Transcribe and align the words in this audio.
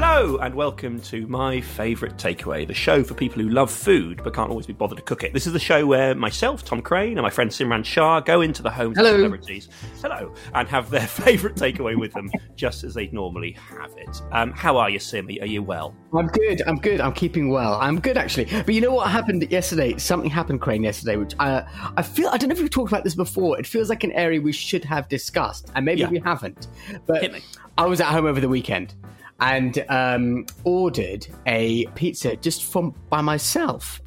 Hello, 0.00 0.36
and 0.36 0.54
welcome 0.54 1.00
to 1.00 1.26
my 1.26 1.60
favourite 1.60 2.16
takeaway, 2.16 2.64
the 2.64 2.72
show 2.72 3.02
for 3.02 3.14
people 3.14 3.42
who 3.42 3.48
love 3.48 3.68
food 3.68 4.20
but 4.22 4.32
can't 4.32 4.48
always 4.48 4.64
be 4.64 4.72
bothered 4.72 4.98
to 4.98 5.02
cook 5.02 5.24
it. 5.24 5.32
This 5.32 5.44
is 5.44 5.52
the 5.52 5.58
show 5.58 5.84
where 5.86 6.14
myself, 6.14 6.64
Tom 6.64 6.82
Craine, 6.82 7.18
and 7.18 7.22
my 7.22 7.30
friend 7.30 7.50
Simran 7.50 7.84
Shah 7.84 8.20
go 8.20 8.42
into 8.42 8.62
the 8.62 8.70
homes 8.70 8.96
Hello. 8.96 9.10
of 9.10 9.16
celebrities, 9.16 9.68
hello, 10.00 10.32
and 10.54 10.68
have 10.68 10.88
their 10.88 11.00
favourite 11.08 11.56
takeaway 11.56 11.98
with 11.98 12.12
them, 12.12 12.30
just 12.54 12.84
as 12.84 12.94
they'd 12.94 13.12
normally 13.12 13.50
have 13.54 13.90
it. 13.96 14.22
Um, 14.30 14.52
how 14.52 14.76
are 14.76 14.88
you, 14.88 15.00
Simmy? 15.00 15.40
Are 15.40 15.46
you 15.46 15.64
well? 15.64 15.96
I'm 16.16 16.28
good. 16.28 16.62
I'm 16.68 16.76
good. 16.78 17.00
I'm 17.00 17.12
keeping 17.12 17.48
well. 17.50 17.74
I'm 17.80 17.98
good 17.98 18.16
actually. 18.16 18.44
But 18.44 18.74
you 18.74 18.80
know 18.80 18.94
what 18.94 19.10
happened 19.10 19.50
yesterday? 19.50 19.98
Something 19.98 20.30
happened, 20.30 20.60
Crane, 20.60 20.84
yesterday, 20.84 21.16
which 21.16 21.34
I 21.40 21.64
I 21.96 22.02
feel 22.02 22.28
I 22.28 22.36
don't 22.36 22.50
know 22.50 22.54
if 22.54 22.60
we've 22.60 22.70
talked 22.70 22.92
about 22.92 23.02
this 23.02 23.16
before. 23.16 23.58
It 23.58 23.66
feels 23.66 23.88
like 23.88 24.04
an 24.04 24.12
area 24.12 24.40
we 24.40 24.52
should 24.52 24.84
have 24.84 25.08
discussed, 25.08 25.72
and 25.74 25.84
maybe 25.84 26.02
Yeah. 26.02 26.08
we 26.10 26.20
haven't. 26.20 26.68
But 27.04 27.32
I 27.76 27.86
was 27.86 28.00
at 28.00 28.06
home 28.06 28.26
over 28.26 28.40
the 28.40 28.48
weekend 28.48 28.94
and 29.40 29.84
um, 29.88 30.46
ordered 30.64 31.26
a 31.46 31.86
pizza 31.94 32.36
just 32.36 32.64
from 32.64 32.94
by 33.08 33.20
myself. 33.20 34.00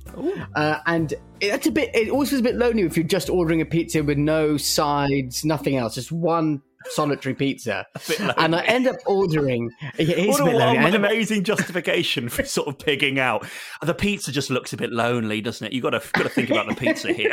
Uh, 0.55 0.79
and 0.87 1.13
it's 1.39 1.67
a 1.67 1.71
bit. 1.71 1.93
It 1.95 2.09
always 2.09 2.29
feels 2.29 2.41
a 2.41 2.43
bit 2.43 2.55
lonely 2.55 2.83
if 2.83 2.97
you're 2.97 3.05
just 3.05 3.29
ordering 3.29 3.61
a 3.61 3.65
pizza 3.65 4.03
with 4.03 4.17
no 4.17 4.57
sides, 4.57 5.45
nothing 5.45 5.77
else, 5.77 5.95
just 5.95 6.11
one 6.11 6.61
solitary 6.89 7.35
pizza. 7.35 7.85
And 8.37 8.55
I 8.55 8.63
end 8.63 8.87
up 8.87 8.95
ordering. 9.05 9.69
It 9.97 10.09
is 10.09 10.27
What 10.29 10.41
a 10.41 10.43
a, 10.43 10.45
bit 10.47 10.55
what 10.55 10.87
an 10.87 10.95
amazing 10.95 11.43
justification 11.43 12.29
for 12.29 12.43
sort 12.43 12.67
of 12.67 12.77
pigging 12.79 13.19
out. 13.19 13.45
The 13.81 13.93
pizza 13.93 14.31
just 14.31 14.49
looks 14.49 14.73
a 14.73 14.77
bit 14.77 14.91
lonely, 14.91 15.41
doesn't 15.41 15.65
it? 15.65 15.73
You've 15.73 15.83
got 15.83 15.91
to, 15.91 16.01
got 16.13 16.23
to 16.23 16.29
think 16.29 16.49
about 16.49 16.67
the 16.67 16.75
pizza 16.75 17.13
here. 17.13 17.31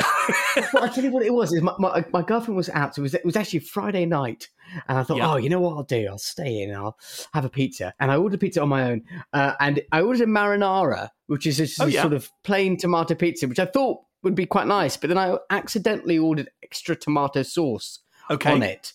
well, 0.73 0.85
I 0.85 0.89
tell 0.89 1.05
you 1.05 1.11
what 1.11 1.25
it 1.25 1.33
was. 1.33 1.53
Is 1.53 1.63
my, 1.63 1.75
my, 1.79 2.05
my 2.13 2.23
girlfriend 2.23 2.57
was 2.57 2.69
out. 2.71 2.95
So 2.95 3.01
it 3.01 3.05
was 3.05 3.15
it 3.15 3.25
was 3.25 3.37
actually 3.37 3.61
Friday 3.61 4.07
night, 4.07 4.49
and 4.89 4.99
I 4.99 5.03
thought, 5.03 5.19
Yeah. 5.19 5.33
oh, 5.33 5.37
you 5.37 5.49
know 5.49 5.61
what 5.61 5.77
I'll 5.77 5.83
do? 5.85 6.07
I'll 6.09 6.19
stay 6.19 6.63
in. 6.63 6.75
I'll 6.75 6.99
have 7.33 7.45
a 7.45 7.51
pizza, 7.51 7.95
and 8.01 8.11
I 8.11 8.17
ordered 8.17 8.41
pizza 8.41 8.63
on 8.63 8.69
my 8.69 8.91
own. 8.91 9.03
Uh, 9.33 9.55
and 9.61 9.81
I 9.93 10.01
ordered 10.03 10.23
a 10.23 10.27
marinara, 10.27 11.09
which 11.27 11.47
is 11.47 11.57
just 11.57 11.81
Oh, 11.81 11.87
a 11.87 11.89
yeah. 11.89 12.03
sort 12.03 12.13
of 12.15 12.31
plain 12.45 12.77
tomato 12.77 13.15
pizza, 13.15 13.47
which 13.49 13.59
I 13.59 13.67
thought 13.67 14.01
would 14.23 14.35
be 14.35 14.47
quite 14.47 14.67
nice. 14.67 14.97
But 14.97 15.09
then 15.09 15.19
I 15.19 15.37
accidentally 15.51 16.19
ordered 16.19 16.49
extra 16.63 16.97
tomato 16.97 17.43
sauce 17.43 18.01
Okay. 18.31 18.51
on 18.53 18.63
it. 18.63 18.93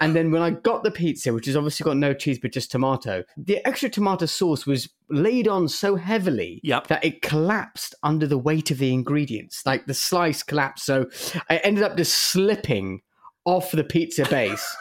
And 0.00 0.14
then 0.14 0.30
when 0.30 0.42
I 0.42 0.50
got 0.50 0.84
the 0.84 0.90
pizza, 0.90 1.32
which 1.32 1.46
has 1.46 1.56
obviously 1.56 1.84
got 1.84 1.96
no 1.96 2.12
cheese 2.14 2.38
but 2.38 2.52
just 2.52 2.70
tomato, 2.70 3.24
the 3.36 3.64
extra 3.66 3.88
tomato 3.88 4.26
sauce 4.26 4.66
was 4.66 4.88
laid 5.10 5.48
on 5.48 5.68
so 5.68 5.96
heavily 5.96 6.60
Yep. 6.62 6.86
that 6.88 7.04
it 7.04 7.22
collapsed 7.22 7.94
under 8.02 8.26
the 8.26 8.38
weight 8.38 8.70
of 8.70 8.78
the 8.78 8.92
ingredients. 8.92 9.62
Like 9.64 9.86
the 9.86 9.94
slice 9.94 10.42
collapsed. 10.42 10.84
So 10.84 11.06
I 11.50 11.56
ended 11.58 11.84
up 11.84 11.96
just 11.96 12.14
slipping 12.14 13.00
off 13.44 13.70
the 13.72 13.84
pizza 13.84 14.24
base. 14.28 14.76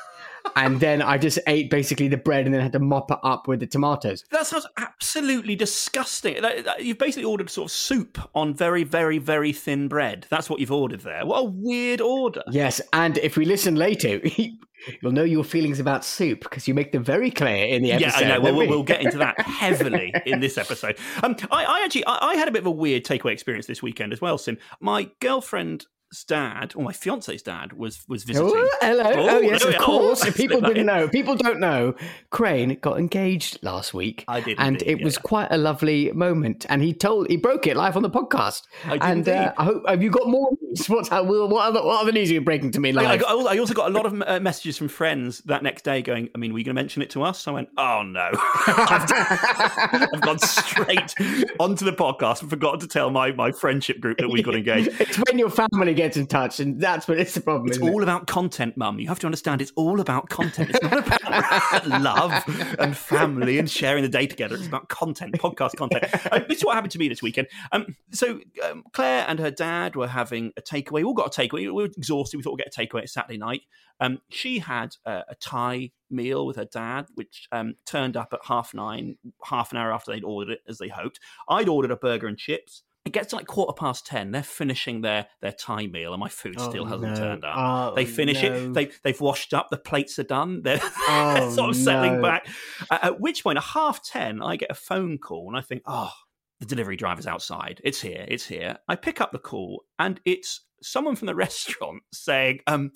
And 0.56 0.79
then 0.79 1.01
I 1.01 1.17
just 1.17 1.39
ate 1.47 1.69
basically 1.69 2.07
the 2.07 2.17
bread 2.17 2.45
and 2.45 2.53
then 2.53 2.61
had 2.61 2.73
to 2.73 2.79
mop 2.79 3.11
it 3.11 3.17
up 3.23 3.47
with 3.47 3.59
the 3.59 3.67
tomatoes. 3.67 4.23
That 4.31 4.45
sounds 4.47 4.67
absolutely 4.78 5.56
disgusting. 5.56 6.41
That- 6.41 6.63
that- 6.66 6.83
You've 6.85 6.97
basically 6.97 7.25
ordered 7.25 7.50
sort 7.50 7.67
of 7.69 7.72
soup 7.72 8.17
on 8.35 8.53
very, 8.53 8.84
very, 8.84 9.17
very 9.17 9.53
thin 9.53 9.88
bread. 9.88 10.28
That's 10.29 10.50
what 10.50 10.59
you've 10.59 10.72
ordered 10.72 11.01
there. 11.01 11.25
What 11.25 11.39
a 11.39 11.44
weird 11.44 12.01
order. 12.01 12.44
Yes, 12.51 12.81
and 12.94 13.17
if 13.19 13.38
we 13.38 13.45
listen 13.45 13.75
later, 13.75 14.19
you'll 15.01 15.11
know 15.11 15.23
your 15.23 15.44
feelings 15.44 15.79
about 15.79 16.05
soup 16.05 16.41
because 16.41 16.67
you 16.67 16.73
make 16.73 16.91
them 16.91 17.03
very 17.03 17.31
clear 17.31 17.66
in 17.67 17.81
the 17.81 17.94
episode. 17.94 18.19
Yeah. 18.22 18.25
I 18.25 18.29
know. 18.38 18.41
Well, 18.41 18.53
we'll, 18.53 18.61
we? 18.61 18.67
we'll 18.75 18.84
get 18.84 19.01
into 19.01 19.17
that 19.19 19.39
heavily 19.39 20.13
in 20.25 20.39
this 20.39 20.57
episode. 20.57 20.97
Um, 21.23 21.35
I, 21.51 21.66
I 21.66 21.81
actually, 21.85 22.05
I, 22.05 22.17
I 22.22 22.35
had 22.35 22.47
a 22.47 22.51
bit 22.51 22.59
of 22.59 22.67
a 22.67 22.72
weird 22.72 23.03
takeaway 23.03 23.31
experience 23.31 23.66
this 23.66 23.81
weekend 23.81 24.13
as 24.13 24.22
well. 24.22 24.38
Sim, 24.38 24.57
my 24.79 25.09
girlfriend's 25.22 25.88
dad, 26.27 26.73
or 26.75 26.83
my 26.83 26.93
fiance's 26.93 27.41
dad, 27.41 27.73
was 27.73 28.03
was 28.07 28.23
visiting. 28.23 28.51
Oh, 28.53 28.77
hello. 28.81 29.03
Oh, 29.05 29.35
Oh, 29.35 29.39
yes, 29.39 29.66
of 29.66 29.75
course. 29.77 30.23
Oh, 30.25 30.31
people 30.31 30.61
didn't 30.69 30.85
know, 30.85 31.09
people 31.09 31.35
don't 31.35 31.59
know. 31.59 31.93
Craine 32.29 32.77
got 32.81 32.97
engaged 32.99 33.59
last 33.61 33.93
week. 33.93 34.23
I 34.27 34.39
did 34.39 34.57
and 34.59 34.81
indeed, 34.81 34.99
it 34.99 35.03
was 35.03 35.17
quite 35.17 35.47
a 35.51 35.57
lovely 35.57 36.11
moment. 36.13 36.66
And 36.69 36.81
he 36.81 36.93
told, 36.93 37.27
he 37.27 37.38
broke 37.38 37.67
it 37.67 37.75
live 37.75 37.97
on 37.97 38.03
the 38.03 38.09
podcast. 38.09 38.63
I 38.85 38.91
did 38.91 39.03
and 39.03 39.29
uh. 39.29 39.53
I 39.57 39.63
hope 39.66 39.89
have 39.89 40.01
you 40.03 40.09
got 40.09 40.27
more 40.27 40.49
news? 40.61 40.85
What's 40.89 41.09
how, 41.09 41.23
what 41.23 41.66
other 41.66 41.83
what 41.83 42.01
other 42.01 42.11
news 42.11 42.29
are 42.29 42.35
you 42.35 42.41
breaking 42.41 42.72
to 42.72 42.79
me 42.79 42.89
I, 42.89 42.93
live? 42.93 43.23
I, 43.27 43.33
I 43.33 43.57
also 43.57 43.73
got 43.73 43.89
a 43.89 43.93
lot 43.93 44.05
of 44.05 44.22
uh, 44.25 44.39
messages 44.39 44.77
from 44.77 44.87
friends 44.87 45.39
that 45.45 45.63
next 45.63 45.83
day 45.83 46.01
going, 46.01 46.29
I 46.35 46.37
mean, 46.37 46.53
were 46.53 46.59
you 46.59 46.66
going 46.66 46.75
to 46.75 46.81
mention 46.81 47.01
it 47.01 47.09
to 47.11 47.23
us? 47.23 47.47
I 47.47 47.51
went, 47.51 47.69
oh 47.77 48.03
no. 48.03 48.29
I've, 48.67 50.09
I've 50.13 50.22
gone 50.22 50.39
straight 50.39 51.13
onto 51.59 51.83
the 51.83 51.93
podcast 51.93 52.41
and 52.41 52.49
forgotten 52.49 52.79
to 52.81 52.87
tell 52.87 53.09
my, 53.09 53.31
my 53.31 53.51
friendship 53.51 53.99
group 53.99 54.19
that 54.19 54.29
we 54.29 54.43
got 54.43 54.55
engaged. 54.55 54.89
it's 54.99 55.17
when 55.17 55.39
your 55.39 55.49
family 55.49 55.93
gets 55.95 56.17
in 56.17 56.28
touch, 56.28 56.59
and 56.59 56.79
that's 56.79 57.07
what 57.07 57.19
it's 57.19 57.33
the 57.33 57.41
problem. 57.41 57.67
It's 57.67 57.78
isn't 57.78 57.88
it? 57.88 57.91
all 57.91 58.03
about 58.03 58.28
content, 58.28 58.78
Mum. 58.78 59.00
You 59.00 59.07
have 59.07 59.19
to 59.19 59.28
understand 59.28 59.61
it's 59.61 59.72
all 59.75 60.00
about 60.00 60.29
content. 60.29 60.72
It's 60.72 60.81
not 60.81 61.07
about 61.07 61.88
love 62.01 62.44
and 62.79 62.95
family 62.95 63.57
and 63.59 63.69
sharing 63.69 64.03
the 64.03 64.09
day 64.09 64.28
together. 64.28 64.55
It's 64.55 64.67
about 64.67 64.89
content, 64.89 65.34
podcast 65.34 65.75
content. 65.75 66.05
Uh, 66.31 66.39
this 66.50 66.57
is 66.57 66.66
what 66.66 66.73
happened 66.73 66.91
to 66.91 66.97
me 66.97 67.07
this 67.07 67.22
weekend. 67.22 67.47
Um, 67.72 67.95
so 68.11 68.39
um, 68.63 68.84
Claire 68.94 69.25
and 69.28 69.38
her 69.39 69.51
dad 69.51 69.95
were 69.95 70.07
having 70.07 70.51
a 70.57 70.61
takeaway. 70.61 70.94
We 70.94 71.03
all 71.03 71.13
got 71.13 71.38
a 71.38 71.41
takeaway. 71.41 71.59
We 71.59 71.72
were 71.72 71.85
exhausted. 71.85 72.38
We 72.38 72.44
thought 72.44 72.53
we'd 72.53 72.63
get 72.63 72.75
a 72.75 72.79
takeaway 72.79 73.03
at 73.03 73.09
Saturday 73.09 73.38
night. 73.38 73.61
Um, 74.00 74.19
she 74.29 74.59
had 74.59 74.95
uh, 75.05 75.22
a 75.29 75.35
Thai 75.35 75.91
meal 76.09 76.45
with 76.45 76.55
her 76.57 76.66
dad, 76.66 77.07
which 77.16 77.47
um, 77.51 77.75
turned 77.85 78.17
up 78.17 78.29
at 78.34 78.39
half 78.44 78.73
nine, 78.73 79.17
half 79.44 79.72
an 79.72 79.78
hour 79.78 79.94
after 79.94 80.11
they'd 80.11 80.23
ordered 80.23 80.53
it, 80.53 80.59
as 80.67 80.78
they 80.78 80.88
hoped. 80.88 81.19
I'd 81.47 81.69
ordered 81.69 81.91
a 81.91 81.95
burger 81.95 82.28
and 82.28 82.38
chips. 82.38 82.84
It 83.05 83.13
gets 83.13 83.29
to 83.29 83.35
like 83.35 83.45
quarter 83.45 83.73
past 83.73 84.07
ten. 84.07 84.31
They're 84.31 84.41
finishing 84.41 85.01
their 85.01 85.27
their 85.41 85.51
Thai 85.51 85.85
meal, 85.88 86.11
and 86.13 86.19
my 86.19 86.27
food 86.29 86.59
still 86.59 86.83
Oh, 86.83 86.88
hasn't 86.88 87.11
no. 87.13 87.16
turned 87.16 87.45
up. 87.45 87.53
Oh, 87.55 87.95
they 87.95 88.03
finish 88.05 88.41
no. 88.41 88.51
it. 88.53 88.73
They 88.73 88.89
they've 89.03 89.21
washed 89.21 89.53
up. 89.53 89.67
The 89.69 89.77
plates 89.77 90.17
are 90.17 90.23
done. 90.23 90.63
They're, 90.63 90.79
Oh, 91.07 91.33
they're 91.35 91.51
sort 91.51 91.69
of 91.69 91.75
settling 91.75 92.19
back. 92.21 92.47
Uh, 92.89 92.97
at 93.03 93.19
which 93.19 93.43
point, 93.43 93.57
at 93.59 93.63
half 93.63 94.03
ten, 94.03 94.41
I 94.41 94.55
get 94.55 94.71
a 94.71 94.75
phone 94.75 95.19
call, 95.19 95.47
and 95.47 95.55
I 95.57 95.61
think, 95.61 95.83
oh, 95.85 96.11
the 96.59 96.66
delivery 96.66 96.96
driver's 96.97 97.28
outside. 97.28 97.79
It's 97.84 98.02
here. 98.02 98.25
It's 98.28 98.46
here. 98.47 98.78
I 98.87 98.96
pick 98.96 99.22
up 99.22 99.31
the 99.31 99.37
call, 99.40 99.84
and 99.99 100.19
it's 100.25 100.61
someone 100.81 101.16
from 101.16 101.28
the 101.28 101.35
restaurant 101.46 102.02
saying, 102.11 102.61
um, 102.66 102.91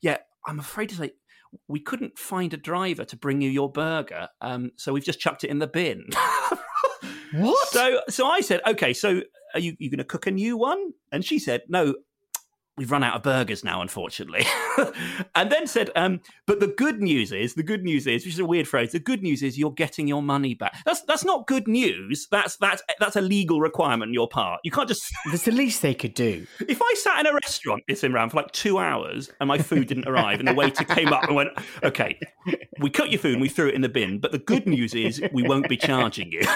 yeah, 0.00 0.18
I'm 0.46 0.58
afraid 0.58 0.88
to 0.88 0.94
say. 0.94 1.10
We 1.66 1.80
couldn't 1.80 2.16
find 2.16 2.54
a 2.54 2.56
driver 2.56 3.04
to 3.04 3.16
bring 3.16 3.40
you 3.42 3.50
your 3.50 3.70
burger, 3.72 4.28
um, 4.40 4.70
so 4.76 4.92
we've 4.92 5.04
just 5.04 5.18
chucked 5.18 5.42
it 5.44 5.50
in 5.50 5.58
the 5.58 5.66
bin. 5.66 6.06
What? 7.32 7.68
So, 7.68 8.00
so 8.08 8.26
I 8.26 8.40
said, 8.40 8.60
okay, 8.66 8.92
so 8.92 9.22
are 9.54 9.60
you 9.60 9.76
you 9.78 9.90
going 9.90 9.98
to 9.98 10.04
cook 10.04 10.26
a 10.26 10.30
new 10.30 10.56
one? 10.56 10.92
And 11.12 11.24
she 11.24 11.38
said, 11.38 11.62
no, 11.68 11.94
we've 12.80 12.90
run 12.90 13.04
out 13.04 13.14
of 13.14 13.22
burgers 13.22 13.62
now, 13.62 13.82
unfortunately. 13.82 14.46
and 15.34 15.52
then 15.52 15.66
said, 15.66 15.90
um, 15.96 16.18
but 16.46 16.60
the 16.60 16.66
good 16.66 17.02
news 17.02 17.30
is, 17.30 17.54
the 17.54 17.62
good 17.62 17.82
news 17.82 18.06
is, 18.06 18.24
which 18.24 18.34
is 18.34 18.40
a 18.40 18.44
weird 18.44 18.66
phrase, 18.66 18.92
the 18.92 18.98
good 18.98 19.22
news 19.22 19.42
is 19.42 19.58
you're 19.58 19.70
getting 19.72 20.08
your 20.08 20.22
money 20.22 20.54
back. 20.54 20.74
That's 20.86 21.02
that's 21.02 21.22
not 21.22 21.46
good 21.46 21.68
news. 21.68 22.26
That's 22.30 22.56
that's 22.56 22.82
that's 22.98 23.16
a 23.16 23.20
legal 23.20 23.60
requirement 23.60 24.08
on 24.08 24.14
your 24.14 24.28
part. 24.28 24.60
You 24.64 24.70
can't 24.70 24.88
just. 24.88 25.02
That's 25.30 25.44
the 25.44 25.52
least 25.52 25.82
they 25.82 25.94
could 25.94 26.14
do. 26.14 26.46
If 26.66 26.80
I 26.82 26.94
sat 26.96 27.20
in 27.20 27.26
a 27.26 27.34
restaurant, 27.34 27.82
this 27.86 28.02
Imran, 28.02 28.30
for 28.30 28.38
like 28.38 28.50
two 28.52 28.78
hours 28.78 29.30
and 29.40 29.48
my 29.48 29.58
food 29.58 29.86
didn't 29.86 30.08
arrive, 30.08 30.38
and 30.38 30.48
the 30.48 30.54
waiter 30.54 30.84
came 30.84 31.12
up 31.12 31.24
and 31.24 31.36
went, 31.36 31.50
"Okay, 31.82 32.18
we 32.80 32.90
cut 32.90 33.10
your 33.10 33.20
food 33.20 33.34
and 33.34 33.42
we 33.42 33.48
threw 33.48 33.68
it 33.68 33.74
in 33.74 33.80
the 33.80 33.88
bin, 33.88 34.18
but 34.18 34.32
the 34.32 34.38
good 34.38 34.66
news 34.66 34.94
is 34.94 35.22
we 35.32 35.42
won't 35.42 35.68
be 35.68 35.76
charging 35.76 36.32
you." 36.32 36.40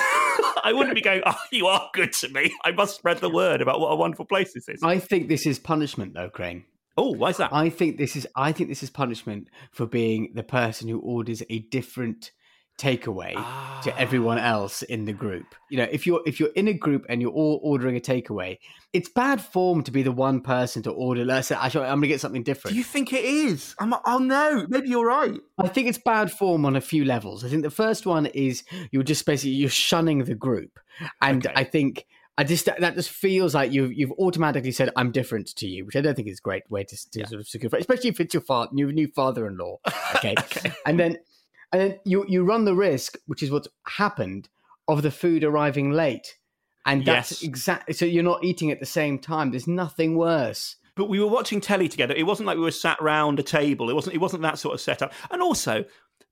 I 0.64 0.72
wouldn't 0.72 0.94
be 0.94 1.02
going, 1.02 1.22
"Oh, 1.26 1.36
you 1.52 1.66
are 1.66 1.90
good 1.92 2.12
to 2.14 2.28
me. 2.30 2.54
I 2.64 2.72
must 2.72 2.96
spread 2.96 3.18
the 3.18 3.30
word 3.30 3.60
about 3.60 3.80
what 3.80 3.88
a 3.88 3.96
wonderful 3.96 4.24
place 4.24 4.52
this 4.54 4.68
is." 4.68 4.82
I 4.82 4.98
think 4.98 5.28
this 5.28 5.46
is 5.46 5.58
punishment, 5.58 6.14
though, 6.14 6.30
Craine. 6.30 6.64
Oh, 6.96 7.12
why 7.12 7.30
is 7.30 7.38
that? 7.38 7.52
I 7.52 7.70
think 7.70 7.98
this 7.98 8.16
is 8.16 8.26
I 8.36 8.52
think 8.52 8.68
this 8.68 8.82
is 8.82 8.90
punishment 8.90 9.48
for 9.72 9.86
being 9.86 10.32
the 10.34 10.42
person 10.42 10.88
who 10.88 11.00
orders 11.00 11.42
a 11.50 11.60
different 11.60 12.30
takeaway 12.78 13.32
Ah. 13.36 13.80
to 13.84 13.96
everyone 13.98 14.38
else 14.38 14.82
in 14.82 15.04
the 15.04 15.12
group. 15.12 15.54
You 15.70 15.78
know, 15.78 15.88
if 15.90 16.06
you're 16.06 16.20
if 16.26 16.40
you're 16.40 16.50
in 16.56 16.68
a 16.68 16.72
group 16.72 17.06
and 17.08 17.22
you're 17.22 17.30
all 17.30 17.60
ordering 17.62 17.96
a 17.96 18.00
takeaway, 18.00 18.58
it's 18.92 19.08
bad 19.08 19.40
form 19.40 19.82
to 19.84 19.90
be 19.90 20.02
the 20.02 20.12
one 20.12 20.40
person 20.40 20.82
to 20.82 20.90
order. 20.90 21.24
Let's 21.24 21.48
say, 21.48 21.54
actually, 21.54 21.84
I'm 21.84 21.96
going 21.98 22.02
to 22.02 22.08
get 22.08 22.20
something 22.20 22.42
different. 22.42 22.72
Do 22.72 22.78
you 22.78 22.84
think 22.84 23.12
it 23.12 23.24
is? 23.24 23.74
I'm, 23.78 23.94
oh 24.06 24.18
no, 24.18 24.66
maybe 24.68 24.88
you're 24.88 25.06
right. 25.06 25.38
I 25.58 25.68
think 25.68 25.88
it's 25.88 25.98
bad 25.98 26.32
form 26.32 26.64
on 26.66 26.76
a 26.76 26.80
few 26.80 27.04
levels. 27.04 27.44
I 27.44 27.48
think 27.48 27.62
the 27.62 27.70
first 27.70 28.06
one 28.06 28.26
is 28.26 28.64
you're 28.90 29.02
just 29.04 29.24
basically 29.26 29.52
you're 29.52 29.70
shunning 29.70 30.24
the 30.24 30.34
group, 30.34 30.78
and 31.22 31.46
Okay. 31.46 31.54
I 31.56 31.64
think 31.64 32.06
I 32.36 32.42
just 32.42 32.64
that 32.66 32.94
just 32.96 33.10
feels 33.10 33.54
like 33.54 33.70
you've 33.72 33.92
you've 33.92 34.10
automatically 34.18 34.72
said 34.72 34.90
I'm 34.96 35.12
different 35.12 35.54
to 35.56 35.68
you, 35.68 35.86
which 35.86 35.94
I 35.94 36.00
don't 36.00 36.16
think 36.16 36.26
is 36.26 36.38
a 36.40 36.42
great 36.42 36.68
way 36.68 36.82
to, 36.82 37.10
to 37.12 37.26
sort 37.28 37.40
of 37.40 37.46
secure, 37.46 37.70
especially 37.78 38.10
if 38.10 38.18
it's 38.18 38.34
your 38.34 38.40
father, 38.40 38.70
your 38.74 38.90
new 38.90 39.06
father-in-law. 39.14 39.78
Okay, 40.16 40.34
and 40.86 40.98
then 40.98 41.18
and 41.74 41.80
then 41.82 42.00
you 42.04 42.24
you 42.28 42.44
run 42.44 42.64
the 42.64 42.74
risk, 42.76 43.16
which 43.26 43.42
is 43.42 43.50
what's 43.50 43.66
happened, 43.86 44.48
of 44.86 45.02
the 45.02 45.10
food 45.10 45.42
arriving 45.42 45.90
late, 45.90 46.36
and 46.86 47.04
that's 47.04 47.32
Yes. 47.32 47.42
exactly 47.42 47.94
so 47.94 48.04
you're 48.04 48.22
not 48.22 48.44
eating 48.44 48.70
at 48.70 48.78
the 48.78 48.86
same 48.86 49.18
time. 49.18 49.50
There's 49.50 49.66
nothing 49.66 50.16
worse. 50.16 50.76
But 50.96 51.08
we 51.08 51.18
were 51.18 51.26
watching 51.26 51.60
telly 51.60 51.88
together. 51.88 52.14
It 52.14 52.22
wasn't 52.26 52.46
like 52.46 52.56
we 52.56 52.62
were 52.62 52.70
sat 52.70 53.02
round 53.02 53.40
a 53.40 53.42
table. 53.42 53.90
It 53.90 53.94
wasn't. 53.94 54.14
It 54.14 54.20
wasn't 54.20 54.42
that 54.42 54.60
sort 54.60 54.74
of 54.74 54.80
setup. 54.80 55.12
And 55.32 55.42
also, 55.42 55.84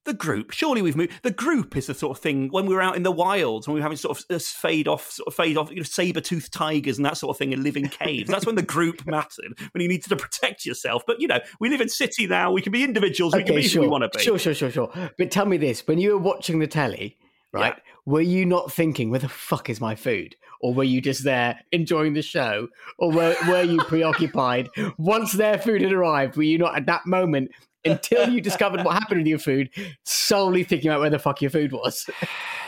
the 0.04 0.14
group. 0.14 0.50
Surely 0.50 0.82
we've 0.82 0.96
moved. 0.96 1.12
The 1.22 1.30
group 1.30 1.76
is 1.76 1.86
the 1.86 1.94
sort 1.94 2.16
of 2.16 2.22
thing 2.22 2.48
when 2.50 2.66
we 2.66 2.74
were 2.74 2.82
out 2.82 2.96
in 2.96 3.02
the 3.02 3.12
wilds, 3.12 3.66
when 3.66 3.74
we 3.74 3.80
were 3.80 3.84
having 3.84 3.96
sort 3.96 4.18
of 4.18 4.24
uh, 4.30 4.38
fade 4.38 4.88
off, 4.88 5.10
sort 5.10 5.28
of 5.28 5.34
fade 5.34 5.56
off, 5.56 5.70
you 5.70 5.76
know, 5.76 5.82
saber 5.82 6.20
toothed 6.20 6.52
tigers 6.52 6.96
and 6.96 7.06
that 7.06 7.16
sort 7.16 7.34
of 7.34 7.38
thing, 7.38 7.52
and 7.52 7.62
live 7.62 7.76
in 7.76 7.88
caves. 7.88 8.28
That's 8.28 8.46
when 8.46 8.56
the 8.56 8.62
group 8.62 9.06
mattered. 9.06 9.58
When 9.72 9.82
you 9.82 9.88
needed 9.88 10.08
to 10.08 10.16
protect 10.16 10.66
yourself. 10.66 11.04
But 11.06 11.20
you 11.20 11.28
know, 11.28 11.40
we 11.60 11.68
live 11.68 11.80
in 11.80 11.88
city 11.88 12.26
now. 12.26 12.52
We 12.52 12.62
can 12.62 12.72
be 12.72 12.84
individuals. 12.84 13.34
we 13.34 13.44
can 13.44 13.54
be 13.54 13.66
who 13.68 13.80
we 13.80 13.88
want 13.88 14.10
to 14.10 14.16
be. 14.16 14.22
Sure, 14.22 14.38
sure, 14.38 14.54
sure, 14.54 14.70
sure. 14.70 14.92
But 15.18 15.30
tell 15.30 15.46
me 15.46 15.56
this: 15.56 15.86
when 15.86 15.98
you 15.98 16.12
were 16.12 16.18
watching 16.18 16.58
the 16.58 16.66
telly, 16.66 17.18
right? 17.52 17.74
Were 18.04 18.20
you 18.20 18.44
not 18.44 18.72
thinking, 18.72 19.10
"Where 19.10 19.20
the 19.20 19.28
fuck 19.28 19.70
is 19.70 19.80
my 19.80 19.94
food?" 19.94 20.36
Or 20.60 20.72
were 20.72 20.84
you 20.84 21.00
just 21.00 21.24
there 21.24 21.58
enjoying 21.72 22.14
the 22.14 22.22
show? 22.22 22.68
Or 22.98 23.10
were 23.10 23.36
were 23.48 23.62
you 23.62 23.82
preoccupied? 23.82 24.68
Once 24.96 25.32
their 25.32 25.58
food 25.58 25.82
had 25.82 25.92
arrived, 25.92 26.36
were 26.36 26.44
you 26.44 26.58
not 26.58 26.76
at 26.76 26.86
that 26.86 27.04
moment 27.04 27.50
until 27.84 28.28
you 28.28 28.40
discovered 28.40 28.84
what 28.84 28.94
happened 28.94 29.20
with 29.20 29.26
your 29.26 29.38
food, 29.38 29.70
solely 30.04 30.64
thinking 30.64 30.90
about 30.90 31.00
where 31.00 31.10
the 31.10 31.18
fuck 31.18 31.40
your 31.42 31.50
food 31.50 31.72
was? 31.72 32.08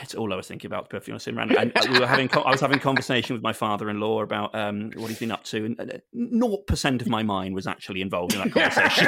It's 0.01 0.13
all 0.13 0.31
I 0.33 0.35
was 0.35 0.47
thinking 0.47 0.67
about, 0.67 0.85
to 0.85 0.89
be 0.89 0.91
perfectly 0.91 1.13
honest, 1.13 1.27
Imran. 1.27 1.57
And 1.59 1.71
uh, 1.77 1.91
we 1.91 1.99
were 1.99 2.07
having, 2.07 2.29
I 2.33 2.51
was 2.51 2.61
having 2.61 2.79
conversation 2.79 3.33
with 3.33 3.43
my 3.43 3.53
father-in-law 3.53 4.21
about 4.21 4.53
um, 4.53 4.91
what 4.95 5.07
he's 5.09 5.19
been 5.19 5.31
up 5.31 5.43
to, 5.45 5.65
and 5.65 6.01
naught 6.13 6.67
percent 6.67 7.01
of 7.01 7.07
my 7.07 7.23
mind 7.23 7.55
was 7.55 7.67
actually 7.67 8.01
involved 8.01 8.33
in 8.33 8.39
that 8.41 8.51
conversation. 8.51 9.07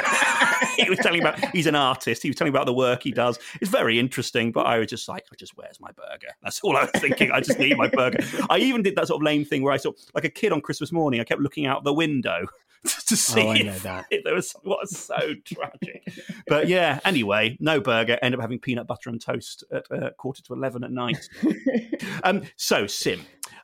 he 0.84 0.88
was 0.88 0.98
telling 1.00 1.20
about 1.20 1.38
he's 1.54 1.66
an 1.66 1.74
artist. 1.74 2.22
He 2.22 2.28
was 2.30 2.36
telling 2.36 2.52
me 2.52 2.56
about 2.56 2.66
the 2.66 2.72
work 2.74 3.02
he 3.02 3.12
does. 3.12 3.38
It's 3.60 3.70
very 3.70 3.98
interesting, 3.98 4.52
but 4.52 4.66
I 4.66 4.78
was 4.78 4.88
just 4.88 5.08
like, 5.08 5.24
I 5.32 5.36
just 5.36 5.56
where's 5.56 5.78
my 5.80 5.90
burger? 5.92 6.28
That's 6.42 6.60
all 6.60 6.76
I 6.76 6.82
was 6.82 6.90
thinking. 6.96 7.30
I 7.32 7.40
just 7.40 7.58
need 7.58 7.76
my 7.76 7.88
burger. 7.88 8.18
I 8.50 8.58
even 8.58 8.82
did 8.82 8.96
that 8.96 9.08
sort 9.08 9.20
of 9.20 9.24
lame 9.24 9.44
thing 9.44 9.62
where 9.62 9.72
I 9.72 9.76
saw, 9.76 9.92
like 10.14 10.24
a 10.24 10.30
kid 10.30 10.52
on 10.52 10.60
Christmas 10.60 10.90
morning, 10.92 11.20
I 11.20 11.24
kept 11.24 11.40
looking 11.40 11.66
out 11.66 11.84
the 11.84 11.92
window 11.92 12.46
to 13.06 13.16
see 13.16 13.42
Oh, 13.42 13.50
I 13.50 13.58
know 13.62 13.72
if, 13.72 13.82
that. 13.82 14.06
if 14.10 14.24
there 14.24 14.34
was 14.34 14.54
what 14.62 14.78
was 14.80 14.96
so 14.96 15.16
tragic. 15.44 15.97
But 16.46 16.68
yeah, 16.68 17.00
anyway, 17.04 17.56
no 17.60 17.80
burger. 17.80 18.18
End 18.22 18.34
up 18.34 18.40
having 18.40 18.58
peanut 18.58 18.86
butter 18.86 19.10
and 19.10 19.20
toast 19.20 19.64
at 19.72 19.84
uh, 19.90 20.10
quarter 20.18 20.42
to 20.44 20.54
eleven 20.54 20.82
at 20.84 20.90
night. 20.90 21.28
um, 22.24 22.42
so, 22.56 22.86
Sim, 22.86 23.20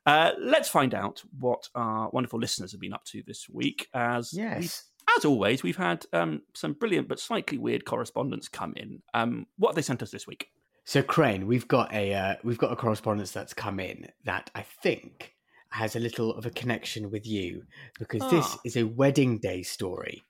uh, 0.06 0.32
let's 0.38 0.68
find 0.68 0.94
out 0.94 1.22
what 1.38 1.68
our 1.74 2.10
wonderful 2.10 2.38
listeners 2.38 2.72
have 2.72 2.80
been 2.80 2.92
up 2.92 3.04
to 3.06 3.22
this 3.26 3.48
week. 3.48 3.88
As 3.94 4.32
Yes. 4.34 4.84
as 5.16 5.24
always, 5.24 5.62
we've 5.62 5.76
had 5.76 6.04
um, 6.12 6.42
some 6.54 6.74
brilliant 6.74 7.08
but 7.08 7.18
slightly 7.20 7.56
weird 7.58 7.84
correspondence 7.84 8.48
come 8.48 8.74
in. 8.76 9.02
Um, 9.14 9.46
what 9.56 9.70
have 9.70 9.76
they 9.76 9.82
sent 9.82 10.02
us 10.02 10.10
this 10.10 10.26
week? 10.26 10.48
So 10.84 11.02
Craine, 11.02 11.46
we've 11.46 11.66
got 11.68 11.92
a 11.94 12.12
uh, 12.12 12.34
we've 12.44 12.58
got 12.58 12.70
a 12.72 12.76
correspondence 12.76 13.30
that's 13.32 13.54
come 13.54 13.80
in 13.80 14.08
that 14.24 14.50
I 14.54 14.62
think 14.82 15.34
has 15.70 15.96
a 15.96 16.00
little 16.00 16.34
of 16.34 16.44
a 16.46 16.50
connection 16.50 17.10
with 17.10 17.26
you 17.26 17.64
because 17.98 18.20
this 18.30 18.46
Ah. 18.46 18.60
is 18.64 18.76
a 18.76 18.84
wedding 18.84 19.38
day 19.38 19.62
story. 19.62 20.22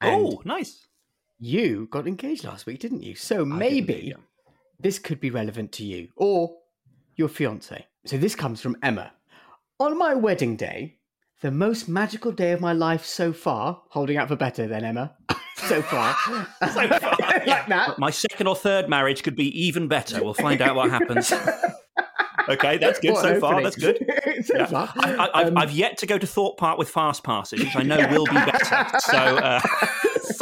And 0.00 0.26
oh, 0.26 0.42
nice. 0.44 0.86
You 1.44 1.88
got 1.90 2.06
engaged 2.06 2.44
last 2.44 2.66
week, 2.66 2.78
didn't 2.78 3.02
you? 3.02 3.16
So 3.16 3.44
maybe 3.44 4.14
this 4.78 5.00
could 5.00 5.18
be 5.18 5.28
relevant 5.30 5.72
to 5.72 5.84
you 5.84 6.06
or 6.16 6.54
your 7.16 7.28
fiance. 7.28 7.84
So 8.06 8.16
this 8.16 8.36
comes 8.36 8.60
from 8.60 8.76
Emma. 8.80 9.10
On 9.80 9.98
my 9.98 10.14
wedding 10.14 10.54
day, 10.54 10.98
the 11.40 11.50
most 11.50 11.88
magical 11.88 12.30
day 12.30 12.52
of 12.52 12.60
my 12.60 12.72
life 12.72 13.04
so 13.04 13.32
far, 13.32 13.82
holding 13.88 14.18
out 14.18 14.28
for 14.28 14.36
better 14.36 14.68
than 14.68 14.84
Emma. 14.84 15.16
so 15.56 15.82
far. 15.82 16.14
So 16.72 16.86
far, 16.86 17.16
like 17.44 17.66
that. 17.66 17.98
My 17.98 18.10
second 18.10 18.46
or 18.46 18.54
third 18.54 18.88
marriage 18.88 19.24
could 19.24 19.34
be 19.34 19.48
even 19.66 19.88
better. 19.88 20.22
We'll 20.22 20.34
find 20.34 20.62
out 20.62 20.76
what 20.76 20.90
happens. 20.90 21.32
okay, 22.48 22.78
that's 22.78 23.00
good 23.00 23.14
What 23.14 23.22
so 23.22 23.34
an 23.34 23.40
far. 23.40 23.60
That's 23.64 23.74
good. 23.74 23.98
so 24.44 24.58
Yeah. 24.58 24.66
far. 24.66 24.92
I, 24.98 25.14
I, 25.16 25.40
I've, 25.40 25.46
Um, 25.48 25.58
I've 25.58 25.72
yet 25.72 25.98
to 25.98 26.06
go 26.06 26.18
to 26.18 26.26
Thorpe 26.26 26.56
Park 26.56 26.78
with 26.78 26.88
fast 26.88 27.24
passes, 27.24 27.58
which 27.58 27.74
I 27.74 27.82
know 27.82 27.96
will 28.12 28.26
be 28.26 28.34
better. 28.34 28.86
So, 29.00 29.16
uh, 29.18 29.60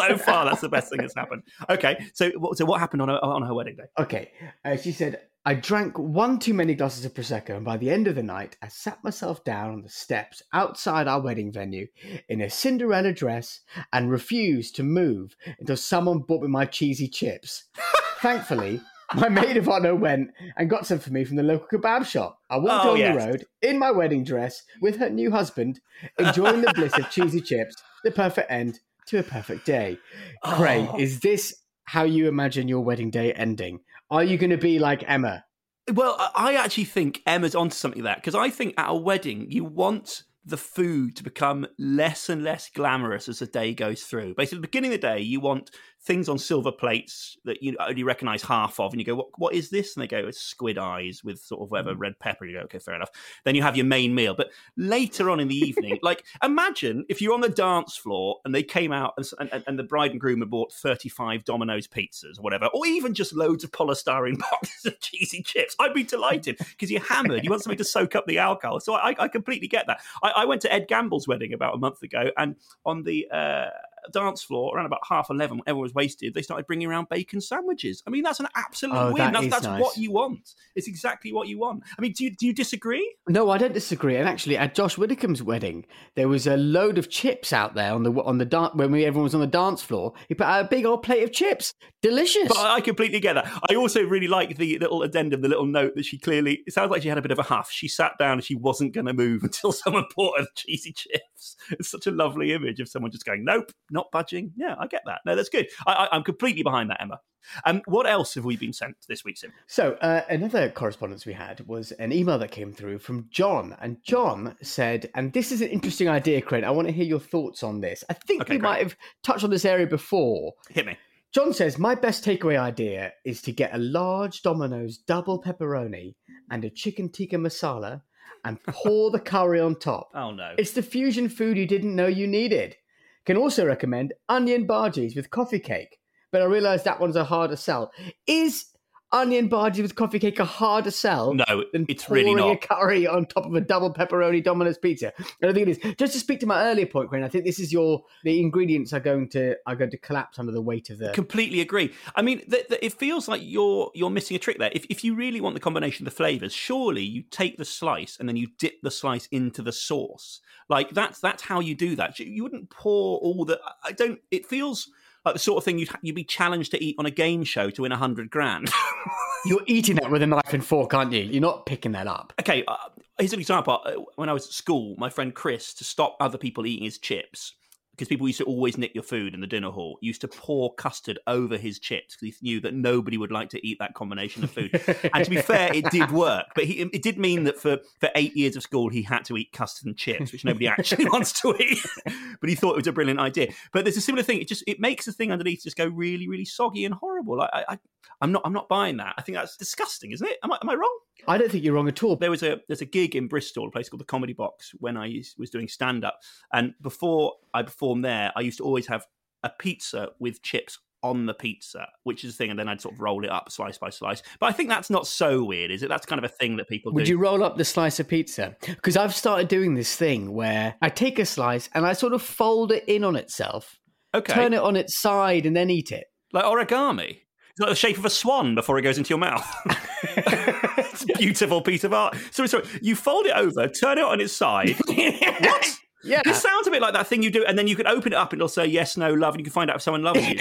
so 0.08 0.18
far, 0.18 0.44
that's 0.44 0.60
the 0.60 0.68
best 0.68 0.90
thing 0.90 1.00
that's 1.00 1.14
happened. 1.14 1.42
Okay, 1.68 2.06
so 2.14 2.30
what- 2.38 2.56
so 2.58 2.64
what 2.64 2.80
happened 2.80 3.02
on 3.02 3.08
her, 3.08 3.22
on 3.24 3.42
her 3.42 3.54
wedding 3.54 3.76
day? 3.76 3.84
Okay. 3.98 4.30
Uh, 4.64 4.76
she 4.76 4.92
said, 4.92 5.20
I 5.46 5.54
drank 5.54 5.98
one 5.98 6.38
too 6.38 6.52
many 6.52 6.74
glasses 6.74 7.04
of 7.06 7.14
Prosecco, 7.14 7.56
and 7.56 7.64
by 7.64 7.78
the 7.78 7.90
end 7.90 8.06
of 8.08 8.14
the 8.14 8.22
night, 8.22 8.56
I 8.62 8.68
sat 8.68 9.02
myself 9.02 9.42
down 9.42 9.70
on 9.70 9.82
the 9.82 9.88
steps 9.88 10.42
outside 10.52 11.08
our 11.08 11.20
wedding 11.20 11.50
venue 11.50 11.86
in 12.28 12.42
a 12.42 12.50
Cinderella 12.50 13.12
dress 13.14 13.60
and 13.92 14.10
refused 14.10 14.76
to 14.76 14.82
move 14.82 15.34
until 15.58 15.78
someone 15.78 16.18
bought 16.20 16.42
me 16.42 16.48
my 16.48 16.66
cheesy 16.66 17.08
chips. 17.08 17.64
Thankfully, 18.20 18.80
my 19.14 19.28
maid 19.30 19.56
of 19.56 19.66
honor 19.68 19.94
went 19.96 20.30
and 20.58 20.68
got 20.68 20.86
some 20.86 20.98
for 20.98 21.10
me 21.10 21.24
from 21.24 21.36
the 21.36 21.42
local 21.42 21.66
kebab 21.78 22.04
shop. 22.06 22.38
I 22.50 22.58
walked 22.58 22.84
Oh, 22.84 22.92
on 22.92 22.98
yes. 22.98 23.14
the 23.16 23.26
road 23.30 23.44
in 23.62 23.78
my 23.78 23.90
wedding 23.90 24.24
dress 24.24 24.62
with 24.82 24.96
her 24.98 25.08
new 25.08 25.30
husband, 25.30 25.80
enjoying 26.18 26.60
the 26.60 26.72
bliss 26.74 26.96
of 26.98 27.10
cheesy 27.10 27.40
chips, 27.40 27.74
the 28.04 28.10
perfect 28.10 28.50
end 28.50 28.78
to 29.06 29.18
a 29.18 29.22
perfect 29.22 29.66
day. 29.66 29.98
Craig, 30.44 30.88
Oh. 30.92 30.98
is 30.98 31.20
this 31.20 31.54
how 31.84 32.04
you 32.04 32.28
imagine 32.28 32.68
your 32.68 32.80
wedding 32.80 33.10
day 33.10 33.32
ending? 33.32 33.80
Are 34.10 34.24
you 34.24 34.38
going 34.38 34.50
to 34.50 34.56
be 34.58 34.78
like 34.78 35.04
Emma? 35.08 35.44
Well, 35.92 36.16
I 36.18 36.30
I 36.34 36.54
actually 36.54 36.84
think 36.84 37.20
Emma's 37.26 37.54
onto 37.54 37.74
something 37.74 38.02
there 38.02 38.14
because 38.14 38.34
I 38.34 38.50
think 38.50 38.74
at 38.78 38.88
a 38.90 38.94
wedding 38.94 39.50
you 39.50 39.64
want 39.64 40.22
the 40.44 40.56
food 40.56 41.16
to 41.16 41.22
become 41.22 41.66
less 41.78 42.28
and 42.28 42.42
less 42.42 42.70
glamorous 42.70 43.28
as 43.28 43.40
the 43.40 43.46
day 43.46 43.74
goes 43.74 44.04
through. 44.04 44.34
Basically, 44.34 44.56
at 44.56 44.62
the 44.62 44.68
beginning 44.68 44.92
of 44.94 45.00
the 45.00 45.06
day, 45.06 45.20
you 45.20 45.38
want 45.38 45.70
things 46.02 46.30
on 46.30 46.38
silver 46.38 46.72
plates 46.72 47.36
that 47.44 47.62
you 47.62 47.76
only 47.78 48.02
recognise 48.02 48.42
half 48.42 48.80
of, 48.80 48.92
and 48.92 49.00
you 49.00 49.04
go, 49.04 49.14
"What? 49.16 49.28
What 49.36 49.54
is 49.54 49.68
this?" 49.68 49.94
And 49.94 50.02
they 50.02 50.06
go, 50.06 50.26
"It's 50.26 50.40
squid 50.40 50.78
eyes 50.78 51.22
with 51.22 51.40
sort 51.40 51.60
of 51.60 51.70
whatever 51.70 51.94
red 51.94 52.18
pepper." 52.18 52.46
You 52.46 52.58
go, 52.58 52.60
"Okay, 52.64 52.78
fair 52.78 52.94
enough." 52.94 53.10
Then 53.44 53.54
you 53.54 53.62
have 53.62 53.76
your 53.76 53.84
main 53.84 54.14
meal, 54.14 54.34
but 54.34 54.50
later 54.76 55.28
on 55.28 55.40
in 55.40 55.48
the 55.48 55.56
evening, 55.56 55.98
like 56.02 56.24
imagine 56.42 57.04
if 57.10 57.20
you're 57.20 57.34
on 57.34 57.42
the 57.42 57.48
dance 57.50 57.96
floor 57.96 58.38
and 58.44 58.54
they 58.54 58.62
came 58.62 58.92
out 58.92 59.14
and, 59.18 59.52
and, 59.52 59.64
and 59.66 59.78
the 59.78 59.82
bride 59.82 60.12
and 60.12 60.20
groom 60.20 60.40
had 60.40 60.50
bought 60.50 60.72
35 60.72 61.44
Domino's 61.44 61.86
pizzas 61.86 62.38
or 62.38 62.42
whatever, 62.42 62.66
or 62.72 62.86
even 62.86 63.12
just 63.12 63.34
loads 63.34 63.62
of 63.62 63.72
polystyrene 63.72 64.38
boxes 64.50 64.86
of 64.86 64.98
cheesy 65.00 65.42
chips. 65.42 65.76
I'd 65.78 65.92
be 65.92 66.02
delighted 66.02 66.56
because 66.58 66.90
you're 66.90 67.02
hammered. 67.02 67.44
You 67.44 67.50
want 67.50 67.62
something 67.62 67.78
to 67.78 67.84
soak 67.84 68.16
up 68.16 68.26
the 68.26 68.38
alcohol. 68.38 68.80
So 68.80 68.94
I, 68.94 69.14
I 69.18 69.28
completely 69.28 69.68
get 69.68 69.86
that. 69.86 70.00
I, 70.22 70.29
I 70.36 70.44
went 70.44 70.62
to 70.62 70.72
Ed 70.72 70.88
Gamble's 70.88 71.28
wedding 71.28 71.52
about 71.52 71.74
a 71.74 71.78
month 71.78 72.02
ago, 72.02 72.30
and 72.36 72.56
on 72.84 73.02
the 73.02 73.28
uh, 73.30 73.66
dance 74.12 74.42
floor 74.42 74.76
around 74.76 74.86
about 74.86 75.00
half 75.08 75.28
11, 75.30 75.58
when 75.58 75.62
everyone 75.66 75.82
was 75.82 75.94
wasted, 75.94 76.34
they 76.34 76.42
started 76.42 76.66
bringing 76.66 76.88
around 76.88 77.08
bacon 77.08 77.40
sandwiches. 77.40 78.02
I 78.06 78.10
mean, 78.10 78.22
that's 78.22 78.40
an 78.40 78.48
absolute 78.54 78.94
Oh, 78.96 79.06
win. 79.12 79.16
that 79.18 79.32
That's, 79.32 79.48
that's 79.48 79.64
nice. 79.64 79.80
what 79.80 79.96
you 79.96 80.12
want. 80.12 80.54
It's 80.74 80.88
exactly 80.88 81.32
what 81.32 81.48
you 81.48 81.58
want. 81.58 81.82
I 81.98 82.02
mean, 82.02 82.12
do 82.12 82.24
you, 82.24 82.34
do 82.34 82.46
you 82.46 82.52
disagree? 82.54 83.14
No, 83.28 83.50
I 83.50 83.58
don't 83.58 83.74
disagree. 83.74 84.16
And 84.16 84.28
actually, 84.28 84.56
at 84.56 84.74
Josh 84.74 84.96
Widdicombe's 84.98 85.42
wedding, 85.42 85.84
there 86.16 86.28
was 86.28 86.46
a 86.46 86.56
load 86.56 86.98
of 86.98 87.08
chips 87.10 87.52
out 87.52 87.74
there 87.74 87.92
on 87.92 88.02
the 88.02 88.12
on 88.22 88.38
the 88.38 88.44
dance 88.44 88.74
when 88.74 88.90
we, 88.92 89.04
everyone 89.04 89.24
was 89.24 89.34
on 89.34 89.40
the 89.40 89.46
dance 89.46 89.82
floor. 89.82 90.12
He 90.28 90.34
put 90.34 90.46
out 90.46 90.64
a 90.64 90.68
big 90.68 90.84
old 90.84 91.02
plate 91.02 91.22
of 91.22 91.32
chips, 91.32 91.72
delicious. 92.02 92.48
But 92.48 92.58
I 92.58 92.80
completely 92.80 93.20
get 93.20 93.34
that. 93.34 93.50
I 93.70 93.74
also 93.74 94.02
really 94.02 94.28
like 94.28 94.56
the 94.56 94.78
little 94.78 95.02
addendum, 95.02 95.40
the 95.42 95.48
little 95.48 95.66
note 95.66 95.94
that 95.96 96.04
she 96.04 96.18
clearly. 96.18 96.62
It 96.66 96.72
sounds 96.72 96.90
like 96.90 97.02
she 97.02 97.08
had 97.08 97.18
a 97.18 97.22
bit 97.22 97.30
of 97.30 97.38
a 97.38 97.42
huff. 97.42 97.70
She 97.70 97.88
sat 97.88 98.12
down 98.18 98.32
and 98.32 98.44
she 98.44 98.54
wasn't 98.54 98.92
going 98.94 99.06
to 99.06 99.12
move 99.12 99.42
until 99.44 99.72
someone 99.72 100.04
bought 100.16 100.38
her 100.38 100.44
the 100.44 100.50
cheesy 100.54 100.92
chips. 100.92 101.20
Laughs. 101.40 101.56
It's 101.70 101.90
such 101.90 102.06
a 102.06 102.10
lovely 102.10 102.52
image 102.52 102.80
of 102.80 102.88
someone 102.88 103.10
just 103.10 103.24
going, 103.24 103.44
"Nope, 103.44 103.72
not 103.90 104.10
budging." 104.10 104.52
Yeah, 104.56 104.76
I 104.78 104.86
get 104.86 105.02
that. 105.06 105.20
No, 105.26 105.34
that's 105.34 105.48
good. 105.48 105.68
I, 105.86 106.08
I, 106.10 106.16
am 106.16 106.22
completely 106.22 106.62
behind 106.62 106.90
that, 106.90 107.00
Emma. 107.00 107.20
Um, 107.64 107.80
what 107.86 108.06
else 108.06 108.34
have 108.34 108.44
we 108.44 108.56
been 108.56 108.72
sent 108.72 108.96
this 109.08 109.24
week, 109.24 109.38
Sim? 109.38 109.52
So 109.66 109.92
uh, 110.02 110.22
another 110.28 110.68
correspondence 110.68 111.24
we 111.24 111.32
had 111.32 111.66
was 111.66 111.92
an 111.92 112.12
email 112.12 112.38
that 112.38 112.50
came 112.50 112.72
through 112.72 112.98
from 112.98 113.28
John, 113.30 113.76
and 113.80 113.96
John 114.02 114.56
said, 114.62 115.10
and 115.14 115.32
this 115.32 115.50
is 115.50 115.62
an 115.62 115.68
interesting 115.68 116.08
idea, 116.08 116.42
Craig. 116.42 116.64
I 116.64 116.70
want 116.70 116.88
to 116.88 116.92
hear 116.92 117.06
your 117.06 117.20
thoughts 117.20 117.62
on 117.62 117.80
this. 117.80 118.04
I 118.10 118.14
think 118.14 118.42
Okay, 118.42 118.54
we 118.54 118.58
great. 118.58 118.68
might 118.68 118.82
have 118.82 118.96
touched 119.22 119.44
on 119.44 119.50
this 119.50 119.64
area 119.64 119.86
before. 119.86 120.52
Hit 120.68 120.84
me. 120.86 120.98
John 121.32 121.54
says, 121.54 121.78
My 121.78 121.94
best 121.94 122.24
takeaway 122.24 122.60
idea 122.60 123.12
is 123.24 123.40
to 123.42 123.52
get 123.52 123.74
a 123.74 123.78
large 123.78 124.42
Domino's 124.42 124.98
double 124.98 125.40
pepperoni 125.40 126.14
and 126.50 126.64
a 126.64 126.70
chicken 126.70 127.08
tikka 127.08 127.36
masala 127.36 128.02
and 128.44 128.62
pour 128.64 129.10
the 129.10 129.20
curry 129.20 129.60
on 129.60 129.76
top. 129.76 130.10
Oh 130.14 130.32
no. 130.32 130.54
It's 130.58 130.72
the 130.72 130.82
fusion 130.82 131.28
food 131.28 131.56
you 131.56 131.66
didn't 131.66 131.94
know 131.96 132.06
you 132.06 132.26
needed. 132.26 132.76
Can 133.24 133.36
also 133.36 133.66
recommend 133.66 134.12
onion 134.28 134.66
bhajis 134.66 135.14
with 135.14 135.30
coffee 135.30 135.58
cake, 135.60 135.98
but 136.32 136.42
I 136.42 136.46
realise 136.46 136.82
that 136.82 137.00
one's 137.00 137.16
a 137.16 137.24
harder 137.24 137.56
sell. 137.56 137.92
Is 138.26 138.66
onion 139.12 139.48
bhajis 139.50 139.82
with 139.82 139.94
coffee 139.96 140.18
cake 140.18 140.38
a 140.38 140.44
harder 140.44 140.90
sell 140.90 141.34
No, 141.34 141.64
than 141.72 141.84
it's 141.88 142.08
really 142.08 142.32
a 142.32 142.36
not. 142.36 142.60
curry 142.60 143.06
on 143.06 143.26
top 143.26 143.44
of 143.46 143.54
a 143.54 143.60
double 143.60 143.92
pepperoni 143.92 144.42
Domino's 144.42 144.78
pizza? 144.78 145.12
I 145.18 145.24
don't 145.42 145.54
think 145.54 145.68
it 145.68 145.84
is. 145.84 145.94
Just 145.96 146.12
to 146.12 146.18
speak 146.20 146.40
to 146.40 146.46
my 146.46 146.62
earlier 146.64 146.86
point, 146.86 147.08
Graham, 147.10 147.24
I 147.24 147.28
think 147.28 147.44
this 147.44 147.58
is 147.58 147.72
your 147.72 148.04
the 148.24 148.40
ingredients 148.40 148.92
are 148.92 149.00
going 149.00 149.28
to 149.30 149.56
are 149.66 149.74
going 149.76 149.90
to 149.90 149.98
collapse 149.98 150.38
under 150.38 150.52
the 150.52 150.62
weight 150.62 150.90
of 150.90 150.98
the 150.98 151.10
Completely 151.10 151.60
agree. 151.60 151.92
I 152.14 152.22
mean, 152.22 152.38
th- 152.48 152.68
th- 152.68 152.80
it 152.82 152.92
feels 152.92 153.26
like 153.28 153.40
you're 153.44 153.90
you're 153.94 154.10
missing 154.10 154.36
a 154.36 154.40
trick 154.40 154.58
there. 154.58 154.70
If 154.72 154.86
if 154.88 155.02
you 155.04 155.14
really 155.14 155.40
want 155.40 155.54
the 155.54 155.60
combination 155.60 156.06
of 156.06 156.12
the 156.12 156.16
flavors, 156.16 156.52
surely 156.52 157.02
you 157.02 157.22
take 157.30 157.56
the 157.56 157.64
slice 157.64 158.16
and 158.18 158.28
then 158.28 158.36
you 158.36 158.48
dip 158.58 158.80
the 158.82 158.90
slice 158.90 159.26
into 159.32 159.62
the 159.62 159.72
sauce. 159.72 160.40
Like 160.68 160.90
that's 160.90 161.18
that's 161.18 161.42
how 161.42 161.58
you 161.60 161.74
do 161.74 161.96
that. 161.96 162.18
You- 162.20 162.26
You 162.26 162.42
wouldn't 162.44 162.70
pour 162.70 163.18
all 163.18 163.44
the. 163.44 163.60
I 163.84 163.90
don't. 163.92 164.20
It 164.30 164.46
feels 164.46 164.88
like 165.24 165.34
the 165.34 165.38
sort 165.38 165.58
of 165.58 165.64
thing 165.64 165.78
you'd 165.78 165.90
you'd 166.02 166.14
be 166.16 166.24
challenged 166.24 166.70
to 166.72 166.82
eat 166.82 166.96
on 166.98 167.06
a 167.06 167.10
game 167.10 167.44
show 167.44 167.70
to 167.70 167.82
win 167.82 167.92
a 167.92 167.96
hundred 167.96 168.30
grand. 168.30 168.70
You're 169.46 169.62
eating 169.66 169.96
that 169.96 170.10
with 170.10 170.22
a 170.22 170.26
knife 170.26 170.52
and 170.52 170.64
fork, 170.64 170.92
aren't 170.92 171.12
you? 171.12 171.22
You're 171.22 171.40
not 171.40 171.64
picking 171.64 171.92
that 171.92 172.06
up. 172.06 172.32
okay, 172.40 172.62
uh, 172.68 172.76
here's 173.18 173.32
an 173.32 173.40
example. 173.40 173.80
Uh, 173.84 173.92
When 174.16 174.28
I 174.28 174.32
was 174.34 174.46
at 174.46 174.52
school, 174.52 174.94
my 174.98 175.08
friend 175.08 175.34
Chris, 175.34 175.72
to 175.74 175.84
stop 175.84 176.16
other 176.20 176.36
people 176.36 176.66
eating 176.66 176.84
his 176.84 176.98
chips, 176.98 177.54
because 178.00 178.08
people 178.08 178.26
used 178.26 178.38
to 178.38 178.44
always 178.44 178.78
nick 178.78 178.94
your 178.94 179.04
food 179.04 179.34
in 179.34 179.42
the 179.42 179.46
dinner 179.46 179.70
hall, 179.70 179.98
used 180.00 180.22
to 180.22 180.28
pour 180.28 180.72
custard 180.76 181.18
over 181.26 181.58
his 181.58 181.78
chips 181.78 182.16
because 182.16 182.38
he 182.38 182.48
knew 182.48 182.58
that 182.58 182.72
nobody 182.72 183.18
would 183.18 183.30
like 183.30 183.50
to 183.50 183.66
eat 183.66 183.78
that 183.78 183.92
combination 183.92 184.42
of 184.42 184.50
food. 184.50 184.70
and 185.12 185.22
to 185.22 185.30
be 185.30 185.36
fair, 185.36 185.70
it 185.74 185.84
did 185.90 186.10
work, 186.10 186.46
but 186.54 186.64
he, 186.64 186.80
it 186.80 187.02
did 187.02 187.18
mean 187.18 187.44
that 187.44 187.58
for, 187.58 187.76
for 188.00 188.08
eight 188.14 188.34
years 188.34 188.56
of 188.56 188.62
school, 188.62 188.88
he 188.88 189.02
had 189.02 189.22
to 189.22 189.36
eat 189.36 189.52
custard 189.52 189.86
and 189.86 189.98
chips, 189.98 190.32
which 190.32 190.46
nobody 190.46 190.66
actually 190.66 191.04
wants 191.10 191.38
to 191.42 191.54
eat. 191.60 191.84
but 192.40 192.48
he 192.48 192.54
thought 192.54 192.72
it 192.72 192.78
was 192.78 192.86
a 192.86 192.92
brilliant 192.92 193.20
idea. 193.20 193.52
But 193.70 193.84
there's 193.84 193.98
a 193.98 194.00
similar 194.00 194.22
thing. 194.22 194.40
It 194.40 194.48
just 194.48 194.64
it 194.66 194.80
makes 194.80 195.04
the 195.04 195.12
thing 195.12 195.30
underneath 195.30 195.64
just 195.64 195.76
go 195.76 195.86
really, 195.86 196.26
really 196.26 196.46
soggy 196.46 196.86
and 196.86 196.94
horrible. 196.94 197.42
I, 197.42 197.64
I, 197.68 197.78
I'm 198.22 198.32
not 198.32 198.42
I'm 198.46 198.54
not 198.54 198.68
buying 198.68 198.96
that. 198.98 199.14
I 199.18 199.22
think 199.22 199.36
that's 199.36 199.58
disgusting, 199.58 200.12
isn't 200.12 200.26
it? 200.26 200.38
Am 200.42 200.52
I, 200.52 200.58
am 200.62 200.70
I 200.70 200.74
wrong? 200.74 200.98
I 201.28 201.38
don't 201.38 201.50
think 201.50 201.64
you're 201.64 201.74
wrong 201.74 201.88
at 201.88 202.02
all. 202.02 202.16
there 202.16 202.30
was 202.30 202.42
a 202.42 202.60
there's 202.68 202.80
a 202.80 202.86
gig 202.86 203.14
in 203.14 203.28
Bristol, 203.28 203.68
a 203.68 203.70
place 203.70 203.88
called 203.88 204.00
the 204.00 204.06
Comedy 204.06 204.32
Box, 204.32 204.72
when 204.78 204.96
I 204.96 205.22
was 205.38 205.50
doing 205.50 205.68
stand 205.68 206.04
up, 206.04 206.20
and 206.52 206.74
before 206.80 207.34
I 207.54 207.62
there, 207.96 208.32
I 208.36 208.40
used 208.40 208.58
to 208.58 208.64
always 208.64 208.86
have 208.88 209.06
a 209.42 209.50
pizza 209.58 210.10
with 210.18 210.42
chips 210.42 210.78
on 211.02 211.24
the 211.26 211.34
pizza, 211.34 211.88
which 212.04 212.24
is 212.24 212.32
the 212.32 212.36
thing, 212.36 212.50
and 212.50 212.58
then 212.58 212.68
I'd 212.68 212.80
sort 212.80 212.94
of 212.94 213.00
roll 213.00 213.24
it 213.24 213.30
up 213.30 213.50
slice 213.50 213.78
by 213.78 213.88
slice. 213.90 214.22
But 214.38 214.46
I 214.46 214.52
think 214.52 214.68
that's 214.68 214.90
not 214.90 215.06
so 215.06 215.42
weird, 215.44 215.70
is 215.70 215.82
it? 215.82 215.88
That's 215.88 216.04
kind 216.04 216.22
of 216.22 216.30
a 216.30 216.34
thing 216.34 216.56
that 216.58 216.68
people 216.68 216.92
Would 216.92 217.04
do. 217.06 217.10
you 217.12 217.18
roll 217.18 217.42
up 217.42 217.56
the 217.56 217.64
slice 217.64 217.98
of 218.00 218.08
pizza? 218.08 218.56
Because 218.66 218.96
I've 218.96 219.14
started 219.14 219.48
doing 219.48 219.74
this 219.74 219.96
thing 219.96 220.32
where 220.32 220.74
I 220.82 220.90
take 220.90 221.18
a 221.18 221.24
slice 221.24 221.70
and 221.74 221.86
I 221.86 221.94
sort 221.94 222.12
of 222.12 222.22
fold 222.22 222.70
it 222.72 222.84
in 222.86 223.02
on 223.02 223.16
itself, 223.16 223.78
okay, 224.14 224.32
turn 224.32 224.52
it 224.52 224.60
on 224.60 224.76
its 224.76 224.98
side, 225.00 225.46
and 225.46 225.56
then 225.56 225.70
eat 225.70 225.90
it. 225.90 226.04
like 226.32 226.44
origami. 226.44 227.20
It's 227.52 227.60
like 227.60 227.70
the 227.70 227.74
shape 227.74 227.98
of 227.98 228.04
a 228.04 228.10
swan 228.10 228.54
before 228.54 228.78
it 228.78 228.82
goes 228.82 228.98
into 228.98 229.08
your 229.08 229.18
mouth. 229.18 229.46
it's 230.04 231.02
a 231.02 231.18
beautiful 231.18 231.62
piece 231.62 231.84
of 231.84 231.92
art. 231.94 232.16
Sorry, 232.30 232.48
sorry. 232.48 232.64
You 232.82 232.94
fold 232.94 233.26
it 233.26 233.34
over, 233.34 233.68
turn 233.68 233.98
it 233.98 234.04
on 234.04 234.20
its 234.20 234.32
side. 234.34 234.76
what? 234.86 235.76
Yeah. 236.02 236.22
This 236.24 236.40
sounds 236.40 236.66
a 236.66 236.70
bit 236.70 236.80
like 236.80 236.94
that 236.94 237.06
thing 237.06 237.22
you 237.22 237.30
do, 237.30 237.44
and 237.44 237.58
then 237.58 237.66
you 237.66 237.76
can 237.76 237.86
open 237.86 238.12
it 238.12 238.16
up 238.16 238.32
and 238.32 238.40
it'll 238.40 238.48
say 238.48 238.66
yes, 238.66 238.96
no, 238.96 239.12
love, 239.12 239.34
and 239.34 239.40
you 239.40 239.44
can 239.44 239.52
find 239.52 239.70
out 239.70 239.76
if 239.76 239.82
someone 239.82 240.02
loves 240.02 240.26
you. 240.26 240.34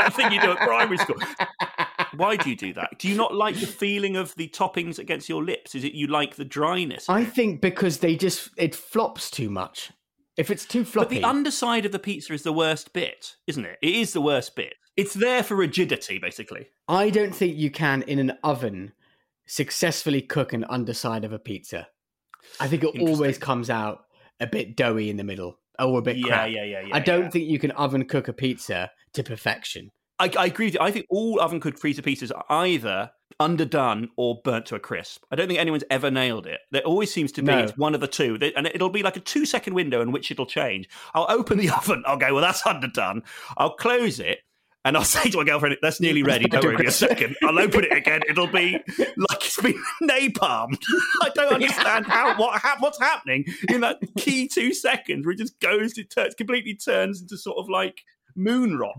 That 0.00 0.14
thing 0.14 0.32
you 0.32 0.40
do 0.40 0.52
at 0.52 0.58
primary 0.58 0.96
school. 0.96 1.16
Why 2.16 2.36
do 2.36 2.48
you 2.48 2.56
do 2.56 2.72
that? 2.72 2.98
Do 2.98 3.06
you 3.08 3.16
not 3.16 3.34
like 3.34 3.54
the 3.56 3.66
feeling 3.66 4.16
of 4.16 4.34
the 4.36 4.48
toppings 4.48 4.98
against 4.98 5.28
your 5.28 5.44
lips? 5.44 5.74
Is 5.74 5.84
it 5.84 5.92
you 5.92 6.06
like 6.06 6.36
the 6.36 6.44
dryness? 6.44 7.08
I 7.08 7.24
think 7.24 7.60
because 7.60 7.98
they 7.98 8.16
just 8.16 8.50
it 8.56 8.74
flops 8.74 9.30
too 9.30 9.50
much. 9.50 9.92
If 10.36 10.50
it's 10.50 10.64
too 10.64 10.84
but 10.84 10.92
floppy, 10.92 11.18
the 11.18 11.24
underside 11.24 11.84
of 11.84 11.92
the 11.92 11.98
pizza 11.98 12.32
is 12.32 12.44
the 12.44 12.52
worst 12.52 12.94
bit, 12.94 13.36
isn't 13.46 13.64
it? 13.64 13.78
It 13.82 13.94
is 13.94 14.12
the 14.14 14.22
worst 14.22 14.56
bit. 14.56 14.74
It's 14.96 15.14
there 15.14 15.42
for 15.42 15.54
rigidity, 15.54 16.18
basically. 16.18 16.68
I 16.88 17.10
don't 17.10 17.34
think 17.34 17.56
you 17.56 17.70
can 17.70 18.02
in 18.02 18.18
an 18.18 18.38
oven 18.42 18.92
successfully 19.46 20.22
cook 20.22 20.52
an 20.52 20.64
underside 20.64 21.24
of 21.24 21.32
a 21.32 21.38
pizza. 21.38 21.88
I 22.58 22.68
think 22.68 22.84
it 22.84 23.00
always 23.00 23.38
comes 23.38 23.70
out 23.70 24.06
a 24.40 24.46
bit 24.46 24.76
doughy 24.76 25.10
in 25.10 25.16
the 25.16 25.24
middle 25.24 25.58
or 25.78 25.98
a 25.98 26.02
bit 26.02 26.16
Yeah, 26.16 26.26
crap. 26.26 26.50
yeah, 26.50 26.64
yeah, 26.64 26.80
yeah. 26.86 26.94
I 26.96 27.00
don't 27.00 27.24
yeah. 27.24 27.30
think 27.30 27.48
you 27.48 27.58
can 27.58 27.70
oven 27.72 28.04
cook 28.04 28.28
a 28.28 28.32
pizza 28.32 28.90
to 29.14 29.22
perfection. 29.22 29.90
I, 30.18 30.30
I 30.38 30.46
agree 30.46 30.66
with 30.66 30.74
you. 30.74 30.80
I 30.80 30.90
think 30.90 31.06
all 31.08 31.40
oven 31.40 31.60
cooked 31.60 31.80
pizza 31.82 32.02
pieces 32.02 32.30
are 32.30 32.44
either 32.50 33.10
underdone 33.38 34.08
or 34.16 34.40
burnt 34.44 34.66
to 34.66 34.74
a 34.74 34.78
crisp. 34.78 35.24
I 35.30 35.36
don't 35.36 35.48
think 35.48 35.58
anyone's 35.58 35.84
ever 35.90 36.10
nailed 36.10 36.46
it. 36.46 36.60
There 36.72 36.82
always 36.82 37.12
seems 37.12 37.32
to 37.32 37.42
be 37.42 37.46
No. 37.46 37.58
it's 37.60 37.76
one 37.78 37.94
of 37.94 38.00
the 38.02 38.06
two, 38.06 38.38
and 38.54 38.66
it'll 38.66 38.90
be 38.90 39.02
like 39.02 39.16
a 39.16 39.20
two 39.20 39.46
second 39.46 39.72
window 39.72 40.02
in 40.02 40.12
which 40.12 40.30
it'll 40.30 40.44
change. 40.46 40.88
I'll 41.14 41.26
open 41.30 41.56
the 41.56 41.70
oven. 41.76 42.02
I'll 42.06 42.18
go, 42.18 42.34
well, 42.34 42.42
that's 42.42 42.66
underdone. 42.66 43.22
I'll 43.56 43.74
close 43.76 44.20
it. 44.20 44.40
And 44.84 44.96
I'll 44.96 45.04
say 45.16 45.30
to 45.30 45.38
my 45.38 45.44
girlfriend, 45.44 45.76
"That's 45.82 46.00
nearly 46.00 46.22
ready. 46.22 46.44
Don't 46.46 46.64
worry, 46.64 46.86
a 46.86 46.90
second. 46.90 47.36
I'll 47.42 47.58
open 47.58 47.84
it 47.84 47.92
again. 47.92 48.20
It'll 48.28 48.46
be 48.46 48.78
like 48.98 49.44
it's 49.44 49.60
been 49.60 49.82
napalmed. 50.02 50.78
I 51.22 51.30
don't 51.34 51.52
understand 51.54 52.06
how 52.06 52.36
what 52.36 52.60
hap 52.60 52.80
what's 52.80 52.98
happening 53.00 53.44
in 53.68 53.80
that 53.82 53.98
key 54.16 54.48
two 54.48 54.72
seconds 54.72 55.26
where 55.26 55.32
it 55.32 55.38
just 55.38 55.58
goes, 55.60 55.96
it 55.98 56.10
turns 56.10 56.34
completely 56.34 56.74
turns 56.74 57.20
into 57.20 57.36
sort 57.36 57.58
of 57.58 57.68
like 57.68 58.02
moon 58.36 58.78
rock. 58.78 58.96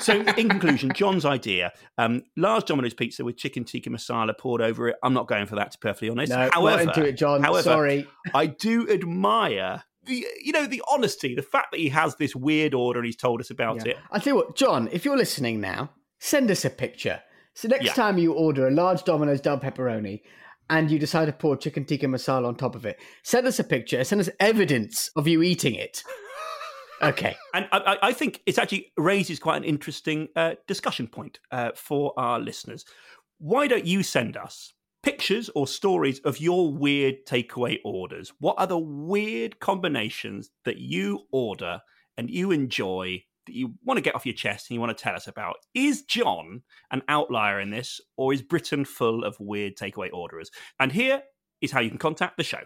So, 0.00 0.20
in 0.20 0.48
conclusion, 0.48 0.90
John's 0.94 1.24
idea: 1.24 1.72
um, 1.98 2.22
large 2.36 2.64
Domino's 2.64 2.94
pizza 2.94 3.24
with 3.24 3.36
chicken 3.36 3.64
tikka 3.64 3.90
masala 3.90 4.36
poured 4.36 4.62
over 4.62 4.88
it. 4.88 4.96
I'm 5.02 5.14
not 5.14 5.28
going 5.28 5.46
for 5.46 5.56
that, 5.56 5.70
to 5.72 5.78
be 5.78 5.82
perfectly 5.88 6.08
honest. 6.08 6.30
No, 6.30 6.48
however, 6.52 6.82
into 6.82 7.04
it, 7.04 7.12
John. 7.12 7.42
however, 7.42 7.62
Sorry. 7.62 8.08
I 8.34 8.46
do 8.46 8.88
admire 8.90 9.84
the, 10.04 10.26
you 10.42 10.52
know, 10.52 10.66
the 10.66 10.82
honesty, 10.90 11.34
the 11.34 11.42
fact 11.42 11.70
that 11.72 11.80
he 11.80 11.88
has 11.90 12.16
this 12.16 12.34
weird 12.34 12.74
order 12.74 12.98
and 13.00 13.06
he's 13.06 13.16
told 13.16 13.40
us 13.40 13.50
about 13.50 13.84
Yeah. 13.86 13.92
it. 13.92 13.98
I'll 14.10 14.20
tell 14.20 14.32
you 14.32 14.36
what, 14.36 14.56
John, 14.56 14.88
if 14.92 15.04
you're 15.04 15.16
listening 15.16 15.60
now, 15.60 15.90
send 16.18 16.50
us 16.50 16.64
a 16.64 16.70
picture. 16.70 17.22
So 17.54 17.68
next 17.68 17.84
Yeah. 17.84 17.92
time 17.94 18.18
you 18.18 18.32
order 18.32 18.66
a 18.66 18.70
large 18.70 19.04
Domino's 19.04 19.40
double 19.40 19.62
pepperoni 19.68 20.22
and 20.70 20.90
you 20.90 20.98
decide 20.98 21.26
to 21.26 21.32
pour 21.32 21.56
chicken 21.56 21.84
tikka 21.84 22.06
masala 22.06 22.46
on 22.48 22.56
top 22.56 22.74
of 22.74 22.86
it, 22.86 22.98
send 23.22 23.46
us 23.46 23.58
a 23.58 23.64
picture. 23.64 24.02
Send 24.04 24.20
us 24.20 24.30
evidence 24.40 25.10
of 25.16 25.26
you 25.28 25.42
eating 25.42 25.74
it. 25.74 26.02
Okay. 27.02 27.34
And 27.52 27.66
I, 27.72 27.78
I- 27.78 27.98
I 28.08 28.12
think 28.12 28.42
it 28.46 28.56
actually 28.60 28.92
raises 28.96 29.40
quite 29.40 29.56
an 29.56 29.64
interesting 29.64 30.28
uh, 30.36 30.54
discussion 30.68 31.08
point 31.08 31.40
uh, 31.50 31.70
for 31.74 32.12
our 32.16 32.38
listeners. 32.38 32.84
Why 33.38 33.66
don't 33.66 33.84
you 33.84 34.04
send 34.04 34.36
us 34.36 34.72
pictures 35.02 35.50
or 35.54 35.66
stories 35.66 36.20
of 36.20 36.40
your 36.40 36.72
weird 36.72 37.26
takeaway 37.26 37.78
orders? 37.84 38.32
What 38.38 38.56
are 38.58 38.66
the 38.66 38.78
weird 38.78 39.58
combinations 39.60 40.50
that 40.64 40.78
you 40.78 41.26
order 41.32 41.80
and 42.16 42.30
you 42.30 42.52
enjoy 42.52 43.24
that 43.46 43.54
you 43.54 43.74
want 43.84 43.98
to 43.98 44.02
get 44.02 44.14
off 44.14 44.24
your 44.24 44.34
chest 44.34 44.70
and 44.70 44.76
you 44.76 44.80
want 44.80 44.96
to 44.96 45.02
tell 45.02 45.14
us 45.14 45.26
about? 45.26 45.56
Is 45.74 46.02
John 46.02 46.62
an 46.90 47.02
outlier 47.08 47.60
in 47.60 47.70
this, 47.70 48.00
or 48.16 48.32
is 48.32 48.42
Britain 48.42 48.84
full 48.84 49.24
of 49.24 49.36
weird 49.40 49.76
takeaway 49.76 50.12
orderers? 50.12 50.50
And 50.78 50.92
here 50.92 51.22
is 51.60 51.72
how 51.72 51.80
you 51.80 51.88
can 51.88 51.98
contact 51.98 52.36
the 52.36 52.44
show. 52.44 52.60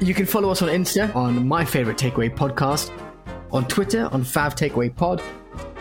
You 0.00 0.14
can 0.14 0.26
follow 0.26 0.50
us 0.50 0.62
on 0.62 0.68
Insta 0.68 1.14
on 1.14 1.46
My 1.46 1.64
Favorite 1.64 1.96
Takeaway 1.96 2.34
Podcast, 2.34 2.90
on 3.52 3.68
Twitter 3.68 4.08
on 4.10 4.24
Fav 4.24 4.56
Takeaway 4.56 4.94
Pod, 4.94 5.22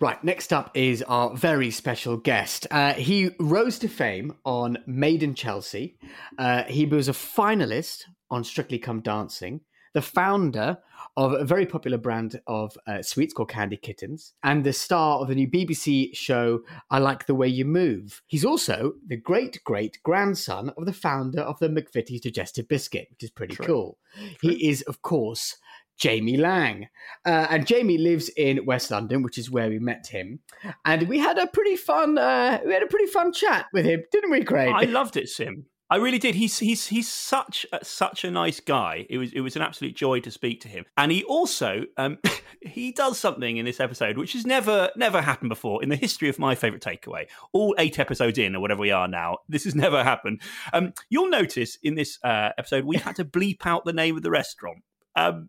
Right, 0.00 0.22
next 0.22 0.52
up 0.52 0.70
is 0.76 1.02
our 1.02 1.34
very 1.34 1.72
special 1.72 2.16
guest. 2.16 2.68
Uh, 2.70 2.92
he 2.92 3.30
rose 3.40 3.80
to 3.80 3.88
fame 3.88 4.32
on 4.44 4.78
Made 4.86 5.24
in 5.24 5.34
Chelsea. 5.34 5.98
Uh, 6.38 6.62
he 6.64 6.86
was 6.86 7.08
a 7.08 7.12
finalist 7.12 8.04
on 8.30 8.44
Strictly 8.44 8.78
Come 8.78 9.00
Dancing, 9.00 9.60
the 9.94 10.02
founder 10.02 10.78
of 11.16 11.32
a 11.32 11.44
very 11.44 11.66
popular 11.66 11.98
brand 11.98 12.40
of 12.46 12.78
uh, 12.86 13.02
sweets 13.02 13.34
called 13.34 13.50
Candy 13.50 13.76
Kittens, 13.76 14.34
and 14.44 14.62
the 14.62 14.72
star 14.72 15.18
of 15.18 15.26
the 15.26 15.34
new 15.34 15.48
BBC 15.48 16.14
show 16.14 16.60
I 16.92 17.00
Like 17.00 17.26
the 17.26 17.34
Way 17.34 17.48
You 17.48 17.64
Move. 17.64 18.22
He's 18.28 18.44
also 18.44 18.92
the 19.04 19.16
great 19.16 19.58
great 19.64 19.98
grandson 20.04 20.70
of 20.76 20.86
the 20.86 20.92
founder 20.92 21.40
of 21.40 21.58
the 21.58 21.68
McVitie's 21.68 22.20
Digestive 22.20 22.68
Biscuit, 22.68 23.08
which 23.10 23.24
is 23.24 23.30
pretty 23.30 23.56
True. 23.56 23.66
cool. 23.66 23.98
True. 24.14 24.28
He 24.42 24.68
is, 24.68 24.82
of 24.82 25.02
course, 25.02 25.56
Jamie 25.98 26.36
Laing. 26.36 26.88
Uh, 27.26 27.46
and 27.50 27.66
Jamie 27.66 27.98
lives 27.98 28.30
in 28.36 28.64
West 28.64 28.90
London, 28.90 29.22
which 29.22 29.38
is 29.38 29.50
where 29.50 29.68
we 29.68 29.78
met 29.78 30.06
him. 30.06 30.40
And 30.84 31.08
we 31.08 31.18
had 31.18 31.38
a 31.38 31.46
pretty 31.46 31.76
fun 31.76 32.16
uh, 32.18 32.60
we 32.64 32.72
had 32.72 32.82
a 32.82 32.86
pretty 32.86 33.06
fun 33.06 33.32
chat 33.32 33.66
with 33.72 33.84
him, 33.84 34.02
didn't 34.12 34.30
we, 34.30 34.44
Craig? 34.44 34.72
I 34.74 34.84
loved 34.84 35.16
it, 35.16 35.28
Sim. 35.28 35.66
I 35.90 35.96
really 35.96 36.18
did. 36.18 36.34
He's 36.34 36.58
he's 36.58 36.86
he's 36.86 37.08
such 37.08 37.64
a, 37.72 37.82
such 37.82 38.22
a 38.22 38.30
nice 38.30 38.60
guy. 38.60 39.06
It 39.08 39.16
was 39.16 39.32
it 39.32 39.40
was 39.40 39.56
an 39.56 39.62
absolute 39.62 39.96
joy 39.96 40.20
to 40.20 40.30
speak 40.30 40.60
to 40.62 40.68
him. 40.68 40.84
And 40.98 41.10
he 41.10 41.24
also 41.24 41.84
um, 41.96 42.18
he 42.60 42.92
does 42.92 43.18
something 43.18 43.56
in 43.56 43.64
this 43.64 43.80
episode 43.80 44.18
which 44.18 44.34
has 44.34 44.44
never 44.44 44.90
never 44.96 45.22
happened 45.22 45.48
before 45.48 45.82
in 45.82 45.88
the 45.88 45.96
history 45.96 46.28
of 46.28 46.38
my 46.38 46.54
favorite 46.54 46.82
takeaway. 46.82 47.26
All 47.52 47.74
eight 47.78 47.98
episodes 47.98 48.36
in, 48.36 48.54
or 48.54 48.60
whatever 48.60 48.80
we 48.80 48.90
are 48.90 49.08
now, 49.08 49.38
this 49.48 49.64
has 49.64 49.74
never 49.74 50.04
happened. 50.04 50.42
Um, 50.74 50.92
you'll 51.08 51.30
notice 51.30 51.78
in 51.82 51.94
this 51.94 52.18
uh, 52.22 52.50
episode 52.58 52.84
we 52.84 52.96
had 52.96 53.16
to 53.16 53.24
bleep 53.24 53.64
out 53.64 53.86
the 53.86 53.92
name 53.94 54.14
of 54.14 54.22
the 54.22 54.30
restaurant 54.30 54.82
um, 55.18 55.48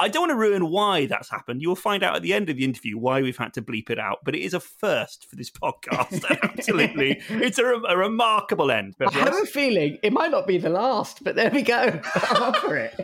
I 0.00 0.08
don't 0.08 0.22
want 0.22 0.30
to 0.30 0.36
ruin 0.36 0.70
why 0.70 1.06
that's 1.06 1.30
happened. 1.30 1.60
You'll 1.62 1.76
find 1.76 2.02
out 2.02 2.14
at 2.16 2.22
the 2.22 2.32
end 2.32 2.48
of 2.48 2.56
the 2.56 2.64
interview 2.64 2.96
why 2.96 3.20
we've 3.20 3.36
had 3.36 3.52
to 3.54 3.62
bleep 3.62 3.90
it 3.90 3.98
out, 3.98 4.18
but 4.24 4.34
it 4.34 4.40
is 4.40 4.54
a 4.54 4.60
first 4.60 5.26
for 5.28 5.36
this 5.36 5.50
podcast. 5.50 6.24
Absolutely. 6.42 7.20
It's 7.48 7.58
a, 7.58 7.64
a, 7.64 7.96
remarkable 7.96 8.70
end. 8.70 8.94
I 9.00 9.10
have 9.10 9.34
a 9.34 9.46
feeling 9.46 9.98
it 10.02 10.12
might 10.12 10.30
not 10.30 10.46
be 10.46 10.58
the 10.58 10.68
last, 10.68 11.22
but 11.22 11.34
there 11.34 11.50
we 11.50 11.62
go. 11.62 12.00
I'm 12.14 12.42
up 12.42 12.56
for 12.56 12.76
it. 12.76 12.94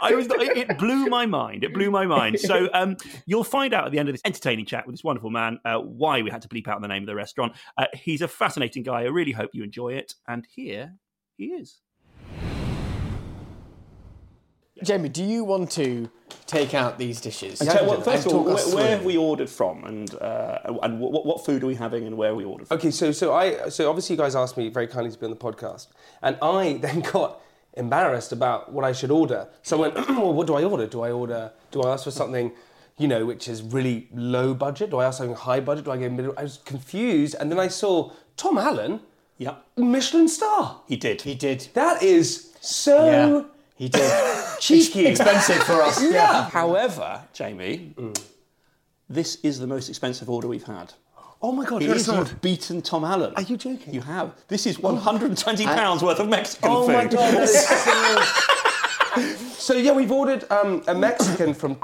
I 0.00 0.14
was, 0.14 0.26
it 0.30 0.78
blew 0.78 1.06
my 1.06 1.26
mind. 1.26 1.64
It 1.64 1.72
blew 1.72 1.90
my 1.90 2.06
mind. 2.06 2.40
So 2.40 2.68
um, 2.72 2.96
you'll 3.26 3.44
find 3.44 3.72
out 3.72 3.86
at 3.86 3.92
the 3.92 3.98
end 3.98 4.08
of 4.08 4.14
this 4.14 4.22
entertaining 4.24 4.66
chat 4.66 4.86
with 4.86 4.94
this 4.94 5.04
wonderful 5.04 5.30
man 5.30 5.58
uh, 5.64 5.78
why 5.78 6.22
we 6.22 6.30
had 6.30 6.42
to 6.42 6.48
bleep 6.48 6.68
out 6.68 6.80
the 6.82 6.88
name 6.88 7.02
of 7.02 7.06
the 7.06 7.14
restaurant. 7.14 7.52
Uh, 7.78 7.86
he's 7.94 8.20
a 8.20 8.28
fascinating 8.28 8.82
guy. 8.82 9.02
I 9.02 9.06
really 9.06 9.32
hope 9.32 9.50
you 9.54 9.62
enjoy 9.62 9.94
it. 9.94 10.14
And 10.26 10.46
here 10.54 10.94
he 11.36 11.46
is. 11.46 11.80
Jamie, 14.82 15.08
do 15.08 15.22
you 15.22 15.44
want 15.44 15.70
to 15.72 16.10
take 16.46 16.74
out 16.74 16.98
these 16.98 17.20
dishes? 17.20 17.60
well, 17.60 18.00
first 18.00 18.26
of 18.26 18.32
all, 18.32 18.44
where, 18.44 18.74
where, 18.74 18.88
have 18.88 19.04
we 19.04 19.16
ordered 19.16 19.48
from, 19.48 19.84
and 19.84 20.12
uh, 20.16 20.58
and 20.82 20.98
what, 20.98 21.24
what, 21.24 21.44
food 21.44 21.62
are 21.62 21.66
we 21.66 21.76
having, 21.76 22.06
and 22.06 22.16
where 22.16 22.32
are 22.32 22.34
we 22.34 22.44
ordered 22.44 22.66
from? 22.66 22.78
Okay, 22.78 22.90
so 22.90 23.12
so 23.12 23.32
I 23.32 23.68
so 23.68 23.88
obviously 23.88 24.16
you 24.16 24.22
guys 24.22 24.34
asked 24.34 24.56
me 24.56 24.68
very 24.70 24.88
kindly 24.88 25.12
to 25.12 25.18
be 25.18 25.26
on 25.26 25.30
the 25.30 25.36
podcast, 25.36 25.88
and 26.22 26.36
I 26.42 26.74
then 26.82 27.00
got 27.00 27.40
embarrassed 27.74 28.32
about 28.32 28.72
what 28.72 28.84
I 28.84 28.90
should 28.92 29.12
order. 29.12 29.48
So 29.62 29.76
I 29.76 29.88
went, 29.88 29.94
well, 30.08 30.32
what 30.32 30.48
do 30.48 30.54
I 30.54 30.64
order? 30.64 30.86
Do 30.88 31.02
I 31.02 31.12
order? 31.12 31.52
Do 31.70 31.82
I 31.82 31.92
ask 31.92 32.04
for 32.04 32.10
something? 32.10 32.52
You 32.96 33.08
know, 33.08 33.26
which 33.26 33.48
is 33.48 33.62
really 33.62 34.08
low 34.12 34.54
budget? 34.54 34.90
Do 34.90 34.98
I 34.98 35.06
ask 35.06 35.18
something 35.18 35.36
high 35.36 35.60
budget? 35.60 35.84
Do 35.84 35.92
I 35.92 35.98
go 35.98 36.08
middle? 36.08 36.34
I 36.36 36.42
was 36.42 36.58
confused, 36.64 37.36
and 37.38 37.50
then 37.50 37.60
I 37.60 37.68
saw 37.68 38.10
Tom 38.36 38.58
Allen, 38.58 39.00
yeah, 39.38 39.54
Michelin 39.76 40.28
star. 40.28 40.80
He 40.88 40.96
did. 40.96 41.22
He 41.22 41.36
did. 41.36 41.68
That 41.74 42.02
is 42.02 42.52
so. 42.60 43.06
Yeah 43.06 43.50
he 43.74 43.88
did. 43.88 44.10
Cheeky. 44.60 45.06
Expensive 45.06 45.62
for 45.64 45.82
us. 45.82 46.02
yeah. 46.02 46.10
yeah. 46.10 46.50
However, 46.50 47.22
Jamie, 47.32 47.94
mm. 47.96 48.22
this 49.08 49.36
is 49.42 49.58
the 49.58 49.66
most 49.66 49.88
expensive 49.88 50.30
order 50.30 50.48
we've 50.48 50.64
had. 50.64 50.92
Oh 51.42 51.52
my 51.52 51.66
God, 51.66 51.82
it 51.82 52.06
You've 52.06 52.40
beaten 52.40 52.80
Tom 52.80 53.04
Allen. 53.04 53.34
Are 53.36 53.42
you 53.42 53.58
joking? 53.58 53.92
You 53.92 54.00
have. 54.00 54.32
This 54.48 54.66
is 54.66 54.78
120 54.78 55.64
pounds 55.64 56.02
worth 56.02 56.18
of 56.18 56.28
Mexican 56.28 56.70
oh 56.72 56.86
food. 56.86 56.94
Oh 56.94 56.96
my 56.96 57.06
God, 57.06 57.48
so... 57.48 59.22
so... 59.58 59.74
yeah, 59.74 59.92
we've 59.92 60.10
ordered 60.10 60.50
um, 60.50 60.82
a 60.86 60.94
Mexican 60.94 61.52
from. 61.52 61.76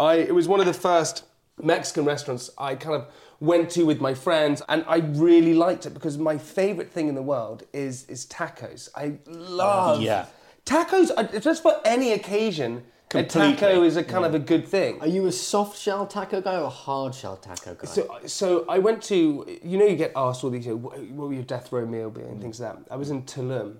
I. 0.00 0.14
It 0.14 0.34
was 0.34 0.48
one 0.48 0.60
of 0.60 0.66
the 0.66 0.72
first 0.72 1.24
Mexican 1.60 2.06
restaurants 2.06 2.48
I 2.56 2.74
kind 2.74 2.94
of 2.96 3.08
went 3.38 3.68
to 3.72 3.82
with 3.82 4.00
my 4.00 4.14
friends, 4.14 4.62
and 4.70 4.82
I 4.88 4.98
really 4.98 5.52
liked 5.52 5.84
it 5.84 5.92
because 5.92 6.16
my 6.16 6.38
favourite 6.38 6.90
thing 6.90 7.08
in 7.08 7.14
the 7.14 7.22
world 7.22 7.64
is 7.74 8.06
is 8.08 8.24
tacos. 8.26 8.88
I 8.96 9.18
love. 9.26 10.00
yeah 10.00 10.24
Tacos, 10.68 11.10
are, 11.16 11.40
just 11.40 11.62
for 11.62 11.80
any 11.84 12.12
occasion, 12.12 12.84
Completely. 13.08 13.52
a 13.52 13.54
taco 13.56 13.82
is 13.84 13.96
a 13.96 14.04
kind 14.04 14.20
yeah. 14.22 14.28
of 14.28 14.34
a 14.34 14.38
good 14.38 14.68
thing. 14.68 15.00
Are 15.00 15.06
you 15.06 15.26
a 15.26 15.32
soft 15.32 15.78
shell 15.78 16.06
taco 16.06 16.42
guy 16.42 16.56
or 16.56 16.64
a 16.64 16.68
hard 16.68 17.14
shell 17.14 17.38
taco 17.38 17.74
guy? 17.74 17.88
So, 17.88 18.18
so 18.26 18.66
I 18.68 18.78
went 18.78 19.02
to, 19.04 19.58
you 19.64 19.78
know, 19.78 19.86
you 19.86 19.96
get 19.96 20.12
asked 20.14 20.44
all 20.44 20.50
these, 20.50 20.66
you 20.66 20.72
know, 20.72 20.76
what 20.76 21.00
will 21.16 21.32
your 21.32 21.42
death 21.42 21.72
row 21.72 21.86
meal 21.86 22.10
be 22.10 22.20
and 22.20 22.38
things 22.40 22.60
like 22.60 22.74
that. 22.74 22.92
I 22.92 22.96
was 22.96 23.08
in 23.08 23.22
Tulum. 23.22 23.76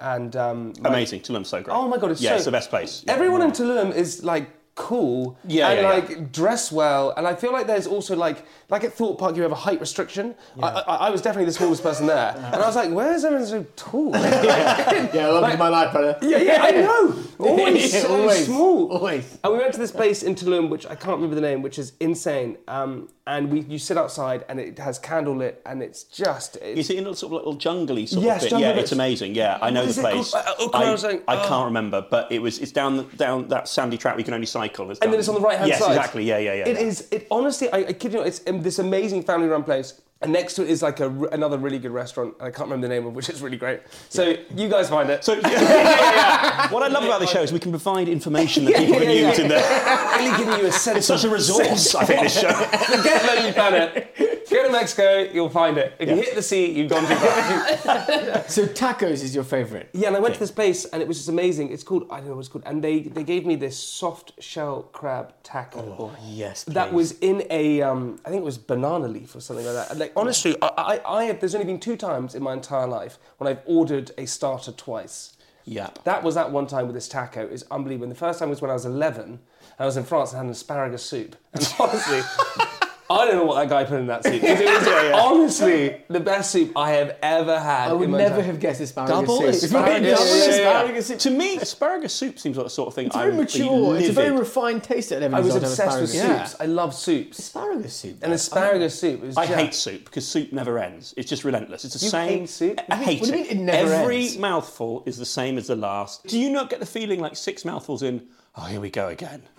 And 0.00 0.34
um, 0.34 0.72
amazing, 0.84 1.20
Tulum's 1.20 1.48
so 1.48 1.62
great. 1.62 1.72
Oh 1.72 1.86
my 1.86 1.96
god, 1.96 2.10
it's 2.10 2.20
yeah, 2.20 2.30
so, 2.30 2.36
it's 2.36 2.44
the 2.46 2.50
best 2.50 2.70
place. 2.70 3.04
Everyone 3.06 3.40
yeah. 3.40 3.46
in 3.46 3.52
Tulum 3.52 3.94
is 3.94 4.24
like 4.24 4.50
cool 4.74 5.38
yeah, 5.46 5.68
and 5.68 5.80
yeah, 5.80 5.88
like 5.88 6.08
yeah. 6.08 6.16
dress 6.32 6.72
well. 6.72 7.12
And 7.16 7.26
i 7.26 7.34
feel 7.34 7.52
like 7.52 7.66
there's 7.66 7.86
also 7.86 8.16
like 8.16 8.44
like 8.70 8.84
at 8.84 8.94
Thorpe 8.94 9.18
Park 9.18 9.36
you 9.36 9.42
have 9.42 9.52
a 9.52 9.56
height 9.56 9.80
restriction. 9.80 10.34
Yeah. 10.56 10.66
I, 10.66 10.80
I, 10.80 10.96
I, 11.06 11.10
was 11.10 11.20
definitely 11.20 11.46
the 11.46 11.52
smallest 11.52 11.82
person 11.82 12.06
there. 12.06 12.34
And 12.52 12.56
i 12.62 12.66
was 12.66 12.76
like 12.76 12.90
where's 12.90 13.24
everyone 13.24 13.46
so 13.46 13.66
tall? 13.76 14.12
Yeah, 14.22 15.10
yeah 15.12 15.28
welcome 15.28 15.42
like, 15.42 15.58
my 15.58 15.68
life 15.68 15.92
brother. 15.92 16.18
Yeah 16.22 16.38
yeah 16.38 16.62
i 16.62 16.70
know. 16.70 17.14
Always 17.38 18.02
so 18.02 18.14
always, 18.14 18.46
small. 18.46 18.92
Always. 18.92 19.38
And 19.42 19.52
we 19.52 19.58
went 19.58 19.72
to 19.74 19.80
this 19.80 19.90
place 19.90 20.22
in 20.22 20.34
tulum 20.34 20.68
which 20.68 20.86
i 20.86 20.94
can't 20.94 21.16
remember 21.16 21.34
the 21.34 21.40
name 21.40 21.60
which 21.60 21.78
is 21.78 21.92
insane. 22.00 22.56
Um, 22.68 23.08
and 23.26 23.52
we 23.52 23.60
you 23.60 23.78
sit 23.78 23.96
outside 23.96 24.44
and 24.48 24.58
it 24.58 24.78
has 24.78 24.98
candlelit 24.98 25.56
and 25.64 25.82
it's 25.82 26.04
just 26.04 26.56
it's, 26.56 26.80
is 26.80 26.90
it 26.90 26.98
in 26.98 27.06
a 27.06 27.14
sort 27.14 27.32
of 27.32 27.36
little 27.38 27.54
jungly 27.54 28.06
sort 28.06 28.24
yes, 28.24 28.44
of 28.44 28.50
bit? 28.50 28.60
Yeah, 28.60 28.70
it's 28.70 28.92
amazing. 28.92 29.34
Yeah, 29.34 29.58
I 29.62 29.70
know 29.70 29.86
the 29.86 30.00
place. 30.00 30.34
Uh, 30.34 30.42
oh, 30.58 30.70
I, 30.74 31.20
I, 31.28 31.46
can't 31.46 31.66
remember, 31.66 32.04
but 32.10 32.30
it 32.32 32.40
was 32.40 32.58
it's 32.58 32.72
down 32.72 33.08
down 33.16 33.48
that 33.48 33.68
sandy 33.68 33.96
track 33.96 34.16
we 34.16 34.24
can 34.24 34.34
only 34.34 34.46
cycle. 34.62 34.88
and 34.90 35.12
then 35.12 35.18
it's 35.18 35.28
on 35.28 35.34
the 35.34 35.40
right 35.40 35.58
hand 35.58 35.68
yes, 35.68 35.78
side. 35.78 35.88
Yes, 35.88 35.96
exactly. 35.96 36.24
Yeah, 36.24 36.38
yeah, 36.38 36.54
yeah. 36.54 36.68
It 36.68 36.76
yeah. 36.80 36.86
is. 36.86 37.08
It 37.10 37.26
honestly, 37.30 37.70
I, 37.70 37.78
I 37.78 37.92
kid 37.92 38.12
you 38.12 38.18
not, 38.18 38.26
it's 38.26 38.40
um, 38.46 38.62
this 38.62 38.78
amazing 38.78 39.22
family 39.22 39.48
run 39.48 39.64
place. 39.64 40.00
And 40.22 40.32
next 40.32 40.54
to 40.54 40.62
it 40.62 40.70
is 40.70 40.82
like 40.82 41.00
a, 41.00 41.10
another 41.32 41.58
really 41.58 41.80
good 41.80 41.90
restaurant. 41.90 42.34
I 42.38 42.44
can't 42.44 42.70
remember 42.70 42.86
the 42.86 42.94
name 42.94 43.06
of 43.06 43.14
which 43.14 43.28
is 43.28 43.42
really 43.42 43.56
great. 43.56 43.80
So 44.08 44.22
yeah. 44.22 44.36
you 44.54 44.68
guys 44.68 44.88
find 44.88 45.10
it. 45.10 45.24
So 45.24 45.32
yeah, 45.42 45.50
yeah, 45.50 46.72
what 46.72 46.84
I 46.84 46.86
love 46.86 47.02
about 47.02 47.18
the 47.18 47.26
show 47.26 47.42
is 47.42 47.52
we 47.52 47.58
can 47.58 47.72
provide 47.72 48.08
information 48.08 48.64
that 48.66 48.76
people 48.76 49.00
can 49.00 49.10
use 49.10 49.40
in 49.40 49.48
there. 49.48 50.16
Really 50.18 50.36
giving 50.38 50.60
you 50.60 50.66
a 50.66 50.72
sense. 50.72 50.98
It's 50.98 51.06
such 51.08 51.24
a 51.24 51.28
resource. 51.28 51.96
I 51.96 52.04
think 52.04 52.20
this 52.22 52.40
show. 52.40 52.52
Forget 52.96 53.26
Lonely 53.26 53.52
Planet. 53.52 54.31
Go 54.52 54.66
to 54.66 54.72
Mexico, 54.72 55.28
you'll 55.32 55.48
find 55.48 55.78
it. 55.78 55.94
If 55.98 56.08
you 56.08 56.16
hit 56.16 56.34
the 56.34 56.42
sea, 56.42 56.70
you've 56.70 56.90
gone 56.90 57.06
too 57.06 57.14
far. 57.14 58.44
so 58.48 58.66
tacos 58.66 59.22
is 59.22 59.34
your 59.34 59.44
favourite? 59.44 59.88
Yeah, 59.92 60.08
and 60.08 60.16
I 60.16 60.20
went 60.20 60.34
to 60.34 60.40
this 60.40 60.50
place 60.50 60.84
and 60.84 61.00
it 61.00 61.08
was 61.08 61.16
just 61.16 61.28
amazing. 61.28 61.72
It's 61.72 61.82
called 61.82 62.06
I 62.10 62.18
don't 62.18 62.28
know 62.28 62.34
what 62.34 62.40
it's 62.40 62.48
called, 62.48 62.64
and 62.66 62.82
they 62.82 63.00
they 63.00 63.24
gave 63.24 63.46
me 63.46 63.56
this 63.56 63.78
soft 63.78 64.32
shell 64.42 64.82
crab 64.92 65.32
taco. 65.42 65.96
Oh 65.98 66.16
yes, 66.26 66.64
please. 66.64 66.74
that 66.74 66.92
was 66.92 67.12
in 67.20 67.44
a 67.50 67.82
um, 67.82 68.20
I 68.24 68.30
think 68.30 68.42
it 68.42 68.44
was 68.44 68.58
banana 68.58 69.08
leaf 69.08 69.34
or 69.34 69.40
something 69.40 69.64
like 69.64 69.74
that. 69.74 69.90
And 69.90 70.00
like 70.00 70.12
honestly, 70.16 70.56
I, 70.60 71.00
I, 71.04 71.18
I 71.20 71.24
have, 71.24 71.40
there's 71.40 71.54
only 71.54 71.66
been 71.66 71.80
two 71.80 71.96
times 71.96 72.34
in 72.34 72.42
my 72.42 72.52
entire 72.52 72.86
life 72.86 73.18
when 73.38 73.48
I've 73.48 73.62
ordered 73.66 74.10
a 74.18 74.26
starter 74.26 74.72
twice. 74.72 75.36
Yeah. 75.64 75.90
That 76.04 76.22
was 76.22 76.34
that 76.34 76.50
one 76.50 76.66
time 76.66 76.86
with 76.86 76.94
this 76.94 77.08
taco. 77.08 77.46
It's 77.46 77.64
unbelievable. 77.70 78.04
And 78.04 78.12
the 78.12 78.18
first 78.18 78.38
time 78.38 78.50
was 78.50 78.60
when 78.60 78.70
I 78.70 78.74
was 78.74 78.84
11. 78.84 79.38
I 79.78 79.86
was 79.86 79.96
in 79.96 80.04
France 80.04 80.30
and 80.30 80.38
had 80.38 80.46
an 80.46 80.50
asparagus 80.50 81.04
soup. 81.04 81.36
And 81.52 81.74
honestly, 81.78 82.20
I 83.12 83.26
don't 83.26 83.36
know 83.36 83.44
what 83.44 83.56
that 83.56 83.68
guy 83.68 83.84
put 83.84 83.98
in 84.00 84.06
that 84.06 84.24
soup. 84.24 84.42
It 84.42 84.58
was 84.58 85.12
honestly 85.22 85.96
the 86.08 86.20
best 86.20 86.50
soup 86.50 86.72
I 86.76 86.90
have 86.92 87.16
ever 87.22 87.58
had. 87.60 87.90
I 87.90 87.92
would 87.92 88.04
in 88.04 88.10
my 88.12 88.18
never 88.18 88.36
time. 88.36 88.44
have 88.46 88.60
guessed 88.60 88.80
asparagus 88.80 89.14
Double 89.20 89.38
soup. 89.38 89.48
It's 89.48 89.62
asparagus 89.64 90.18
double 90.18 90.30
soup. 90.32 90.50
asparagus 90.50 91.06
soup. 91.06 91.18
To 91.20 91.30
me, 91.30 91.56
asparagus 91.60 92.12
soup 92.14 92.38
seems 92.38 92.56
like 92.56 92.66
the 92.66 92.70
sort 92.70 92.88
of 92.88 92.94
thing 92.94 93.06
It's 93.06 93.16
I 93.16 93.24
very 93.24 93.36
would 93.36 93.52
be 93.52 93.58
mature. 93.60 93.96
It's 93.98 94.08
a 94.08 94.12
very 94.12 94.36
refined 94.36 94.82
taste 94.82 95.10
that 95.10 95.20
never 95.20 95.36
I 95.36 95.40
was 95.40 95.54
obsessed 95.56 96.00
with 96.00 96.10
asparagus. 96.14 96.50
soups. 96.52 96.60
I 96.60 96.66
love 96.66 96.94
soups. 96.94 97.38
Asparagus 97.38 97.94
soup. 97.94 98.18
And 98.22 98.32
asparagus 98.32 98.98
soup 98.98 99.20
was 99.20 99.36
I 99.36 99.46
just- 99.46 99.58
hate 99.58 99.74
soup 99.74 100.04
because 100.06 100.26
soup 100.26 100.52
never 100.52 100.78
ends. 100.78 101.12
It's 101.16 101.28
just 101.28 101.44
relentless. 101.44 101.84
It's 101.84 101.94
the 101.98 102.04
You 102.04 102.10
same. 102.10 102.28
hate 102.40 102.48
soup? 102.50 102.80
I 102.88 102.96
hate 102.96 103.20
What 103.20 103.30
do 103.30 103.36
you 103.36 103.42
mean 103.44 103.50
it 103.50 103.56
never 103.58 103.92
Every 103.92 104.22
ends? 104.22 104.38
mouthful 104.38 105.02
is 105.06 105.18
the 105.18 105.26
same 105.26 105.58
as 105.58 105.66
the 105.66 105.76
last. 105.76 106.26
Do 106.26 106.38
you 106.38 106.50
not 106.50 106.70
get 106.70 106.80
the 106.80 106.86
feeling 106.86 107.20
like 107.20 107.36
six 107.36 107.64
mouthfuls 107.64 108.02
in? 108.02 108.26
Oh, 108.56 108.62
here 108.62 108.80
we 108.80 108.90
go 108.90 109.08
again. 109.08 109.42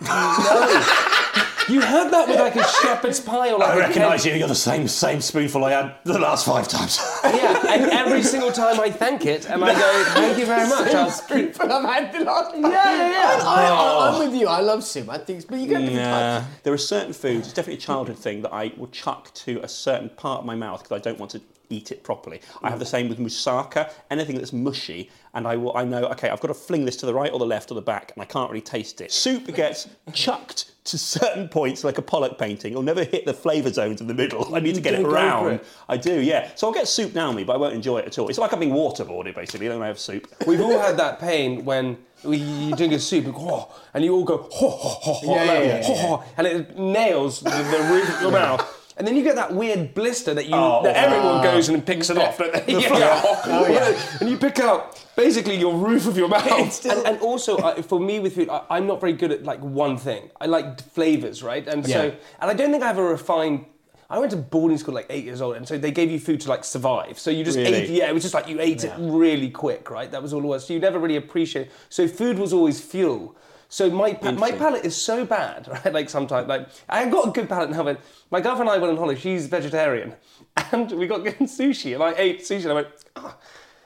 You 1.68 1.80
had 1.80 2.10
that 2.10 2.28
with 2.28 2.38
like 2.38 2.56
a 2.56 2.64
shepherd's 2.82 3.20
pie 3.20 3.50
or 3.52 3.58
like 3.58 3.70
I 3.70 3.74
a 3.74 3.78
recognise 3.78 4.24
you. 4.26 4.34
You're 4.34 4.48
the 4.48 4.54
same 4.54 4.86
same 4.88 5.20
spoonful 5.20 5.64
I 5.64 5.70
had 5.70 5.94
the 6.04 6.18
last 6.18 6.44
five 6.46 6.68
times. 6.68 6.98
Yeah, 7.24 7.72
and 7.72 7.90
every 7.90 8.22
single 8.22 8.52
time 8.52 8.78
I 8.80 8.90
thank 8.90 9.24
it 9.26 9.48
and 9.48 9.64
I 9.64 9.72
go, 9.72 10.04
thank 10.12 10.38
you 10.38 10.46
very 10.46 10.68
much. 10.68 10.94
I'll 10.94 11.10
keep- 11.28 11.56
But 11.56 11.70
I've 11.70 11.84
had 11.84 12.12
the 12.12 12.24
last. 12.24 12.54
Yeah, 12.54 12.68
yeah, 12.68 13.10
yeah. 13.10 13.42
I, 13.44 13.64
I, 13.66 14.08
I'm 14.08 14.14
oh. 14.14 14.26
with 14.26 14.34
you. 14.38 14.46
I 14.46 14.60
love 14.60 14.84
soup. 14.84 15.08
I 15.08 15.18
think, 15.18 15.46
but 15.48 15.58
you 15.58 15.66
get 15.68 15.80
different 15.80 15.96
Nah. 16.02 16.38
types. 16.40 16.46
There 16.62 16.72
are 16.72 16.78
certain 16.78 17.12
foods, 17.12 17.46
it's 17.46 17.54
definitely 17.54 17.78
a 17.78 17.86
childhood 17.86 18.18
thing, 18.18 18.42
that 18.42 18.52
I 18.52 18.72
will 18.76 18.88
chuck 18.88 19.32
to 19.34 19.60
a 19.62 19.68
certain 19.68 20.10
part 20.10 20.40
of 20.40 20.46
my 20.46 20.54
mouth 20.54 20.82
because 20.82 20.96
I 20.96 21.00
don't 21.00 21.18
want 21.18 21.30
to 21.32 21.40
eat 21.74 21.90
it 21.92 22.02
properly. 22.02 22.40
I 22.62 22.70
have 22.70 22.76
mm. 22.76 22.80
the 22.80 22.86
same 22.86 23.08
with 23.08 23.18
moussaka, 23.18 23.92
anything 24.10 24.36
that's 24.36 24.52
mushy, 24.52 25.10
and 25.34 25.46
I 25.46 25.56
will 25.56 25.76
I 25.76 25.84
know, 25.84 26.04
okay, 26.06 26.30
I've 26.30 26.40
got 26.40 26.48
to 26.48 26.54
fling 26.54 26.84
this 26.84 26.96
to 26.98 27.06
the 27.06 27.14
right 27.14 27.32
or 27.32 27.38
the 27.38 27.46
left 27.46 27.70
or 27.70 27.74
the 27.74 27.82
back, 27.82 28.12
and 28.14 28.22
I 28.22 28.26
can't 28.26 28.50
really 28.50 28.62
taste 28.62 29.00
it. 29.00 29.12
Soup 29.12 29.46
gets 29.54 29.88
chucked 30.12 30.72
to 30.84 30.98
certain 30.98 31.48
points 31.48 31.82
like 31.82 31.96
a 31.96 32.02
Pollock 32.02 32.38
painting. 32.38 32.72
It'll 32.72 32.82
never 32.82 33.04
hit 33.04 33.24
the 33.24 33.32
flavour 33.32 33.72
zones 33.72 34.02
in 34.02 34.06
the 34.06 34.14
middle. 34.14 34.54
I 34.54 34.60
need 34.60 34.74
to 34.74 34.80
mm, 34.80 34.84
get 34.84 34.92
it 34.92 34.96
don't 34.98 35.04
go 35.04 35.10
for 35.10 35.16
around. 35.16 35.52
it. 35.54 35.66
I 35.88 35.96
do, 35.96 36.20
yeah. 36.20 36.50
So 36.56 36.66
I'll 36.66 36.74
get 36.74 36.86
soup 36.86 37.14
down 37.14 37.34
me, 37.34 37.42
but 37.42 37.54
I 37.54 37.56
won't 37.56 37.74
enjoy 37.74 37.98
it 37.98 38.06
at 38.06 38.18
all. 38.18 38.28
It's 38.28 38.38
like 38.38 38.52
I'm 38.52 38.60
being 38.60 38.72
waterboarded 38.72 39.34
basically 39.34 39.68
when 39.68 39.80
I 39.80 39.86
have 39.86 39.98
soup. 39.98 40.32
We've 40.46 40.60
all 40.60 40.78
had 40.78 40.98
that 40.98 41.20
pain 41.20 41.64
when 41.64 41.96
you're 42.22 42.76
doing 42.76 42.92
a 42.94 42.98
soup 42.98 43.24
and, 43.24 43.34
oh, 43.36 43.74
and 43.94 44.04
you 44.04 44.14
all 44.14 44.24
go, 44.24 44.38
ho, 44.50 44.68
ho, 44.68 44.88
ho, 44.88 45.12
ho, 45.12 45.34
Yeah, 45.34 45.44
yeah, 45.44 45.62
yeah, 45.62 45.82
ho, 45.84 45.94
ho, 45.94 46.24
and 46.36 46.46
it 46.46 46.78
nails 46.78 47.40
the, 47.40 47.50
the 47.50 47.88
roof 47.90 48.16
of 48.16 48.22
your 48.22 48.32
mouth. 48.32 48.83
And 48.96 49.06
then 49.06 49.16
you 49.16 49.24
get 49.24 49.34
that 49.36 49.52
weird 49.52 49.92
blister 49.94 50.34
that 50.34 50.46
you 50.46 50.54
Oh, 50.54 50.82
that 50.84 50.94
oh. 50.96 51.00
everyone 51.00 51.42
goes 51.42 51.68
and 51.68 51.84
picks 51.84 52.10
it 52.10 52.18
off. 52.18 52.38
don't 52.38 52.52
they? 52.66 52.72
Yeah. 52.80 53.22
Oh, 53.24 53.66
yeah. 53.70 54.00
And 54.20 54.30
you 54.30 54.36
pick 54.36 54.60
out 54.60 55.04
basically 55.16 55.56
your 55.56 55.74
roof 55.76 56.06
of 56.06 56.16
your 56.16 56.28
mouth. 56.28 56.84
and, 56.86 57.06
and 57.06 57.18
also, 57.20 57.56
uh, 57.56 57.82
for 57.82 57.98
me 57.98 58.20
with 58.20 58.36
food, 58.36 58.48
I, 58.48 58.62
I'm 58.70 58.86
not 58.86 59.00
very 59.00 59.12
good 59.12 59.32
at 59.32 59.42
like 59.42 59.60
one 59.60 59.96
thing. 59.96 60.30
I 60.40 60.46
like 60.46 60.80
flavors, 60.92 61.42
right? 61.42 61.66
And 61.66 61.84
so, 61.86 62.14
and 62.40 62.50
I 62.50 62.54
don't 62.54 62.70
think 62.70 62.82
I 62.84 62.86
have 62.86 62.98
a 62.98 63.02
refined. 63.02 63.66
I 64.10 64.18
went 64.18 64.30
to 64.32 64.36
boarding 64.36 64.78
school 64.78 64.94
like 64.94 65.06
eight 65.10 65.24
years 65.24 65.40
old, 65.40 65.56
and 65.56 65.66
so 65.66 65.76
they 65.78 65.90
gave 65.90 66.10
you 66.10 66.20
food 66.20 66.40
to 66.42 66.48
like 66.48 66.62
survive. 66.62 67.18
So 67.18 67.30
you 67.30 67.42
just 67.42 67.56
Really? 67.56 67.74
ate, 67.74 67.88
yeah, 67.90 68.08
it 68.08 68.14
was 68.14 68.22
just 68.22 68.34
like 68.34 68.46
you 68.48 68.60
ate 68.60 68.84
it 68.84 68.92
really 68.98 69.50
quick, 69.50 69.90
right? 69.90 70.10
That 70.10 70.22
was 70.22 70.32
all 70.32 70.40
it 70.42 70.46
was. 70.46 70.66
So 70.66 70.72
you 70.74 70.78
never 70.78 70.98
really 71.00 71.16
appreciate. 71.16 71.70
So 71.88 72.06
food 72.06 72.38
was 72.38 72.52
always 72.52 72.80
fuel. 72.80 73.34
So 73.74 73.90
my 73.90 74.16
my 74.22 74.52
palate 74.52 74.84
is 74.84 74.94
so 74.94 75.24
bad, 75.24 75.66
right? 75.84 75.92
Like 75.92 76.08
sometimes, 76.08 76.46
like 76.46 76.68
I've 76.88 77.10
got 77.10 77.26
a 77.26 77.32
good 77.32 77.48
palate 77.48 77.70
now, 77.70 77.82
but 77.82 78.00
my 78.30 78.40
girlfriend 78.40 78.70
and 78.70 78.78
I 78.78 78.78
went 78.78 78.92
on 78.92 78.96
holiday. 78.96 79.20
She's 79.20 79.48
vegetarian, 79.48 80.14
and 80.70 80.92
we 80.92 81.08
got 81.08 81.24
given 81.24 81.48
sushi, 81.48 81.92
and 81.92 82.00
I 82.00 82.14
ate 82.16 82.42
sushi, 82.42 82.62
and 82.62 82.70
I 82.70 82.74
went, 82.74 82.88
oh, 83.16 83.36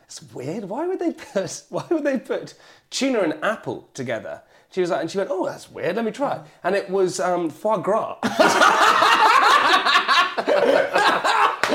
it's 0.05 0.23
weird. 0.35 0.65
Why 0.65 0.87
would 0.87 0.99
they 0.99 1.13
put 1.13 1.63
Why 1.71 1.87
would 1.89 2.05
they 2.05 2.19
put 2.19 2.53
tuna 2.91 3.21
and 3.21 3.43
apple 3.43 3.89
together? 3.95 4.43
She 4.73 4.83
was 4.83 4.91
like, 4.91 5.01
and 5.01 5.11
she 5.11 5.17
went, 5.17 5.31
oh, 5.33 5.47
that's 5.47 5.71
weird. 5.71 5.97
Let 5.97 6.05
me 6.05 6.11
try. 6.11 6.37
It. 6.37 6.43
And 6.65 6.77
it 6.77 6.91
was 6.91 7.19
um, 7.19 7.49
foie 7.49 7.79
gras. 7.79 8.19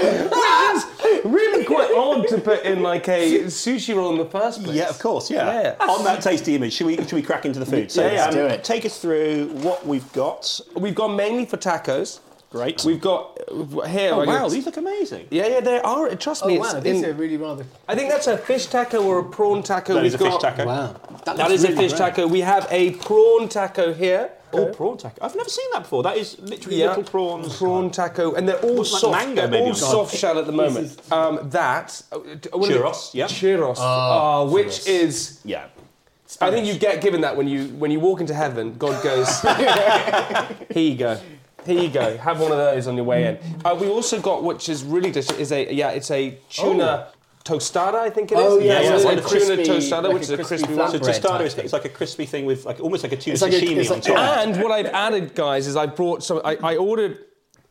Which 0.04 1.06
is 1.06 1.26
really 1.26 1.66
quite 1.66 1.92
odd 1.96 2.28
to 2.30 2.38
put 2.39 2.63
in 2.63 2.82
like 2.82 3.08
a 3.08 3.39
sushi 3.46 3.96
roll 3.96 4.12
in 4.12 4.18
the 4.18 4.26
first 4.26 4.63
place. 4.63 4.76
Yeah, 4.76 4.89
of 4.89 5.00
course, 5.00 5.30
yeah. 5.32 5.76
Yeah. 5.80 5.86
On 5.88 6.04
that 6.04 6.22
tasty 6.22 6.56
image, 6.56 6.74
should 6.74 6.88
we, 6.88 6.98
should 6.98 7.13
we 7.13 7.22
crack 7.22 7.46
into 7.46 7.60
the 7.60 7.66
food? 7.66 7.92
So, 7.92 8.02
Yeah, 8.06 8.12
yeah. 8.13 8.20
um, 8.20 8.24
Let's 8.24 8.36
do 8.36 8.46
it. 8.46 8.63
Take 8.63 8.86
us 8.86 9.00
through 9.00 9.48
what 9.62 9.86
we've 9.86 10.12
got. 10.13 10.60
We've 10.76 10.96
gone 10.96 11.16
mainly 11.16 11.46
for 11.46 11.58
tacos. 11.58 12.20
Great. 12.52 12.84
We've 12.86 13.02
got 13.02 13.39
here. 13.88 14.12
oh, 14.13 14.26
wow, 14.26 14.44
guess- 14.44 14.52
these 14.52 14.66
look 14.68 14.78
amazing. 14.78 15.28
Yeah, 15.32 15.48
yeah, 15.48 15.60
they 15.60 15.80
are. 15.82 16.13
Trust 16.16 16.44
Oh 16.44 16.48
me. 16.48 16.60
wow, 16.60 16.80
these 16.80 17.02
in- 17.02 17.10
are 17.10 17.13
really 17.13 17.36
rather. 17.38 17.66
I 17.88 17.96
think 17.96 18.12
that's 18.12 18.28
a 18.28 18.38
fish 18.38 18.68
taco 18.68 19.02
or 19.04 19.18
a 19.20 19.24
prawn 19.24 19.63
taco. 19.63 19.96
That 19.96 20.04
We've 20.04 20.13
is 20.13 20.22
a 20.22 20.24
fish 20.24 20.38
taco. 20.38 20.66
Wow, 20.68 20.96
That 21.26 21.38
looks 21.38 21.52
is 21.52 21.63
a 21.63 21.68
fish 21.70 21.94
great. 21.94 21.98
taco. 21.98 22.28
We 22.28 22.42
have 22.42 22.68
a 22.70 22.92
prawn 22.92 23.50
taco 23.50 23.92
here. 23.92 24.30
Oh, 24.58 24.66
prawn 24.74 24.98
taco. 24.98 25.18
I've 25.26 25.36
never 25.36 25.50
seen 25.50 25.66
that 25.74 25.84
before. 25.84 26.04
That 26.04 26.18
is 26.18 26.38
literally 26.39 26.78
Yeah, 26.80 26.89
little 26.89 27.04
prawns. 27.04 27.58
Prawn 27.58 27.89
taco, 27.92 28.34
and 28.36 28.48
they're 28.48 28.60
all 28.62 28.76
Looks 28.76 28.94
like 28.94 29.02
soft. 29.02 29.26
mango, 29.26 29.42
they're 29.42 29.48
maybe. 29.50 29.63
all 29.66 29.70
God. 29.72 29.78
soft 29.78 30.16
shell 30.16 30.38
at 30.39 30.46
the 30.46 30.52
moment. 30.52 31.00
Um, 31.12 31.50
that 31.50 32.02
uh, 32.12 32.20
what 32.58 32.70
is 32.70 32.76
it? 32.76 32.82
Churros, 32.82 33.13
yeah. 33.13 33.26
Churros, 33.26 33.78
uh, 33.80 34.50
which 34.52 34.68
churros. 34.68 34.88
is. 34.88 35.39
Yeah. 35.46 35.66
I 36.42 36.50
think 36.50 36.66
you 36.66 36.74
get 36.80 37.00
given 37.02 37.22
that 37.22 37.38
when 37.38 37.48
you 37.48 37.68
when 37.78 37.92
you 37.92 38.00
walk 38.00 38.20
into 38.20 38.34
heaven. 38.34 38.76
God 38.78 39.04
goes, 39.04 39.39
here 40.74 40.84
you 40.89 40.96
go, 40.96 41.20
here 41.66 41.82
you 41.82 41.89
go. 41.89 42.18
Have 42.18 42.39
one 42.39 42.52
of 42.52 42.58
those 42.58 42.88
on 42.88 42.96
your 42.96 43.06
way 43.06 43.26
in. 43.28 43.39
Uh, 43.63 43.76
we 43.80 43.88
also 43.88 44.20
got, 44.20 44.44
which 44.44 44.68
is 44.68 44.84
really 44.84 45.12
delicious, 45.12 45.38
is 45.38 45.52
a 45.52 45.72
yeah, 45.74 45.89
it's 45.92 46.10
a 46.10 46.38
tuna 46.50 47.10
tostada. 47.44 47.96
I 47.96 48.10
think 48.10 48.32
it 48.32 48.38
oh, 48.38 48.58
is. 48.58 48.64
Oh, 48.64 48.66
yeah, 48.66 48.82
yeah, 48.82 48.96
it's 48.96 49.06
like 49.06 49.18
a 49.18 49.26
a 49.26 49.30
tuna 49.30 49.56
crispy- 49.56 49.64
tostada, 49.72 50.04
like 50.04 50.14
which 50.14 50.22
a 50.22 50.24
is 50.24 50.30
a 50.32 50.36
crispy 50.38 50.58
crispy 50.58 50.74
one. 50.76 50.92
So 50.92 51.00
tostada 51.00 51.42
is 51.42 51.56
it's 51.58 51.74
like 51.74 51.86
a 51.86 51.90
crispy 51.90 52.26
thing 52.26 52.46
with 52.46 52.66
like 52.66 52.80
almost 52.80 53.04
like 53.04 53.12
a 53.12 53.18
tuna 53.18 53.34
It's 53.34 53.42
like 53.42 53.54
a- 53.54 53.62
sashimi 53.62 53.78
it's 53.78 53.90
on 53.92 53.98
like- 53.98 54.06
top. 54.06 54.38
And 54.48 54.62
what 54.62 54.72
I've 54.72 54.88
added, 54.88 55.36
guys, 55.36 55.68
is 55.68 55.76
I 55.76 55.86
brought 55.86 56.24
some. 56.24 56.42
I, 56.44 56.58
I 56.64 56.76
ordered 56.78 57.20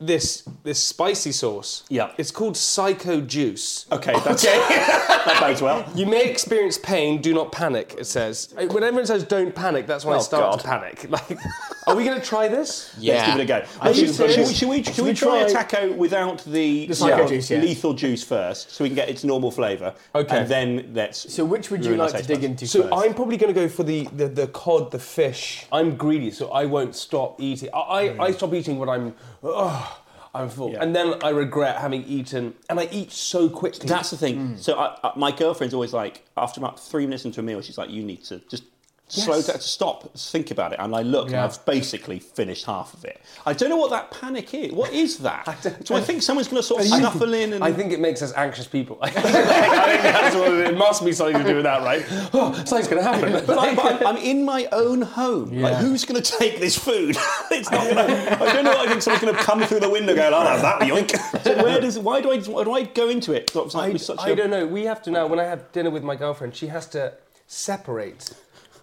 this 0.00 0.42
this 0.64 0.82
spicy 0.82 1.30
sauce. 1.30 1.84
Yeah. 1.88 2.10
It's 2.18 2.32
called 2.32 2.56
Psycho 2.56 3.20
Juice. 3.20 3.86
Okay, 3.92 4.12
that's 4.24 4.42
that 4.42 5.36
bodes 5.40 5.62
well. 5.62 5.88
You 5.94 6.06
may 6.06 6.24
experience 6.28 6.76
pain, 6.76 7.20
do 7.22 7.32
not 7.32 7.52
panic, 7.52 7.94
it 7.98 8.06
says. 8.06 8.52
When 8.56 8.82
everyone 8.82 9.06
says 9.06 9.22
don't 9.22 9.54
panic, 9.54 9.86
that's 9.86 10.04
when 10.04 10.14
I 10.14 10.18
Oh, 10.18 10.22
start 10.22 10.50
God. 10.52 10.60
to 10.60 10.66
panic. 10.66 11.06
Like, 11.08 11.38
are 11.86 11.96
we 11.96 12.04
going 12.04 12.20
to 12.20 12.24
try 12.24 12.48
this? 12.48 12.94
Let's 13.00 13.26
give 13.26 13.40
it 13.40 13.42
a 13.42 13.46
go. 13.46 13.66
Are 13.80 13.92
Should- 13.92 14.00
you 14.00 14.06
should, 14.06 14.16
serious? 14.16 14.48
we, 14.48 14.54
should 14.54 14.68
we, 14.68 14.82
should 14.82 14.94
Should 14.94 15.04
we 15.04 15.10
we 15.10 15.16
try 15.16 15.38
a 15.40 15.50
taco 15.50 15.92
without 15.92 16.44
the, 16.44 16.86
The 16.86 16.94
psycho 16.94 17.22
yeah, 17.22 17.26
juice, 17.26 17.50
yeah. 17.50 17.60
lethal 17.60 17.94
juice 17.94 18.22
first, 18.22 18.70
so 18.70 18.84
we 18.84 18.90
can 18.90 18.96
get 18.96 19.08
its 19.08 19.24
normal 19.24 19.50
flavour? 19.50 19.94
Okay. 20.14 20.38
And 20.38 20.48
then 20.48 20.92
let's. 20.94 21.32
So 21.32 21.44
which 21.44 21.70
would 21.70 21.84
you 21.84 21.96
like 21.96 22.12
to 22.12 22.22
dig 22.22 22.40
buds. 22.40 22.44
into 22.44 22.66
So 22.66 22.82
first? 22.82 22.94
I'm 22.94 23.14
probably 23.14 23.36
going 23.36 23.52
to 23.52 23.60
go 23.60 23.68
for 23.68 23.82
the, 23.82 24.04
the, 24.14 24.28
the 24.28 24.46
cod, 24.48 24.90
the 24.90 24.98
fish. 24.98 25.66
I'm 25.72 25.96
greedy, 25.96 26.30
so 26.30 26.50
I 26.50 26.66
won't 26.66 26.94
stop 26.94 27.40
eating. 27.40 27.68
I, 27.74 27.78
I, 27.78 28.08
hmm. 28.08 28.20
I 28.20 28.30
stop 28.32 28.54
eating 28.54 28.78
when 28.78 28.88
I'm, 28.88 29.14
oh, 29.42 30.02
I'm 30.34 30.48
full. 30.48 30.72
Yeah. 30.72 30.82
And 30.82 30.94
then 30.94 31.14
I 31.22 31.30
regret 31.30 31.76
having 31.76 32.04
eaten, 32.04 32.54
and 32.70 32.80
I 32.80 32.88
eat 32.90 33.12
so 33.12 33.48
quickly. 33.50 33.88
That's 33.88 34.10
the 34.10 34.16
thing. 34.16 34.36
Hmm. 34.36 34.56
So 34.56 34.78
I, 34.78 34.96
I, 35.02 35.12
my 35.16 35.30
girlfriend's 35.32 35.74
always 35.74 35.92
like, 35.92 36.24
after 36.36 36.60
about 36.60 36.80
three 36.80 37.06
minutes 37.06 37.24
into 37.24 37.40
a 37.40 37.42
meal, 37.42 37.60
she's 37.60 37.76
like, 37.76 37.90
"You 37.90 38.02
need 38.02 38.24
to 38.24 38.38
just 38.48 38.64
slow 39.12 39.42
down, 39.42 39.60
stop, 39.60 40.14
think 40.16 40.50
about 40.50 40.72
it." 40.72 40.78
And 40.80 40.94
I 40.94 41.02
look, 41.02 41.28
and 41.28 41.36
I've 41.36 41.64
basically 41.66 42.18
finished 42.18 42.64
half 42.66 42.94
of 42.94 43.04
it. 43.04 43.20
I 43.46 43.52
don't 43.52 43.68
know 43.70 43.76
what 43.76 43.90
that 43.90 44.10
panic 44.10 44.52
is. 44.54 44.72
What 44.72 44.92
is 44.92 45.18
that? 45.28 45.44
Do 45.84 45.94
I 45.94 46.00
think 46.00 46.22
someone's 46.22 46.48
going 46.48 46.60
to 46.62 46.66
sort 46.66 46.82
of 46.82 46.86
snuffle 46.88 47.34
in 47.34 47.52
and? 47.52 47.62
I 47.64 47.72
think 47.72 47.92
it 47.92 48.00
makes 48.00 48.22
us 48.22 48.32
anxious 48.34 48.66
people. 48.66 48.98
I 49.02 49.10
think 49.10 49.24
that's 49.26 50.34
what 50.36 50.52
it, 50.52 50.66
it 50.68 50.76
must 50.76 51.04
be 51.04 51.12
something 51.12 51.38
to 51.38 51.44
do 51.44 51.56
with 51.56 51.64
that, 51.64 51.82
right? 51.82 52.04
Oh, 52.34 52.52
something's 52.64 52.88
going 52.88 53.02
to 53.02 53.08
happen. 53.08 53.44
But 53.46 53.58
I'm, 53.58 53.78
I'm, 53.78 54.06
I'm 54.06 54.16
in 54.16 54.44
my 54.44 54.66
own 54.72 55.02
home. 55.02 55.50
Like, 55.60 55.76
who's 55.76 56.04
going 56.04 56.20
to 56.20 56.32
take 56.38 56.58
this 56.60 56.78
food? 56.78 57.16
it's 57.50 57.70
not. 57.70 57.88
Gonna, 57.88 58.02
I 58.40 58.52
don't 58.52 58.64
know. 58.64 58.70
What 58.70 58.86
I 58.86 58.90
think 58.90 59.02
someone's 59.02 59.22
going 59.22 59.36
to 59.36 59.42
come 59.42 59.62
through 59.64 59.80
the 59.80 59.90
window, 59.90 60.14
going, 60.14 60.32
"I'll 60.32 60.46
have 60.46 60.62
that." 60.62 60.80
Yoink. 60.80 61.42
So 61.44 61.62
where 61.62 61.80
does? 61.80 61.98
Why 61.98 62.20
do 62.20 62.32
I? 62.32 62.38
Why 62.40 62.64
do 62.64 62.72
I 62.72 62.82
go 62.84 63.08
into 63.08 63.32
it? 63.32 63.54
Like 63.54 63.74
I, 63.74 64.14
I 64.18 64.28
a- 64.30 64.36
don't 64.36 64.50
know. 64.50 64.66
We 64.66 64.84
have 64.84 65.02
to 65.02 65.10
now. 65.10 65.26
When 65.26 65.38
I 65.38 65.44
have 65.44 65.70
dinner 65.72 65.90
with 65.90 66.02
my 66.02 66.16
girlfriend, 66.16 66.54
she 66.56 66.68
has 66.68 66.86
to 66.88 67.14
separate 67.46 68.32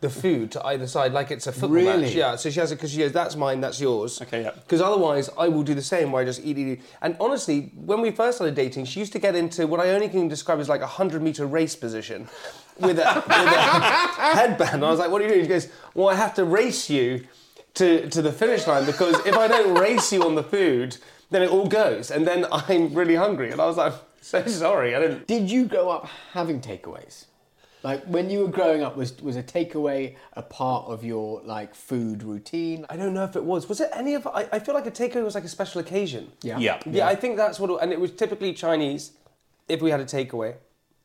the 0.02 0.10
food 0.10 0.52
to 0.54 0.66
either 0.66 0.88
side, 0.88 1.12
like 1.12 1.30
it's 1.30 1.46
a 1.48 1.52
football 1.52 1.70
Really? 1.72 2.02
match. 2.04 2.16
Yeah. 2.16 2.36
So 2.38 2.50
she 2.50 2.60
has 2.62 2.72
it 2.72 2.76
because 2.76 2.92
she 2.92 3.00
goes, 3.00 3.12
"That's 3.12 3.36
mine. 3.36 3.60
That's 3.62 3.82
yours." 3.82 4.22
Okay, 4.22 4.44
yeah. 4.44 4.52
Because 4.52 4.80
otherwise, 4.82 5.30
I 5.38 5.48
will 5.50 5.64
do 5.64 5.74
the 5.74 5.82
same, 5.82 6.12
where 6.12 6.22
I 6.22 6.26
just 6.26 6.40
eat, 6.44 6.58
eat, 6.58 6.68
eat. 6.68 6.82
And 7.02 7.18
honestly, 7.20 7.72
when 7.76 8.00
we 8.02 8.12
first 8.12 8.38
started 8.38 8.56
dating, 8.56 8.86
she 8.86 9.00
used 9.02 9.12
to 9.14 9.20
get 9.20 9.36
into 9.36 9.68
what 9.68 9.80
I 9.82 9.90
only 9.92 10.08
can 10.10 10.28
describe 10.30 10.60
as 10.60 10.70
like 10.70 10.82
a 10.82 10.88
hundred 10.88 11.22
meter 11.22 11.46
race 11.46 11.76
position. 11.76 12.28
With 12.80 12.98
a, 12.98 13.24
with 13.28 13.28
a 13.28 13.62
headband, 14.38 14.76
and 14.76 14.86
I 14.86 14.90
was 14.90 15.00
like, 15.00 15.12
"What 15.12 15.22
are 15.22 15.26
you 15.26 15.32
doing?" 15.32 15.44
She 15.44 15.50
goes, 15.50 15.68
"Well, 15.94 16.08
I 16.08 16.16
have 16.16 16.34
to 16.36 16.46
race 16.46 16.90
you 16.90 17.26
to, 17.74 18.10
to 18.10 18.22
the 18.22 18.32
finish 18.32 18.68
line 18.68 18.86
because 18.86 19.16
if 19.26 19.36
I 19.36 19.48
don't 19.50 19.78
race 19.78 20.14
you 20.14 20.24
on 20.24 20.36
the 20.36 20.44
food, 20.44 20.98
then 21.30 21.42
it 21.42 21.50
all 21.52 21.68
goes, 21.68 22.10
and 22.10 22.26
then 22.26 22.46
I'm 22.52 22.94
really 22.94 23.16
hungry." 23.16 23.52
And 23.52 23.60
I 23.60 23.66
was 23.66 23.76
like, 23.76 23.94
"So 24.22 24.46
sorry, 24.48 24.96
I 24.96 25.00
didn't." 25.02 25.28
Did 25.28 25.52
you 25.52 25.66
grow 25.66 25.90
up 25.90 26.08
having 26.32 26.62
takeaways? 26.62 27.26
Like 27.82 28.04
when 28.06 28.30
you 28.30 28.40
were 28.42 28.50
growing 28.50 28.84
up, 28.84 28.98
was 28.98 29.22
was 29.22 29.36
a 29.38 29.44
takeaway 29.44 30.16
a 30.34 30.42
part 30.42 30.88
of 30.88 31.04
your 31.06 31.42
like 31.44 31.74
food 31.74 32.24
routine? 32.24 32.86
I 32.90 32.98
don't 32.98 33.14
know 33.14 33.24
if 33.24 33.36
it 33.36 33.44
was. 33.44 33.70
Was 33.70 33.80
it 33.80 33.90
any 33.94 34.16
of? 34.16 34.28
I, 34.28 34.48
I 34.52 34.60
feel 34.60 34.76
like 34.76 34.86
a 34.86 34.92
takeaway 34.92 35.24
was 35.24 35.36
like 35.36 35.46
a 35.46 35.50
special 35.50 35.80
occasion. 35.80 36.32
Yeah. 36.44 36.60
Yeah. 36.60 36.80
Yeah, 36.86 37.08
I 37.08 37.16
think 37.16 37.38
that's 37.38 37.60
what. 37.60 37.70
it- 37.70 37.80
And 37.82 37.92
it 37.94 38.00
was 38.00 38.12
typically 38.12 38.52
Chinese, 38.54 39.14
if 39.70 39.82
we 39.82 39.92
had 39.92 40.02
a 40.02 40.06
takeaway. 40.06 40.56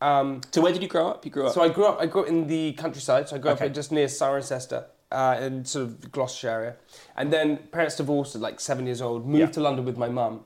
Um, 0.01 0.41
So 0.51 0.61
where 0.61 0.73
did 0.73 0.83
you 0.83 0.89
grow 0.89 1.07
up? 1.09 1.25
You 1.25 1.31
grew 1.31 1.47
up. 1.47 1.55
so 1.55 1.63
I 1.63 1.69
grew 1.69 1.87
up. 1.87 2.01
I 2.01 2.07
grew 2.07 2.23
up 2.23 2.29
in 2.29 2.49
the 2.49 2.73
countryside. 2.73 3.29
So 3.29 3.37
I 3.37 3.39
grew 3.39 3.53
Okay. 3.53 3.67
up 3.67 3.73
just 3.73 3.93
near 3.93 4.07
Cirencester, 4.09 4.85
uh, 5.13 5.37
in 5.41 5.65
sort 5.65 5.85
of 5.87 6.11
Gloucestershire 6.11 6.51
area, 6.51 6.75
and 7.17 7.33
then 7.33 7.57
parents 7.71 7.97
divorced 7.97 8.35
at 8.35 8.41
like 8.41 8.59
seven 8.61 8.85
years 8.87 9.01
old. 9.01 9.25
Moved 9.27 9.39
Yeah. 9.41 9.47
to 9.53 9.61
London 9.61 9.85
with 9.85 9.97
my 9.97 10.09
mum, 10.09 10.45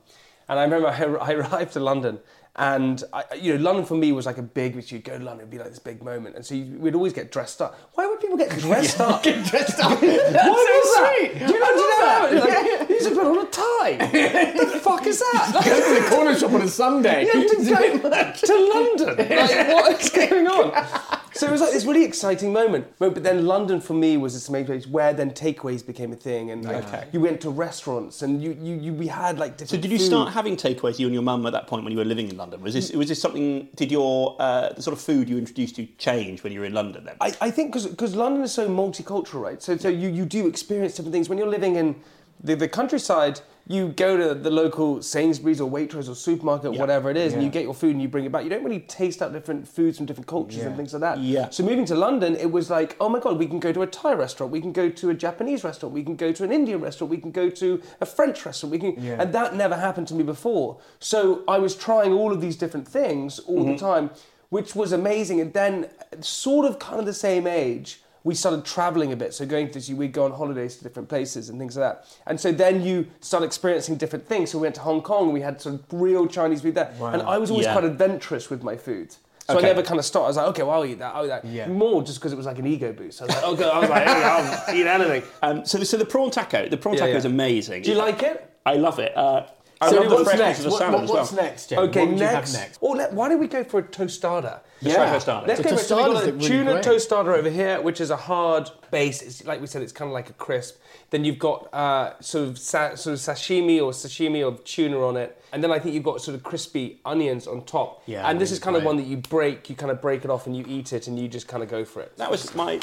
and 0.48 0.58
I 0.60 0.64
remember 0.64 0.88
I, 0.88 0.96
I 1.30 1.32
arrived 1.32 1.72
to 1.72 1.80
London. 1.80 2.18
And 2.58 3.04
I, 3.12 3.22
you 3.40 3.54
know, 3.56 3.62
London 3.62 3.84
for 3.84 3.94
me 3.94 4.10
was 4.10 4.26
like 4.26 4.36
a 4.38 4.42
big. 4.42 4.74
Which 4.74 4.90
you'd 4.90 5.04
go 5.04 5.16
to 5.16 5.24
London, 5.24 5.42
it'd 5.46 5.50
be 5.50 5.58
like 5.58 5.68
this 5.70 5.78
big 5.78 6.02
moment, 6.02 6.34
and 6.34 6.44
so 6.44 6.56
you, 6.56 6.76
we'd 6.78 6.94
always 6.96 7.12
get 7.12 7.30
dressed 7.30 7.62
up. 7.62 7.78
Why 7.94 8.06
would 8.06 8.18
people 8.20 8.36
get 8.36 8.50
dressed 8.58 9.00
up? 9.00 9.22
Get 9.22 9.46
dressed 9.46 9.78
up. 9.78 9.92
Why 10.02 10.06
is 10.08 10.32
that? 10.32 11.14
sweet. 11.16 11.38
Do 11.46 11.52
you 11.54 11.60
know, 11.60 11.66
do 11.66 11.80
you 11.80 11.88
know 11.88 12.06
love 12.06 12.18
how- 12.20 12.28
that. 12.30 12.78
like, 12.80 12.88
You 12.90 12.98
just 12.98 13.14
put 13.14 13.26
on 13.26 13.38
a 13.38 13.50
tie. 13.50 13.96
the 14.72 14.80
fuck 14.80 15.06
is 15.06 15.20
that? 15.20 15.52
Go 15.64 15.94
to 15.94 16.02
the 16.02 16.10
corner 16.10 16.36
shop 16.36 16.52
on 16.52 16.62
a 16.62 16.68
Sunday. 16.68 17.26
You 17.26 17.32
have 17.32 17.50
to 17.50 17.56
go 18.02 18.30
to 18.32 18.54
London. 18.74 19.16
Like, 19.28 19.68
what 19.68 20.00
is 20.00 20.10
going 20.10 20.46
on? 20.48 21.17
So 21.38 21.46
it 21.46 21.52
was 21.52 21.60
like 21.60 21.70
this 21.72 21.84
really 21.84 22.04
exciting 22.04 22.52
moment. 22.52 22.86
But 22.98 23.14
but 23.14 23.22
then 23.22 23.46
London 23.46 23.80
for 23.80 23.94
me 23.94 24.16
was 24.16 24.34
this 24.34 24.48
amazing 24.48 24.66
place 24.66 24.86
where 24.88 25.12
then 25.14 25.30
takeaways 25.30 25.86
became 25.86 26.12
a 26.12 26.16
thing, 26.16 26.50
and 26.50 26.64
like, 26.64 26.84
Okay. 26.88 27.06
you 27.12 27.20
went 27.20 27.40
to 27.42 27.50
restaurants, 27.50 28.22
and 28.22 28.42
you, 28.42 28.58
you, 28.60 28.74
you 28.74 28.92
we 28.92 29.06
had 29.06 29.38
like 29.38 29.52
different. 29.56 29.70
So 29.70 29.76
did 29.76 29.92
you 29.92 29.98
food. 29.98 30.06
start 30.06 30.32
having 30.32 30.56
takeaways, 30.56 30.98
you 30.98 31.06
and 31.06 31.14
your 31.14 31.22
mum, 31.22 31.46
at 31.46 31.52
that 31.52 31.68
point 31.68 31.84
when 31.84 31.92
you 31.92 31.98
were 31.98 32.04
living 32.04 32.28
in 32.28 32.36
London? 32.36 32.60
Was 32.60 32.74
this 32.74 32.90
was 32.90 33.08
this 33.08 33.20
something? 33.20 33.68
Did 33.76 33.92
your 33.92 34.34
uh, 34.40 34.72
the 34.72 34.82
sort 34.82 34.96
of 34.96 35.00
food 35.00 35.28
you 35.28 35.38
introduced 35.38 35.76
to 35.76 35.86
change 35.98 36.42
when 36.42 36.52
you 36.52 36.58
were 36.58 36.66
in 36.66 36.74
London? 36.74 37.04
Then 37.04 37.14
I, 37.20 37.32
I 37.40 37.50
think 37.52 37.72
because 37.72 38.16
London 38.16 38.42
is 38.42 38.52
so 38.52 38.68
multicultural, 38.68 39.40
right? 39.40 39.62
So, 39.62 39.76
so 39.76 39.88
you, 39.88 40.08
you 40.08 40.24
do 40.24 40.48
experience 40.48 40.96
different 40.96 41.12
things. 41.12 41.28
When 41.28 41.38
you're 41.38 41.46
living 41.58 41.76
in 41.76 41.94
the, 42.42 42.56
the 42.56 42.68
countryside, 42.68 43.40
you 43.68 43.88
go 43.88 44.16
to 44.16 44.34
the 44.34 44.50
local 44.50 45.02
Sainsbury's 45.02 45.60
or 45.60 45.70
Waitrose 45.70 46.08
or 46.08 46.14
supermarket, 46.14 46.72
whatever 46.72 47.10
it 47.10 47.18
is, 47.18 47.34
and 47.34 47.42
you 47.42 47.50
get 47.50 47.62
your 47.62 47.74
food 47.74 47.92
and 47.92 48.00
you 48.00 48.08
bring 48.08 48.24
it 48.24 48.32
back. 48.32 48.42
You 48.42 48.50
don't 48.50 48.64
really 48.64 48.80
taste 48.80 49.20
out 49.20 49.32
different 49.32 49.68
foods 49.68 49.98
from 49.98 50.06
different 50.06 50.26
cultures 50.26 50.62
and 50.62 50.74
things 50.74 50.94
like 50.94 51.02
that. 51.02 51.18
Yeah. 51.18 51.50
So 51.50 51.62
moving 51.62 51.84
to 51.86 51.94
London, 51.94 52.34
it 52.36 52.50
was 52.50 52.70
like, 52.70 52.96
oh 52.98 53.10
my 53.10 53.20
God, 53.20 53.38
we 53.38 53.46
can 53.46 53.60
go 53.60 53.70
to 53.72 53.82
a 53.82 53.86
Thai 53.86 54.14
restaurant, 54.14 54.50
we 54.50 54.62
can 54.62 54.72
go 54.72 54.88
to 54.88 55.10
a 55.10 55.14
Japanese 55.14 55.64
restaurant, 55.64 55.94
we 55.94 56.02
can 56.02 56.16
go 56.16 56.32
to 56.32 56.44
an 56.44 56.50
Indian 56.50 56.80
restaurant, 56.80 57.10
we 57.10 57.18
can 57.18 57.30
go 57.30 57.50
to 57.50 57.82
a 58.00 58.06
French 58.06 58.46
restaurant, 58.46 58.72
we 58.72 58.78
can, 58.78 58.96
and 59.20 59.34
that 59.34 59.54
never 59.54 59.76
happened 59.76 60.08
to 60.08 60.14
me 60.14 60.24
before. 60.24 60.78
So 60.98 61.44
I 61.46 61.58
was 61.58 61.76
trying 61.76 62.12
all 62.12 62.32
of 62.32 62.40
these 62.40 62.56
different 62.56 62.88
things 62.88 63.38
all 63.40 63.64
the 63.64 63.72
mm-hmm. 63.72 63.86
time, 63.86 64.10
which 64.48 64.74
was 64.74 64.92
amazing. 64.92 65.42
And 65.42 65.52
then, 65.52 65.90
sort 66.20 66.64
of, 66.64 66.78
kind 66.78 66.98
of 66.98 67.04
the 67.04 67.12
same 67.12 67.46
age, 67.46 68.00
we 68.24 68.34
started 68.34 68.64
traveling 68.64 69.12
a 69.12 69.16
bit. 69.16 69.32
So 69.34 69.46
going 69.46 69.70
to 69.70 69.94
we'd 69.94 70.12
go 70.12 70.24
on 70.24 70.32
holidays 70.32 70.76
to 70.76 70.82
different 70.84 71.08
places 71.08 71.48
and 71.48 71.58
things 71.58 71.76
like 71.76 71.92
that. 71.92 72.06
And 72.26 72.38
so 72.40 72.52
then 72.52 72.82
you 72.82 73.06
start 73.20 73.44
experiencing 73.44 73.96
different 73.96 74.26
things. 74.26 74.50
So 74.50 74.58
we 74.58 74.62
went 74.62 74.74
to 74.76 74.80
Hong 74.82 75.02
Kong. 75.02 75.32
We 75.32 75.40
had 75.40 75.60
sort 75.60 75.76
of 75.76 75.84
real 75.92 76.26
Chinese 76.26 76.62
food 76.62 76.74
there, 76.74 76.92
and 77.00 77.22
I 77.22 77.38
was 77.38 77.50
always 77.50 77.66
Yeah. 77.66 77.72
quite 77.72 77.84
adventurous 77.84 78.50
with 78.50 78.62
my 78.62 78.76
food. 78.76 79.14
So 79.46 79.56
Okay. 79.56 79.64
I 79.66 79.68
never 79.70 79.82
kind 79.82 79.98
of 79.98 80.04
stopped. 80.04 80.24
I 80.24 80.28
was 80.28 80.36
like, 80.36 80.46
okay, 80.48 80.62
well, 80.62 80.72
I'll 80.72 80.84
eat 80.84 80.98
that. 80.98 81.14
I'll 81.14 81.24
eat 81.24 81.28
that. 81.28 81.44
Yeah. 81.46 81.68
More 81.68 82.02
just 82.02 82.18
because 82.18 82.32
it 82.34 82.36
was 82.36 82.44
like 82.44 82.58
an 82.58 82.66
ego 82.66 82.92
boost. 82.92 83.22
I 83.22 83.26
was 83.26 83.34
like, 83.34 83.44
okay, 83.44 83.64
I 83.64 83.78
was 83.78 83.88
like, 83.88 84.02
hey, 84.06 84.22
I'll 84.24 84.74
eat 84.76 84.86
anything. 84.86 85.22
um, 85.42 85.64
so 85.64 85.78
the, 85.78 85.86
so 85.86 85.96
the 85.96 86.04
prawn 86.04 86.30
taco, 86.30 86.68
the 86.68 86.76
prawn 86.76 86.96
Yeah, 86.96 87.06
taco 87.06 87.16
is 87.16 87.24
amazing. 87.24 87.82
Do 87.82 87.90
you 87.92 87.96
like 87.96 88.22
it? 88.22 88.44
I 88.66 88.74
love 88.74 88.98
it. 88.98 89.16
Uh, 89.16 89.46
I 89.80 89.88
So 89.90 90.00
love 90.02 90.10
the 90.10 90.24
freshness 90.24 90.38
next? 90.40 90.58
of 90.58 90.64
the 90.64 90.70
What- 90.70 90.78
salad 90.80 90.92
what- 90.94 91.02
as 91.04 91.10
well. 91.10 91.18
what's 91.22 91.32
next? 91.32 91.72
Okay, 91.72 92.04
what 92.06 92.16
next. 92.18 92.52
next? 92.52 92.78
Or 92.82 92.96
let, 92.96 93.14
why 93.14 93.28
don't 93.30 93.40
we 93.40 93.46
go 93.46 93.64
for 93.64 93.78
a 93.78 93.82
tostada? 93.84 94.60
Let's 94.82 94.94
try 94.96 95.06
tostada. 95.34 95.46
Let's 95.46 95.60
The 95.60 95.68
go 95.70 95.76
for 95.76 95.82
so 95.82 95.96
we've 95.96 96.14
got 96.14 96.22
a 96.28 96.32
really 96.32 96.46
tuna 96.48 96.72
great. 96.74 96.84
tostada 96.84 97.36
over 97.36 97.50
here, 97.50 97.80
which 97.80 98.00
is 98.00 98.10
a 98.10 98.16
hard 98.16 98.70
base. 98.90 99.22
It's, 99.22 99.44
like 99.44 99.60
we 99.60 99.66
said, 99.66 99.82
it's 99.82 99.92
kind 99.92 100.08
of 100.08 100.12
like 100.12 100.30
a 100.30 100.34
crisp. 100.34 100.76
Then 101.10 101.24
you've 101.24 101.38
got 101.38 101.72
uh, 101.74 102.12
sort 102.20 102.48
of 102.48 102.58
sa- 102.58 102.94
sort 102.94 103.14
of 103.14 103.20
sashimi 103.20 103.78
or 103.82 103.92
sashimi 103.92 104.46
of 104.46 104.62
tuna 104.64 105.00
on 105.04 105.16
it, 105.16 105.42
and 105.52 105.64
then 105.64 105.72
I 105.72 105.78
think 105.78 105.94
you've 105.94 106.04
got 106.04 106.20
sort 106.20 106.34
of 106.36 106.42
crispy 106.42 107.00
onions 107.04 107.46
on 107.46 107.64
top. 107.64 108.02
Yeah, 108.06 108.28
and 108.28 108.40
this 108.40 108.50
is 108.52 108.58
really 108.58 108.64
kind 108.64 108.76
of 108.76 108.84
one 108.84 108.96
that 108.98 109.06
you 109.06 109.16
break. 109.16 109.68
You 109.70 109.74
kind 109.76 109.90
of 109.90 110.00
break 110.00 110.24
it 110.24 110.30
off 110.30 110.46
and 110.46 110.56
you 110.56 110.64
eat 110.68 110.92
it, 110.92 111.08
and 111.08 111.18
you 111.18 111.26
just 111.28 111.48
kind 111.48 111.62
of 111.62 111.68
go 111.68 111.84
for 111.84 112.00
it. 112.02 112.16
That 112.18 112.30
was 112.30 112.54
my 112.54 112.78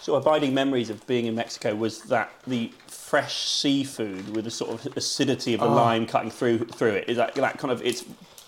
sort 0.00 0.18
of 0.20 0.26
abiding 0.26 0.52
memories 0.52 0.90
of 0.90 1.06
being 1.06 1.26
in 1.26 1.34
Mexico 1.36 1.76
was 1.76 2.02
that 2.02 2.32
the 2.48 2.72
fresh 2.88 3.46
seafood 3.48 4.34
with 4.34 4.44
the 4.46 4.50
sort 4.50 4.70
of 4.86 4.96
acidity 4.96 5.54
of 5.54 5.60
the 5.60 5.66
Oh. 5.66 5.72
lime 5.74 6.06
cutting 6.06 6.30
through 6.30 6.64
through 6.64 6.90
it 6.94 7.08
is 7.08 7.16
that, 7.18 7.36
that 7.36 7.58
kind 7.58 7.70
of 7.70 7.80
it's 7.82 8.04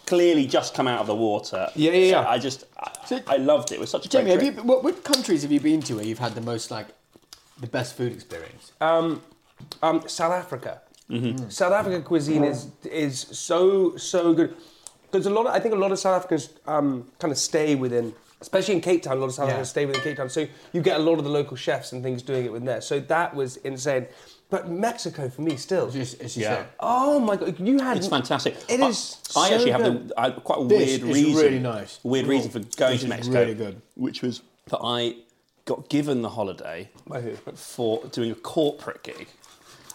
clearly 0.07 0.47
just 0.47 0.75
come 0.75 0.87
out 0.89 1.01
of 1.01 1.07
the 1.07 1.15
water. 1.15 1.69
Yeah, 1.75 1.93
yeah, 1.93 2.11
So 2.11 2.21
yeah. 2.23 2.29
I 2.29 2.39
just 2.39 2.65
I, 2.79 3.23
I 3.27 3.37
loved 3.37 3.73
it. 3.73 3.77
It 3.77 3.81
was 3.81 3.91
such 3.91 4.07
a 4.07 4.09
Jamie, 4.09 4.35
great 4.37 4.45
have 4.45 4.57
you, 4.57 4.63
what, 4.63 4.85
what 4.85 5.05
countries 5.05 5.43
have 5.43 5.53
you 5.53 5.61
been 5.61 5.81
to 5.83 5.97
where 5.97 6.05
you've 6.05 6.19
had 6.19 6.35
the 6.35 6.41
most 6.41 6.71
like 6.71 6.87
the 7.61 7.67
best 7.67 7.97
food 7.97 8.13
experience? 8.13 8.73
Um, 8.81 9.23
um, 9.83 10.03
South 10.09 10.33
Africa. 10.33 10.81
Mm-hmm. 11.11 11.49
South 11.51 11.73
African 11.73 12.03
cuisine 12.03 12.45
is 12.45 12.69
is 12.85 13.21
so 13.21 13.97
so 13.97 14.33
good. 14.35 14.55
There's 15.11 15.27
a 15.27 15.31
lot. 15.31 15.47
Of, 15.47 15.53
I 15.55 15.61
think 15.61 15.75
a 15.75 15.79
lot 15.79 15.93
of 15.93 15.99
South 15.99 16.17
Africans 16.17 16.51
um, 16.67 17.07
kind 17.19 17.31
of 17.31 17.39
stay 17.39 17.75
within, 17.75 18.15
especially 18.41 18.75
in 18.75 18.81
Cape 18.81 19.03
Town. 19.03 19.19
A 19.19 19.21
lot 19.21 19.27
of 19.27 19.35
South 19.35 19.47
Yeah. 19.49 19.53
Africans 19.53 19.69
stay 19.71 19.87
within 19.87 20.03
Cape 20.03 20.17
Town, 20.17 20.31
so 20.31 20.47
you 20.73 20.81
get 20.81 20.99
a 20.99 21.03
lot 21.03 21.19
of 21.19 21.25
the 21.25 21.31
local 21.31 21.57
chefs 21.57 21.93
and 21.93 22.03
things 22.03 22.23
doing 22.23 22.47
it 22.47 22.53
within 22.53 22.67
there. 22.67 22.81
So 22.81 23.01
that 23.01 23.35
was 23.35 23.59
insane. 23.59 24.07
But 24.51 24.71
Mexico 24.71 25.29
for 25.29 25.43
me 25.43 25.57
still. 25.57 25.87
It's 25.87 25.95
just, 25.95 26.21
it's 26.21 26.37
Yeah. 26.37 26.55
like- 26.57 26.67
Oh 26.81 27.19
my 27.19 27.37
god, 27.37 27.59
you 27.59 27.79
had 27.81 27.97
It's 27.97 28.07
fantastic. 28.07 28.57
It 28.69 28.81
I- 28.81 28.89
is 28.89 29.17
I, 29.37 29.49
so 29.49 29.55
actually 29.55 29.71
have 29.73 29.83
good. 29.83 30.09
the, 30.11 30.21
I, 30.21 30.31
quite 30.31 30.61
a 30.61 30.65
This 30.67 30.79
weird 31.01 31.03
is 31.03 31.25
reason. 31.25 31.43
really 31.43 31.59
nice. 31.59 31.99
Weird 32.03 32.27
reason 32.27 32.51
for 32.51 32.59
going 32.77 32.93
This 32.93 33.01
to 33.01 33.07
is 33.07 33.11
Mexico. 33.11 33.41
really 33.41 33.55
good. 33.55 33.83
Which 33.97 34.23
was 34.23 34.43
that 34.69 34.79
I 34.83 35.17
got 35.65 35.89
given 35.89 36.23
the 36.23 36.29
holiday 36.31 36.91
By 37.07 37.21
who? 37.23 37.37
for 37.55 38.05
doing 38.13 38.31
a 38.31 38.35
corporate 38.35 39.03
gig, 39.03 39.29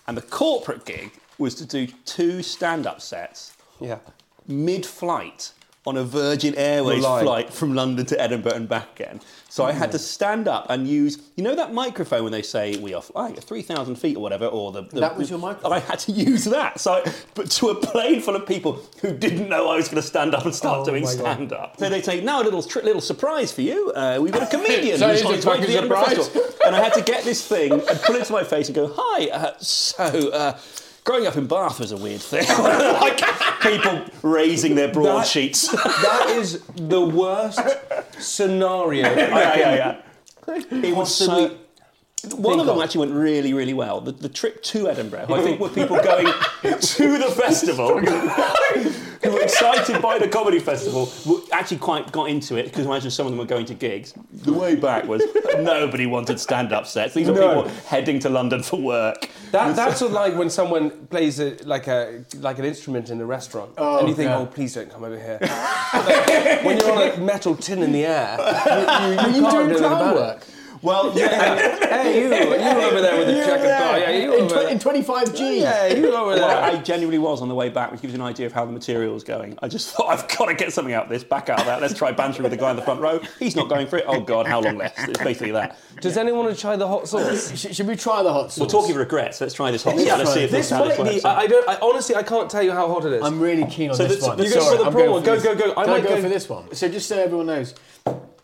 and 0.07 0.17
the 0.17 0.21
corporate 0.23 0.83
gig 0.83 1.11
was 1.37 1.53
to 1.55 1.65
do 1.65 1.87
two 2.05 2.41
stand-up 2.43 2.99
sets 3.01 3.53
Yeah. 3.79 3.99
mid-flight 4.47 5.51
on 5.89 5.97
a 5.97 6.03
Virgin 6.03 6.53
Airways 6.55 7.03
flight 7.03 7.51
from 7.51 7.73
London 7.73 8.05
to 8.05 8.21
Edinburgh 8.21 8.53
and 8.53 8.69
back 8.69 8.99
again. 8.99 9.19
So 9.51 9.65
I 9.65 9.71
had 9.71 9.91
to 9.93 9.99
stand 9.99 10.47
up 10.47 10.67
and 10.69 10.87
use, 10.87 11.17
you 11.35 11.43
know, 11.43 11.55
that 11.55 11.73
microphone 11.73 12.21
when 12.23 12.31
they 12.31 12.43
say 12.43 12.77
we 12.77 12.93
are 12.93 13.01
flying 13.01 13.35
at 13.35 13.43
three 13.43 13.63
thousand 13.63 13.95
feet 13.95 14.15
or 14.15 14.19
whatever, 14.21 14.45
or 14.45 14.71
the, 14.71 14.83
the 14.83 14.99
That 14.99 15.17
was 15.17 15.31
your 15.31 15.39
microphone? 15.39 15.73
I 15.73 15.79
had 15.79 15.97
to 15.99 16.11
use 16.11 16.45
that. 16.45 16.79
So, 16.79 16.93
I- 17.03 17.11
but 17.33 17.49
to 17.51 17.69
a 17.69 17.75
plane 17.75 18.21
full 18.21 18.35
of 18.35 18.45
people 18.45 18.79
who 19.01 19.11
didn't 19.17 19.49
know 19.49 19.67
I 19.69 19.75
was 19.77 19.87
going 19.89 19.99
to 20.01 20.07
stand 20.07 20.35
up 20.35 20.45
and 20.45 20.53
start 20.53 20.81
Oh 20.81 20.85
doing 20.85 21.03
my 21.03 21.15
God. 21.15 21.19
stand 21.19 21.51
up. 21.53 21.79
So 21.79 21.89
they 21.89 22.03
say, 22.03 22.21
now 22.21 22.41
a 22.41 22.45
little 22.45 22.61
tri- 22.61 22.83
little 22.83 23.01
surprise 23.01 23.51
for 23.51 23.61
you. 23.61 23.91
Uh, 23.95 24.19
we've 24.21 24.31
got 24.31 24.43
a 24.43 24.55
comedian 24.55 24.97
So 24.99 25.07
who's 25.09 25.21
it's 25.21 25.25
on 25.27 25.33
his 25.33 25.45
way 25.47 25.59
to 25.61 25.65
the 25.65 25.77
Edinburgh? 25.77 26.03
Festival. 26.03 26.43
And 26.67 26.75
I 26.75 26.83
had 26.83 26.93
to 26.93 27.01
get 27.01 27.23
this 27.23 27.45
thing 27.47 27.71
and 27.73 27.99
pull 28.03 28.15
it 28.17 28.25
to 28.25 28.33
my 28.33 28.43
face 28.43 28.67
and 28.67 28.75
go, 28.75 28.93
hi. 28.95 29.29
Uh, 29.29 29.57
so. 29.57 30.29
Uh, 30.29 30.59
Growing 31.03 31.25
up 31.27 31.37
in 31.37 31.47
Bath 31.47 31.79
was 31.79 31.91
a 31.91 31.97
weird 31.97 32.21
thing. 32.21 32.47
like 32.59 33.21
people 33.61 34.05
raising 34.21 34.75
their 34.75 34.91
broadsheets. 34.91 35.73
That 35.73 36.29
is 36.37 36.61
the 36.75 37.01
worst 37.01 37.59
scenario. 38.19 39.03
Yeah, 39.15 39.57
yeah, 39.57 39.75
yeah. 40.47 40.61
It 40.71 40.95
was 40.95 41.13
so. 41.13 41.57
One 42.35 42.59
of 42.59 42.65
them 42.65 42.81
actually 42.81 43.07
went 43.07 43.19
really, 43.19 43.53
really 43.53 43.73
well. 43.73 44.01
The, 44.01 44.11
the 44.11 44.27
trip 44.27 44.61
to 44.63 44.89
Edinburgh, 44.89 45.27
I 45.29 45.41
think, 45.41 45.59
were 45.59 45.69
people 45.69 45.97
going 46.03 46.25
to 46.61 47.17
the 47.17 47.33
festival 47.35 48.01
who 49.23 49.31
were 49.31 49.41
excited 49.41 50.01
by 50.01 50.17
the 50.17 50.27
comedy 50.27 50.59
festival, 50.59 51.11
were 51.25 51.39
actually 51.51 51.77
quite 51.77 52.11
got 52.11 52.29
into 52.29 52.55
it 52.55 52.65
because 52.65 52.85
imagine 52.85 53.11
some 53.11 53.25
of 53.25 53.31
them 53.31 53.39
were 53.39 53.45
going 53.45 53.65
to 53.65 53.73
gigs. 53.73 54.13
The 54.31 54.53
way 54.53 54.75
back 54.75 55.05
was 55.05 55.23
nobody 55.57 56.05
wanted 56.05 56.39
stand-up 56.39 56.87
sets. 56.87 57.13
These 57.13 57.27
are 57.29 57.33
No. 57.33 57.63
people 57.63 57.71
heading 57.87 58.19
to 58.19 58.29
London 58.29 58.63
for 58.63 58.79
work. 58.79 59.29
That, 59.51 59.75
that's 59.75 59.99
what, 60.01 60.11
like 60.11 60.35
when 60.35 60.49
someone 60.49 60.91
plays 61.07 61.39
a, 61.39 61.57
like 61.65 61.87
a 61.87 62.23
like 62.37 62.59
an 62.59 62.65
instrument 62.65 63.09
in 63.09 63.19
a 63.19 63.25
restaurant, 63.25 63.71
oh, 63.77 63.99
and 63.99 64.07
you 64.07 64.13
think, 64.15 64.29
yeah. 64.29 64.37
"Oh, 64.37 64.45
please 64.45 64.75
don't 64.75 64.89
come 64.91 65.03
over 65.03 65.17
here." 65.17 65.39
Like, 65.99 66.63
when 66.63 66.77
you're 66.77 66.91
on 66.91 67.01
a 67.01 67.17
metal 67.17 67.55
tin 67.55 67.81
in 67.83 67.91
the 67.91 68.05
air, 68.05 68.37
you, 68.39 68.75
you, 68.75 69.11
you, 69.13 69.19
Are 69.19 69.29
you 69.29 69.41
can't 69.41 69.51
doing 69.51 69.51
do 69.51 69.59
anything 69.59 69.77
clown 69.79 70.11
about 70.17 70.37
it. 70.37 70.45
Work? 70.81 71.03
Well, 71.05 71.11
yeah. 71.17 71.77
Hey, 72.03 72.19
you, 72.21 72.27
you 72.33 72.35
over 72.85 73.01
there 73.01 73.17
with 73.17 73.27
the 73.27 73.43
checkered 73.45 73.77
car? 73.77 73.99
Yeah, 73.99 74.09
you 74.11 74.33
in, 74.33 74.43
over 74.45 74.47
tw- 74.55 74.57
there. 74.59 74.69
in 74.69 74.79
25G. 74.79 75.59
Yeah, 75.61 75.87
you 75.87 76.13
over 76.13 76.35
there. 76.35 76.47
Well, 76.47 76.75
I 76.75 76.81
genuinely 76.81 77.19
was 77.19 77.41
on 77.41 77.49
the 77.49 77.55
way 77.55 77.69
back, 77.69 77.91
which 77.91 78.01
gives 78.01 78.13
you 78.13 78.19
an 78.19 78.25
idea 78.25 78.45
of 78.45 78.53
how 78.53 78.65
the 78.65 78.71
material 78.71 79.13
was 79.13 79.23
going. 79.23 79.57
I 79.61 79.67
just 79.67 79.89
thought, 79.93 80.07
I've 80.09 80.27
got 80.37 80.45
to 80.45 80.53
get 80.53 80.71
something 80.73 80.93
out 80.93 81.03
of 81.05 81.09
this, 81.09 81.23
back 81.23 81.49
out 81.49 81.59
of 81.59 81.65
that. 81.65 81.81
Let's 81.81 81.93
try 81.97 82.11
bantering 82.11 82.43
with 82.43 82.51
the 82.51 82.57
guy 82.57 82.69
in 82.71 82.75
the 82.75 82.81
front 82.81 83.01
row. 83.01 83.19
He's 83.39 83.55
not 83.55 83.69
going 83.69 83.87
for 83.87 83.97
it. 83.97 84.05
Oh, 84.07 84.19
God, 84.21 84.45
how 84.47 84.61
long 84.61 84.77
left? 84.77 84.97
It's 85.09 85.19
basically 85.19 85.51
that. 85.51 85.77
Does 86.01 86.15
anyone 86.17 86.45
want 86.45 86.55
to 86.55 86.61
try 86.61 86.75
the 86.75 86.87
hot 86.87 87.07
sauce? 87.07 87.51
Sh- 87.59 87.75
should 87.75 87.87
we 87.87 87.95
try 87.95 88.23
the 88.23 88.31
hot 88.31 88.51
sauce? 88.51 88.59
We're 88.59 88.79
talking 88.79 88.95
regrets. 88.95 89.41
Let's 89.41 89.53
try 89.53 89.71
this 89.71 89.83
hot 89.83 89.95
sauce. 89.95 90.05
Yeah, 90.05 90.15
Let's 90.15 90.33
see 90.33 90.43
if 90.43 90.51
This 90.51 90.69
this, 90.69 90.77
how 90.77 90.85
might 90.85 90.97
be. 91.11 91.23
I, 91.23 91.39
I 91.41 91.47
don't. 91.47 91.67
I, 91.67 91.77
honestly, 91.81 92.15
I 92.15 92.23
can't 92.23 92.49
tell 92.49 92.63
you 92.63 92.71
how 92.71 92.87
hot 92.87 93.05
it 93.05 93.13
is. 93.13 93.23
I'm 93.23 93.39
really 93.39 93.65
keen 93.65 93.89
on 93.89 93.95
So 93.97 94.03
this 94.07 94.17
this- 94.19 94.27
one. 94.27 94.37
you 94.41 94.49
go 94.53 94.71
for 94.71 94.77
the 94.77 94.85
I'm 94.85 94.91
prawn 94.93 95.05
going 95.05 95.11
one. 95.11 95.23
Go, 95.23 95.35
this. 95.35 95.43
go, 95.43 95.55
go. 95.55 95.71
I 95.71 95.83
Can 95.83 95.93
might 95.93 96.03
go, 96.03 96.09
go- 96.15 96.21
for 96.21 96.29
this 96.29 96.47
one? 96.47 96.73
So 96.73 96.87
just 96.87 97.07
so 97.09 97.17
everyone 97.19 97.47
knows, 97.47 97.75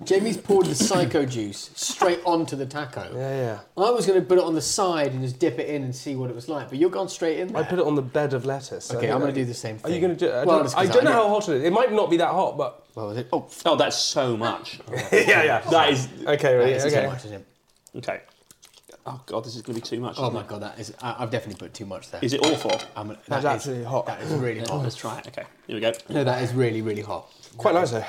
Jamie's 0.06 0.38
poured 0.38 0.68
the 0.68 0.76
psycho 0.76 1.26
juice 1.26 1.72
straight 1.76 2.20
onto 2.26 2.56
the 2.56 2.66
taco. 2.66 3.10
Yeah, 3.14 3.60
yeah. 3.78 3.84
I 3.84 3.90
was 3.90 4.06
going 4.06 4.20
to 4.20 4.26
put 4.26 4.38
it 4.38 4.44
on 4.44 4.54
the 4.56 4.62
side 4.62 5.12
and 5.14 5.22
just 5.22 5.40
dip 5.40 5.60
it 5.60 5.70
in 5.70 5.84
and 5.84 5.96
see 5.96 6.16
what 6.16 6.30
it 6.30 6.36
was 6.36 6.48
like, 6.48 6.70
but 6.70 6.78
you're 6.78 6.90
gone 6.90 7.10
straight 7.10 7.40
in 7.40 7.50
there. 7.50 7.64
I 7.64 7.66
put 7.66 7.80
it 7.80 7.86
on 7.86 7.96
the 7.96 8.02
bed 8.02 8.34
of 8.34 8.46
lettuce. 8.46 8.94
Okay, 8.94 9.10
I'm 9.12 9.20
going 9.20 9.34
to 9.34 9.40
do 9.40 9.46
the 9.46 9.54
same 9.54 9.78
thing. 9.78 9.92
Are 9.92 9.96
you 9.96 10.02
going 10.02 10.16
to 10.16 10.20
do? 10.20 10.32
it? 10.32 10.34
I 10.36 10.46
Well, 10.46 10.58
don't, 10.58 10.66
just 10.66 10.78
I 10.78 10.86
'cause 10.86 10.96
don't 10.96 11.04
know 11.06 11.12
I- 11.12 11.14
how 11.14 11.30
hot 11.30 11.50
it 11.50 11.58
is. 11.58 11.64
It 11.64 11.74
might 11.74 11.92
not 11.92 12.10
be 12.10 12.18
that 12.18 12.30
hot, 12.32 12.58
but 12.58 12.86
What 12.94 13.08
was 13.08 13.18
it? 13.18 13.28
Oh, 13.34 13.48
Oh, 13.66 13.76
that's 13.76 13.98
so 13.98 14.38
much. 14.38 14.80
yeah, 15.12 15.44
yeah. 15.44 15.60
That 15.70 15.90
is. 15.92 16.08
Okay, 16.26 16.56
ready? 16.56 16.72
that 16.74 16.78
isn't 16.86 16.92
okay. 16.94 17.06
so 17.06 17.12
much, 17.12 17.26
is 17.26 17.32
it? 17.32 17.46
Okay. 17.98 18.22
Oh, 19.08 19.22
God, 19.28 19.44
this 19.46 19.56
is 19.56 19.62
going 19.62 19.76
to 19.76 19.82
be 19.82 19.86
too 19.88 20.00
much. 20.02 20.16
Oh 20.18 20.24
isn't 20.24 20.34
my 20.34 20.42
it? 20.42 20.48
god, 20.48 20.62
that 20.64 20.80
is. 20.80 20.92
I, 21.02 21.16
I've 21.20 21.30
definitely 21.30 21.60
put 21.64 21.74
too 21.76 21.86
much 21.86 22.10
there. 22.10 22.20
Is 22.24 22.34
it 22.34 22.44
awful? 22.44 22.72
I'm, 22.96 23.10
that 23.10 23.26
That's 23.28 23.40
is- 23.42 23.46
absolutely 23.46 23.86
hot. 23.86 24.06
That 24.08 24.22
is 24.22 24.32
really 24.34 24.62
hot. 24.62 24.82
Let's 24.82 24.96
try 24.96 25.20
it. 25.20 25.28
Okay, 25.28 25.44
here 25.68 25.76
we 25.76 25.80
go. 25.82 25.94
No, 26.10 26.24
that 26.24 26.42
is 26.42 26.54
really, 26.54 26.82
really 26.82 27.02
hot. 27.04 27.32
Quite 27.58 27.76
nice 27.76 27.92
though. 27.92 28.04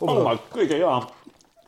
Oh, 0.00 0.24
my 0.24 0.40
good 0.50 0.68
God. 0.68 1.12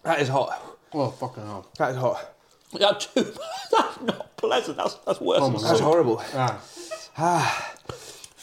That 0.02 0.20
is 0.20 0.28
hot. 0.28 0.60
Oh, 0.92 1.10
fucking 1.10 1.44
hell. 1.44 1.66
That 1.78 1.90
is 1.90 1.96
hot. 1.96 2.34
That's, 2.72 3.06
too, 3.14 3.34
that's 3.70 4.00
not 4.00 4.36
pleasant. 4.36 4.76
That's, 4.76 4.94
that's 5.06 5.20
worse 5.20 5.40
oh 5.42 5.50
than 5.50 5.62
That's 5.62 5.78
soup. 5.78 5.80
horrible. 5.80 6.22
Ah. 6.34 6.60
Ah. 7.16 7.74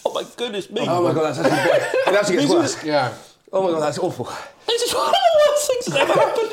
Oh 0.05 0.13
my 0.13 0.23
goodness 0.37 0.69
me. 0.69 0.85
Oh 0.87 1.03
my 1.03 1.13
god, 1.13 1.35
that's 1.35 1.39
actually 1.39 2.13
it 2.13 2.15
actually 2.19 2.37
gets 2.37 2.51
worse. 2.51 2.83
Yeah. 2.83 3.13
Oh 3.51 3.63
my 3.63 3.71
god, 3.71 3.81
that's 3.81 3.97
awful. 3.97 4.31
This 4.67 4.81
is 4.83 4.93
one 4.93 5.07
of 5.07 5.13
the 5.13 5.49
worst 5.49 5.67
things 5.67 5.85
that 5.87 6.01
ever 6.01 6.13
happened. 6.13 6.51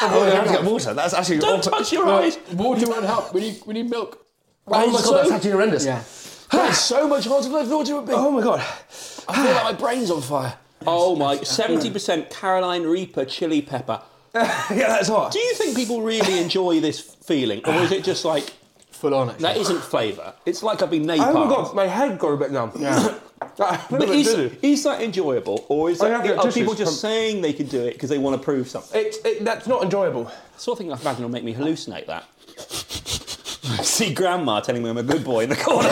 Oh 0.00 0.08
my 0.10 0.16
god, 0.16 0.28
I 0.28 0.34
have 0.36 0.46
to 0.46 0.52
get 0.52 0.64
water. 0.64 0.94
That's 0.94 1.14
actually 1.14 1.38
Don't 1.38 1.58
awful. 1.58 1.72
touch 1.72 1.92
your 1.92 2.08
eyes. 2.08 2.38
Water 2.52 2.86
won't 2.86 3.04
help. 3.04 3.34
We 3.34 3.40
need, 3.40 3.62
we 3.66 3.74
need 3.74 3.90
milk. 3.90 4.24
Oh 4.66 4.90
my 4.90 5.02
god, 5.02 5.18
that's 5.18 5.30
actually 5.32 5.50
horrendous. 5.50 5.84
Yeah. 5.84 6.02
That's 6.50 6.78
so 6.78 7.06
much 7.08 7.26
harder 7.26 7.48
than 7.48 7.56
I 7.56 7.64
thought 7.64 7.88
it 7.88 7.92
would 7.94 8.06
be. 8.06 8.12
Oh 8.12 8.30
my 8.30 8.42
god. 8.42 8.60
I 8.60 9.34
feel 9.34 9.44
like 9.44 9.64
ah. 9.64 9.70
my 9.72 9.72
brain's 9.72 10.10
on 10.10 10.22
fire. 10.22 10.56
Oh 10.86 11.16
my, 11.16 11.36
70% 11.38 12.30
Carolina 12.30 12.88
Reaper 12.88 13.24
chili 13.24 13.62
pepper. 13.62 14.00
yeah, 14.34 14.68
that's 14.70 15.08
hot. 15.08 15.32
Do 15.32 15.38
you 15.38 15.54
think 15.54 15.76
people 15.76 16.02
really 16.02 16.38
enjoy 16.38 16.80
this 16.80 17.00
feeling? 17.00 17.60
Or 17.66 17.74
is 17.74 17.92
it 17.92 18.04
just 18.04 18.24
like, 18.24 18.52
Full 18.90 19.14
on, 19.14 19.30
actually. 19.30 19.42
that 19.42 19.56
isn't 19.58 19.80
flavour? 19.80 20.34
It's 20.44 20.62
like 20.62 20.82
I've 20.82 20.90
been 20.90 21.04
napalm. 21.04 21.34
Oh 21.34 21.44
my 21.44 21.54
god, 21.54 21.74
my 21.74 21.86
head 21.86 22.18
got 22.18 22.28
a 22.28 22.36
bit 22.36 22.50
numb. 22.52 22.72
Yeah. 22.78 23.18
But 23.56 24.08
is, 24.10 24.28
is 24.62 24.82
that 24.84 25.00
enjoyable? 25.00 25.64
Or 25.68 25.90
is 25.90 26.00
I 26.00 26.08
that, 26.08 26.26
have 26.26 26.38
are 26.38 26.42
tissues 26.42 26.54
people 26.54 26.74
just 26.74 26.92
from- 27.00 27.10
saying 27.10 27.40
they 27.42 27.52
can 27.52 27.66
do 27.66 27.80
it 27.86 27.92
because 27.94 28.08
they 28.10 28.18
want 28.18 28.36
to 28.40 28.44
prove 28.44 28.68
something? 28.68 29.00
It, 29.00 29.16
it, 29.24 29.44
that's 29.44 29.66
not 29.66 29.82
enjoyable. 29.82 30.24
The 30.24 30.60
sort 30.60 30.74
of 30.74 30.84
thing 30.84 30.92
I 30.92 31.00
imagine 31.00 31.22
will 31.22 31.30
make 31.30 31.44
me 31.44 31.54
hallucinate 31.54 32.06
that. 32.06 32.24
See 33.84 34.12
grandma 34.12 34.60
telling 34.60 34.82
me 34.82 34.90
I'm 34.90 34.98
a 34.98 35.02
good 35.02 35.24
boy 35.24 35.44
in 35.44 35.50
the 35.50 35.56
corner. 35.56 35.88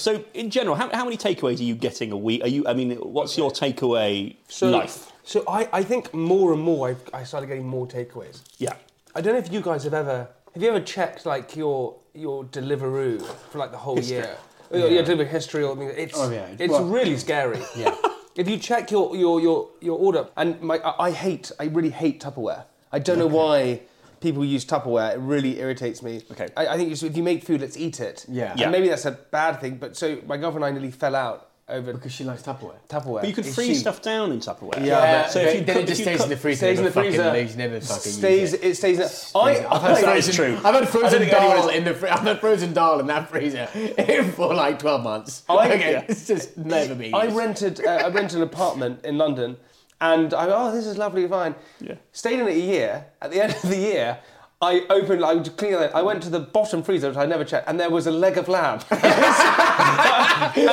So, 0.00 0.24
in 0.34 0.50
general, 0.50 0.76
how, 0.76 0.88
how 0.92 1.04
many 1.04 1.16
takeaways 1.16 1.60
are 1.60 1.64
you 1.64 1.74
getting 1.74 2.12
a 2.12 2.16
week? 2.16 2.42
Are 2.42 2.48
you? 2.48 2.66
I 2.66 2.74
mean, 2.74 2.92
what's 2.96 3.36
your 3.38 3.50
takeaway 3.50 4.36
So, 4.48 4.70
life? 4.70 5.12
So 5.24 5.44
I, 5.46 5.68
I 5.72 5.82
think 5.84 6.12
more 6.14 6.52
and 6.52 6.62
more 6.62 6.88
I've, 6.88 7.02
I 7.14 7.22
started 7.24 7.46
getting 7.46 7.66
more 7.66 7.86
takeaways. 7.86 8.40
Yeah. 8.58 8.72
I 9.14 9.20
don't 9.20 9.34
know 9.34 9.38
if 9.38 9.52
you 9.52 9.60
guys 9.60 9.84
have 9.84 9.94
ever 9.94 10.28
have 10.54 10.62
you 10.62 10.68
ever 10.68 10.80
checked 10.80 11.26
like 11.26 11.54
your 11.56 11.96
your 12.14 12.44
Deliveroo 12.44 13.22
for 13.50 13.58
like 13.58 13.70
the 13.70 13.78
whole 13.78 14.00
year? 14.00 14.36
Or 14.70 14.78
Your, 14.78 14.88
your 14.88 15.02
delivery 15.02 15.26
history 15.26 15.62
or 15.64 15.70
something. 15.72 15.88
It's 15.96 16.14
Oh, 16.16 16.30
yeah. 16.30 16.46
it's 16.58 16.70
Well- 16.72 16.84
really 16.84 17.16
scary. 17.16 17.60
Yeah. 17.76 17.94
If 18.36 18.48
you 18.48 18.56
check 18.58 18.90
your 18.90 19.14
your 19.16 19.40
your, 19.40 19.68
your 19.80 19.98
order 19.98 20.28
and 20.36 20.60
my 20.62 20.78
I, 20.78 21.06
I 21.06 21.10
hate 21.10 21.52
I 21.60 21.64
really 21.64 21.90
hate 21.90 22.20
Tupperware. 22.20 22.64
I 22.92 22.98
don't 22.98 23.18
know 23.18 23.26
why 23.26 23.82
people 24.20 24.44
use 24.44 24.64
Tupperware. 24.64 25.14
It 25.14 25.18
really 25.20 25.58
irritates 25.60 26.02
me. 26.02 26.22
Okay. 26.32 26.48
I, 26.56 26.68
I 26.68 26.76
think 26.76 26.92
if 26.92 27.16
you 27.16 27.22
make 27.22 27.44
food, 27.44 27.60
let's 27.60 27.76
eat 27.76 28.00
it. 28.00 28.26
Yeah. 28.28 28.52
And 28.52 28.60
Yeah. 28.60 28.70
maybe 28.70 28.88
that's 28.88 29.06
a 29.06 29.12
bad 29.12 29.60
thing, 29.60 29.76
but 29.76 29.96
so 29.96 30.18
my 30.26 30.36
girlfriend 30.36 30.64
and 30.64 30.76
I 30.76 30.78
nearly 30.78 30.90
fell 30.90 31.14
out 31.16 31.46
over 31.68 31.92
Because 31.92 32.10
she 32.10 32.24
likes 32.24 32.42
Tupperware. 32.42 32.74
Tupperware. 32.88 33.20
But 33.20 33.28
you 33.28 33.32
could 33.34 33.46
freeze 33.46 33.68
she- 33.68 33.74
stuff 33.76 34.02
down 34.02 34.32
in 34.32 34.40
Tupperware. 34.40 34.84
Yeah, 34.84 35.28
So 35.28 35.38
if 35.38 35.54
you 35.54 35.60
then 35.60 35.74
cook- 35.76 35.84
it 35.84 35.86
just 35.86 36.02
stays 36.02 36.20
in 36.20 36.28
the 36.28 36.36
freezer. 36.36 36.58
stays 36.66 36.78
in 36.80 36.84
the 36.84 36.90
fucking 36.90 37.12
freezer. 37.12 37.32
leaves, 37.32 37.56
never 37.56 37.80
fucking 37.80 38.10
stays. 38.12 38.52
it. 38.54 38.64
It 38.64 38.76
stays 38.76 38.98
in. 38.98 39.40
I, 39.40 39.64
I've 39.70 39.80
had 39.82 39.98
frozen, 39.98 40.34
true. 40.34 40.58
I've 40.64 40.74
had 40.74 40.88
frozen 40.88 41.28
dal 41.28 41.68
in 41.68 41.84
the 41.84 41.94
fr- 41.94 42.08
I've 42.08 42.20
had 42.22 42.40
frozen 42.40 42.72
dal 42.72 42.98
in 42.98 43.06
that 43.06 43.28
freezer 43.30 43.66
for 44.34 44.52
like 44.52 44.80
twelve 44.80 45.04
months. 45.04 45.44
I- 45.48 45.72
okay, 45.74 45.92
yeah. 45.92 46.04
it's 46.08 46.26
just 46.26 46.58
never 46.58 46.96
been. 46.96 47.14
I 47.14 47.26
rented 47.26 47.86
uh, 47.86 47.88
I 48.04 48.08
rented 48.08 48.38
an 48.38 48.42
apartment 48.42 49.04
in 49.04 49.16
London, 49.16 49.56
and 50.00 50.32
I 50.34 50.46
oh 50.50 50.72
this 50.72 50.86
is 50.86 50.96
lovely 50.98 51.26
fine. 51.28 51.54
Yeah. 51.80 51.94
Stayed 52.12 52.40
in 52.40 52.48
it 52.48 52.56
a 52.56 52.60
year. 52.60 53.06
At 53.22 53.30
the 53.30 53.40
end 53.44 53.52
of 53.54 53.62
the 53.62 53.76
year, 53.76 54.18
I 54.62 54.84
opened. 54.90 55.24
I 55.24 55.34
was 55.34 55.48
cleaning 55.50 55.80
it. 55.80 55.90
I 55.94 56.02
went 56.02 56.22
to 56.24 56.30
the 56.30 56.40
bottom 56.40 56.82
freezer, 56.82 57.08
which 57.08 57.16
I 57.16 57.26
never 57.26 57.44
checked, 57.44 57.68
and 57.68 57.78
there 57.80 57.90
was 57.90 58.06
a 58.06 58.10
leg 58.10 58.36
of 58.38 58.48
lamb. 58.48 58.80
and 58.90 59.00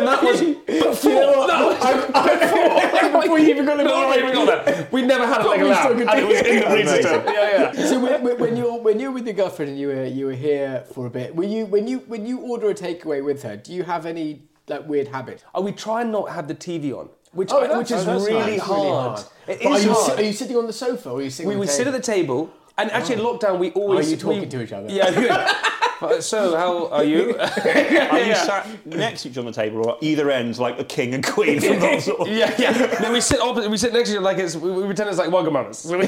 that 0.08 0.20
was 0.24 0.42
before. 0.42 1.48
no, 1.48 1.78
Before 3.22 3.40
you 3.40 3.50
even 3.50 3.66
got 3.66 3.78
the 3.78 3.84
before 3.84 4.10
we 4.10 4.18
even 4.18 4.34
got 4.34 4.66
there. 4.66 4.88
We 4.92 5.02
never 5.02 5.26
had 5.26 5.42
a 5.42 5.48
leg 5.50 5.62
of 5.62 5.68
lamb, 5.70 6.00
and 6.08 6.20
it 6.20 6.28
was 6.28 6.42
in 6.42 6.60
the 6.60 6.70
freezer. 6.70 7.02
still. 7.02 7.24
Yeah, 7.26 7.74
yeah. 7.74 7.86
So 7.90 8.00
when, 8.00 8.24
when- 8.24 8.38
when 8.40 8.56
you're 8.58 8.80
when 8.80 9.00
you're 9.00 9.12
with 9.12 9.26
your 9.26 9.34
girlfriend 9.36 9.72
and 9.72 9.80
you 9.80 9.88
were 9.88 10.06
you 10.06 10.26
were 10.28 10.34
here 10.34 10.84
for 10.94 11.08
a 11.08 11.10
bit, 11.10 11.36
were 11.36 11.44
you 11.44 11.66
when 11.66 11.88
you 11.88 12.00
when 12.08 12.26
you 12.26 12.40
order 12.40 12.70
a 12.70 12.74
takeaway 12.76 13.24
with 13.24 13.42
her, 13.44 13.58
do 13.58 13.74
you 13.74 13.84
have 13.84 14.06
any 14.06 14.44
like 14.68 14.88
weird 14.88 15.08
habits? 15.08 15.44
Oh, 15.56 15.62
we 15.62 15.72
try 15.72 16.02
and 16.02 16.12
not 16.12 16.30
have 16.32 16.48
the 16.48 16.56
TV 16.56 16.94
on, 16.94 17.10
which 17.34 17.50
Oh, 17.52 17.62
that's- 17.62 17.78
which 17.78 17.92
is 17.92 18.08
oh, 18.08 18.14
really, 18.20 18.34
nice, 18.34 18.46
really 18.46 18.58
hard. 18.58 19.20
It 19.48 19.60
But 19.64 19.72
are 19.72 19.80
you, 19.80 19.94
hard. 19.94 20.20
are 20.20 20.24
you 20.24 20.34
sitting 20.34 20.58
on 20.58 20.68
the 20.68 20.74
sofa 20.74 21.10
or 21.10 21.20
are 21.20 21.22
you 21.22 21.30
sitting? 21.30 21.48
we 21.48 21.54
on 21.56 21.60
would 21.60 21.68
the 21.70 21.74
sit 21.74 21.88
at 21.88 21.94
the 21.94 22.00
table, 22.02 22.50
and 22.78 22.92
actually 22.92 23.16
in 23.16 23.22
lockdown 23.22 23.60
we 23.60 23.72
always. 23.72 24.08
Are 24.08 24.12
you 24.12 24.18
talking 24.18 24.42
we- 24.42 24.48
to 24.48 24.62
each 24.64 24.72
other? 24.74 24.90
Yeah. 24.92 25.54
Uh, 26.02 26.20
so 26.22 26.56
how 26.56 26.88
are 26.90 27.04
you? 27.04 27.36
Are 27.40 28.20
you 28.20 28.36
sat 28.36 28.68
next 28.86 29.24
to 29.24 29.30
each 29.30 29.38
other 29.38 29.48
on 29.48 29.52
the 29.52 29.62
table 29.64 29.88
or 29.88 29.98
either 30.02 30.30
ends 30.30 30.60
like 30.60 30.78
the 30.78 30.84
king 30.84 31.14
and 31.16 31.26
queen 31.26 31.60
from 31.60 31.80
that 31.86 32.02
sort 32.04 32.28
yeah, 32.30 32.54
yeah. 32.60 33.00
No, 33.02 33.12
we 33.12 33.20
sit 33.20 33.40
opposite. 33.40 33.72
We 33.72 33.78
sit 33.78 33.94
next 33.94 34.10
to 34.10 34.14
each 34.16 34.18
other 34.18 34.26
like 34.26 34.38
it's. 34.38 34.56
We, 34.56 34.70
we 34.72 34.86
pretend 34.86 35.10
it's 35.10 35.18
like 35.18 35.30
Wagamamas. 35.30 35.76
So 35.76 35.98
we, 35.98 36.06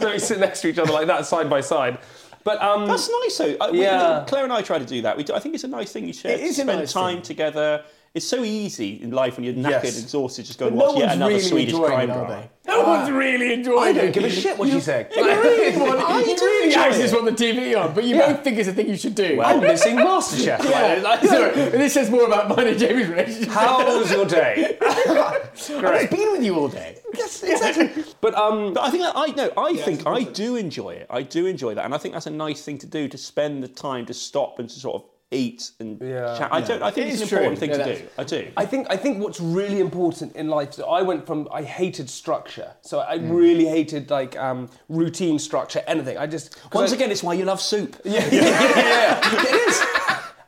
so 0.00 0.10
we 0.12 0.18
sit 0.18 0.38
next 0.38 0.60
to 0.62 0.68
each 0.68 0.78
other 0.78 0.92
like 0.92 1.06
that, 1.06 1.24
side 1.26 1.48
by 1.48 1.60
side. 1.62 1.98
But 2.44 2.60
um, 2.62 2.86
That's 2.88 3.08
nice 3.22 3.38
though. 3.38 3.56
Uh, 3.60 3.68
we- 3.72 3.82
Yeah. 3.82 4.24
Claire 4.26 4.44
and 4.44 4.52
I 4.52 4.62
try 4.62 4.78
to 4.78 4.84
do 4.84 5.00
that. 5.02 5.16
We 5.16 5.24
do, 5.24 5.32
I 5.34 5.38
think 5.40 5.54
it's 5.54 5.64
a 5.64 5.68
nice 5.68 5.92
thing 5.92 6.06
you 6.06 6.12
share. 6.12 6.32
It 6.32 6.40
is 6.40 6.56
to 6.56 6.62
a 6.62 6.64
spend 6.64 6.80
nice 6.80 6.92
time 6.92 7.16
thing. 7.16 7.22
together. 7.22 7.84
It's 8.12 8.26
so 8.26 8.42
easy 8.42 9.00
in 9.00 9.12
life 9.12 9.36
when 9.36 9.44
you're 9.44 9.54
knackered, 9.54 9.84
Yes. 9.84 10.02
exhausted, 10.02 10.44
just 10.44 10.58
go 10.58 10.66
But 10.66 10.70
and 10.70 10.78
no 10.80 10.86
watch 10.86 10.98
yet 10.98 11.12
another 11.14 11.34
really 11.34 11.44
Swedish 11.44 11.74
crime 11.74 12.08
drama. 12.08 12.48
they? 12.64 12.72
No 12.72 12.82
one's 12.82 13.08
really 13.08 13.52
enjoying 13.52 13.78
I 13.78 13.90
it. 13.90 13.94
don't 13.94 14.12
give 14.12 14.24
a 14.24 14.30
shit 14.30 14.58
what 14.58 14.68
you 14.68 14.80
say. 14.80 15.06
You 15.16 15.24
really, 15.24 15.78
want, 15.78 16.00
I 16.00 16.18
you 16.20 16.26
really 16.34 16.66
enjoy 16.66 16.80
actually 16.80 16.98
it. 16.98 17.02
just 17.02 17.14
want 17.14 17.26
the 17.38 17.44
TV 17.44 17.80
on, 17.80 17.94
but 17.94 18.02
you 18.02 18.16
Yeah. 18.16 18.32
both 18.32 18.42
think 18.42 18.58
it's 18.58 18.68
a 18.68 18.72
thing 18.72 18.88
you 18.88 18.96
should 18.96 19.14
do. 19.14 19.40
I'm 19.44 19.60
missing 19.60 19.94
MasterChef. 19.96 20.64
yeah. 20.68 21.00
Like, 21.04 21.20
so, 21.24 21.52
this 21.52 21.92
says 21.94 22.10
more 22.10 22.26
about 22.26 22.48
mine 22.48 22.66
and 22.66 22.78
Jamie's 22.80 23.06
relationship. 23.06 23.48
How 23.48 23.86
was 23.98 24.10
your 24.10 24.24
day? 24.26 24.76
Great. 24.80 25.84
I've 25.84 26.10
been 26.10 26.32
with 26.32 26.42
you 26.44 26.56
all 26.56 26.66
day. 26.68 26.98
yes, 27.16 27.44
exactly. 27.44 27.90
But 28.20 28.34
um, 28.34 28.74
But 28.74 28.82
I 28.84 28.90
think 28.90 29.04
that 29.04 29.12
I 29.16 29.26
no, 29.28 29.52
I 29.56 29.76
think 29.76 30.04
I 30.06 30.24
do 30.24 30.56
enjoy 30.56 30.90
it. 30.94 31.06
I 31.10 31.22
do 31.22 31.46
enjoy 31.46 31.74
that, 31.74 31.84
and 31.84 31.94
I 31.94 31.98
think 31.98 32.14
that's 32.14 32.26
a 32.26 32.30
nice 32.30 32.62
thing 32.64 32.78
to 32.78 32.86
do 32.86 33.06
to 33.08 33.16
spend 33.18 33.62
the 33.62 33.68
time 33.68 34.04
to 34.06 34.14
stop 34.14 34.58
and 34.58 34.68
to 34.68 34.74
sort 34.80 34.96
of 34.96 35.08
eat 35.32 35.70
and 35.80 36.00
Yeah. 36.00 36.36
chat. 36.38 36.48
I 36.52 36.60
don't. 36.60 36.82
I 36.82 36.90
think 36.90 37.06
It 37.06 37.10
it's 37.10 37.20
an 37.20 37.26
is 37.26 37.32
important 37.32 37.58
thing 37.60 37.70
Yeah, 37.70 37.76
to 37.84 37.96
do. 37.98 38.08
I 38.18 38.24
do. 38.24 38.48
I 38.56 38.66
think 38.66 38.86
I 38.90 38.96
think 38.96 39.22
what's 39.22 39.40
really 39.40 39.80
important 39.80 40.34
in 40.34 40.48
life. 40.48 40.74
So 40.74 40.84
I 40.86 41.02
went 41.02 41.26
from 41.26 41.48
I 41.52 41.62
hated 41.62 42.10
structure, 42.10 42.72
so 42.82 42.98
I 43.00 43.14
really 43.16 43.66
hated 43.66 44.10
like 44.10 44.36
um, 44.38 44.68
routine 44.88 45.38
structure, 45.38 45.82
anything. 45.86 46.18
I 46.18 46.26
just 46.26 46.56
Once 46.72 46.92
I- 46.92 46.96
again, 46.96 47.10
it's 47.12 47.22
why 47.22 47.34
you 47.34 47.44
love 47.44 47.60
soup. 47.60 47.96
yeah, 48.04 48.26
yeah, 48.30 48.40
yeah, 48.42 49.20
yeah. 49.22 49.42
it 49.44 49.68
is. 49.68 49.82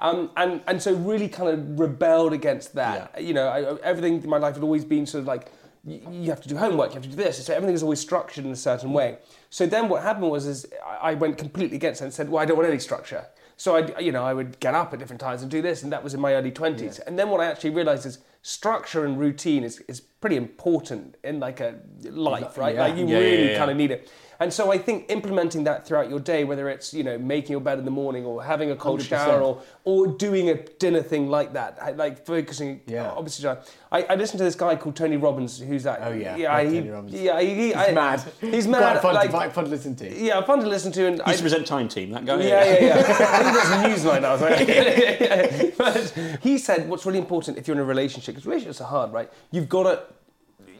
Um, 0.00 0.30
and 0.36 0.60
and 0.66 0.82
so 0.82 0.94
really 0.94 1.28
kind 1.28 1.48
of 1.48 1.78
rebelled 1.78 2.32
against 2.32 2.74
that. 2.74 3.22
You 3.22 3.34
know, 3.34 3.46
I, 3.48 3.76
everything 3.84 4.22
in 4.24 4.28
my 4.28 4.38
life 4.38 4.54
had 4.54 4.64
always 4.64 4.84
been 4.84 5.06
sort 5.06 5.20
of 5.22 5.28
like 5.28 5.52
you, 5.84 6.00
you 6.10 6.30
have 6.30 6.40
to 6.40 6.48
do 6.48 6.56
homework, 6.56 6.88
you 6.90 6.94
have 6.94 7.04
to 7.04 7.08
do 7.08 7.14
this. 7.14 7.44
So 7.46 7.54
everything 7.54 7.74
is 7.76 7.84
always 7.84 8.00
structured 8.00 8.44
in 8.44 8.50
a 8.50 8.56
certain 8.56 8.92
way. 8.92 9.18
So 9.50 9.64
then 9.66 9.88
what 9.88 10.02
happened 10.02 10.28
was 10.28 10.44
is 10.46 10.66
I 10.84 11.12
I 11.12 11.14
went 11.14 11.38
completely 11.38 11.76
against 11.76 12.00
it 12.00 12.04
and 12.06 12.12
said, 12.12 12.28
well, 12.28 12.42
I 12.42 12.46
don't 12.46 12.56
want 12.56 12.68
any 12.68 12.80
structure. 12.80 13.24
So 13.62 13.76
I, 13.76 14.00
you 14.00 14.10
know, 14.10 14.24
I 14.24 14.34
would 14.34 14.58
get 14.58 14.74
up 14.74 14.92
at 14.92 14.98
different 14.98 15.20
times 15.20 15.40
and 15.42 15.48
do 15.48 15.62
this, 15.62 15.84
and 15.84 15.92
that 15.92 16.02
was 16.02 16.14
in 16.14 16.20
my 16.20 16.34
early 16.34 16.50
twenties. 16.50 16.98
And 16.98 17.16
then 17.16 17.30
what 17.30 17.40
I 17.40 17.44
actually 17.46 17.70
realised 17.70 18.04
is 18.06 18.18
structure 18.42 19.04
and 19.04 19.20
routine 19.20 19.62
is, 19.62 19.78
is 19.86 20.00
pretty 20.00 20.34
important 20.34 21.16
in 21.22 21.38
like 21.38 21.60
a 21.60 21.76
life, 22.10 22.58
right? 22.58 22.74
Yeah. 22.74 22.80
Like 22.86 22.96
you 22.96 23.06
Yeah, 23.06 23.18
yeah, 23.20 23.24
really 23.24 23.50
yeah. 23.52 23.58
kind 23.58 23.70
of 23.70 23.76
need 23.76 23.92
it. 23.92 24.10
And 24.42 24.52
so 24.52 24.72
I 24.72 24.78
think 24.78 25.08
implementing 25.08 25.62
that 25.64 25.86
throughout 25.86 26.10
your 26.10 26.18
day, 26.18 26.42
whether 26.42 26.68
it's 26.68 26.92
you 26.92 27.04
know 27.04 27.16
making 27.16 27.52
your 27.52 27.60
bed 27.60 27.78
in 27.78 27.84
the 27.84 27.92
morning 27.92 28.24
or 28.24 28.42
having 28.42 28.72
a 28.72 28.76
cold 28.76 28.98
100%. 29.00 29.04
shower 29.08 29.40
or 29.40 29.62
or 29.84 30.06
doing 30.08 30.48
a 30.50 30.54
dinner 30.82 31.00
thing 31.00 31.28
like 31.28 31.52
that, 31.52 31.96
like 31.96 32.26
focusing. 32.26 32.80
Yeah. 32.86 33.10
Obviously, 33.12 33.48
I, 33.92 34.02
I 34.02 34.14
listened 34.16 34.38
to 34.38 34.44
this 34.44 34.56
guy 34.56 34.74
called 34.74 34.96
Tony 34.96 35.16
Robbins, 35.16 35.60
who's 35.60 35.84
that. 35.84 36.00
Oh, 36.02 36.12
yeah. 36.12 36.34
yeah, 36.36 36.52
Like 36.54 36.68
he, 36.70 36.78
Tony 36.78 36.90
Robbins. 36.90 37.14
yeah, 37.14 37.40
he, 37.40 37.54
he- 37.54 37.66
He's 37.66 37.76
I- 37.76 37.92
mad. 37.92 38.22
He's 38.40 38.66
mad. 38.74 38.80
Quite 38.80 39.02
fun, 39.02 39.14
like, 39.14 39.30
quite 39.30 39.52
fun 39.52 39.64
to 39.64 39.70
listen 39.70 39.94
to. 39.96 40.06
yeah, 40.12 40.40
fun 40.42 40.58
to 40.60 40.66
listen 40.66 40.90
to, 40.92 41.06
and 41.06 41.16
He 41.16 41.22
I, 41.22 41.30
used 41.30 41.38
to 41.38 41.44
present 41.44 41.64
Time 41.66 41.88
Team. 41.88 42.10
That 42.10 42.24
guy. 42.24 42.40
yeah, 42.42 42.64
yeah, 42.64 42.84
yeah. 42.84 42.98
I 43.38 43.42
think 43.42 43.54
that's 43.56 44.02
Newsnight 44.04 44.22
now. 44.22 44.36
So. 44.38 45.72
but 45.78 46.40
he 46.42 46.58
said 46.58 46.88
what's 46.88 47.06
really 47.06 47.18
important 47.18 47.58
if 47.58 47.68
you're 47.68 47.76
in 47.76 47.80
a 47.82 47.84
relationship, 47.84 48.34
because 48.34 48.46
relationships 48.46 48.80
are 48.80 48.88
hard, 48.88 49.12
right? 49.12 49.30
You've 49.52 49.68
got 49.68 49.84
to. 49.84 50.02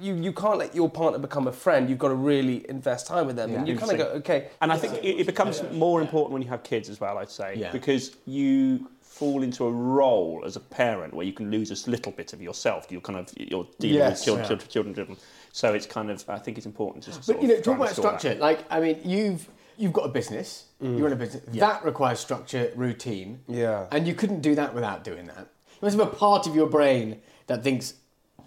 You, 0.03 0.15
you 0.17 0.33
can't 0.33 0.59
let 0.59 0.75
your 0.75 0.91
partner 0.91 1.19
become 1.19 1.47
a 1.47 1.53
friend. 1.53 1.89
You've 1.89 1.99
got 1.99 2.09
to 2.09 2.15
really 2.15 2.69
invest 2.69 3.07
time 3.07 3.27
with 3.27 3.37
them, 3.37 3.55
and 3.55 3.69
you 3.69 3.77
kind 3.77 3.93
of 3.93 3.99
go, 3.99 4.05
okay. 4.19 4.49
And 4.61 4.73
I 4.73 4.77
think 4.77 4.95
it, 5.05 5.21
it 5.21 5.27
becomes 5.27 5.63
more 5.73 6.01
important 6.01 6.33
when 6.33 6.43
you 6.43 6.49
have 6.49 6.63
kids 6.63 6.89
as 6.89 7.01
well. 7.01 7.19
I'd 7.19 7.31
say 7.31 7.55
Yeah. 7.57 7.71
because 7.73 8.17
you 8.27 8.89
fall 9.01 9.43
into 9.43 9.65
a 9.67 9.71
role 9.71 10.43
as 10.45 10.57
a 10.57 10.61
parent 10.61 11.15
where 11.15 11.27
you 11.27 11.33
can 11.33 11.51
lose 11.51 11.71
a 11.71 11.91
little 11.91 12.13
bit 12.13 12.33
of 12.33 12.43
yourself. 12.43 12.87
You're 12.91 13.01
kind 13.03 13.19
of 13.19 13.29
you're 13.37 13.67
dealing 13.79 13.97
Yes, 13.99 14.11
with 14.21 14.25
children, 14.25 14.43
yeah. 14.45 14.49
children, 14.49 14.69
children, 14.71 14.95
children. 14.95 15.17
So 15.53 15.75
it's 15.75 15.87
kind 15.87 16.11
of 16.11 16.25
I 16.29 16.39
think 16.39 16.57
it's 16.57 16.67
important 16.67 17.05
to. 17.05 17.13
Sort 17.13 17.27
But 17.39 17.43
you 17.43 17.49
know, 17.49 17.61
talk 17.61 17.77
about 17.77 17.89
restore 17.89 18.11
that. 18.13 18.21
structure. 18.21 18.41
Like, 18.41 18.65
I 18.71 18.81
mean, 18.81 18.99
you've 19.05 19.49
you've 19.77 19.93
got 19.93 20.07
a 20.07 20.09
business. 20.09 20.67
Mm. 20.83 20.97
You 20.99 21.05
run 21.05 21.13
a 21.13 21.17
business. 21.17 21.45
That 21.55 21.85
requires 21.85 22.19
structure, 22.21 22.73
routine. 22.75 23.41
Yeah. 23.47 23.87
And 23.93 24.07
you 24.09 24.15
couldn't 24.15 24.41
do 24.41 24.55
that 24.57 24.75
without 24.75 25.05
doing 25.05 25.27
that. 25.27 25.47
You 25.81 25.87
must 25.87 25.97
have 25.99 26.09
a 26.09 26.11
part 26.11 26.47
of 26.47 26.55
your 26.57 26.67
brain 26.69 27.21
that 27.49 27.63
thinks, 27.63 27.95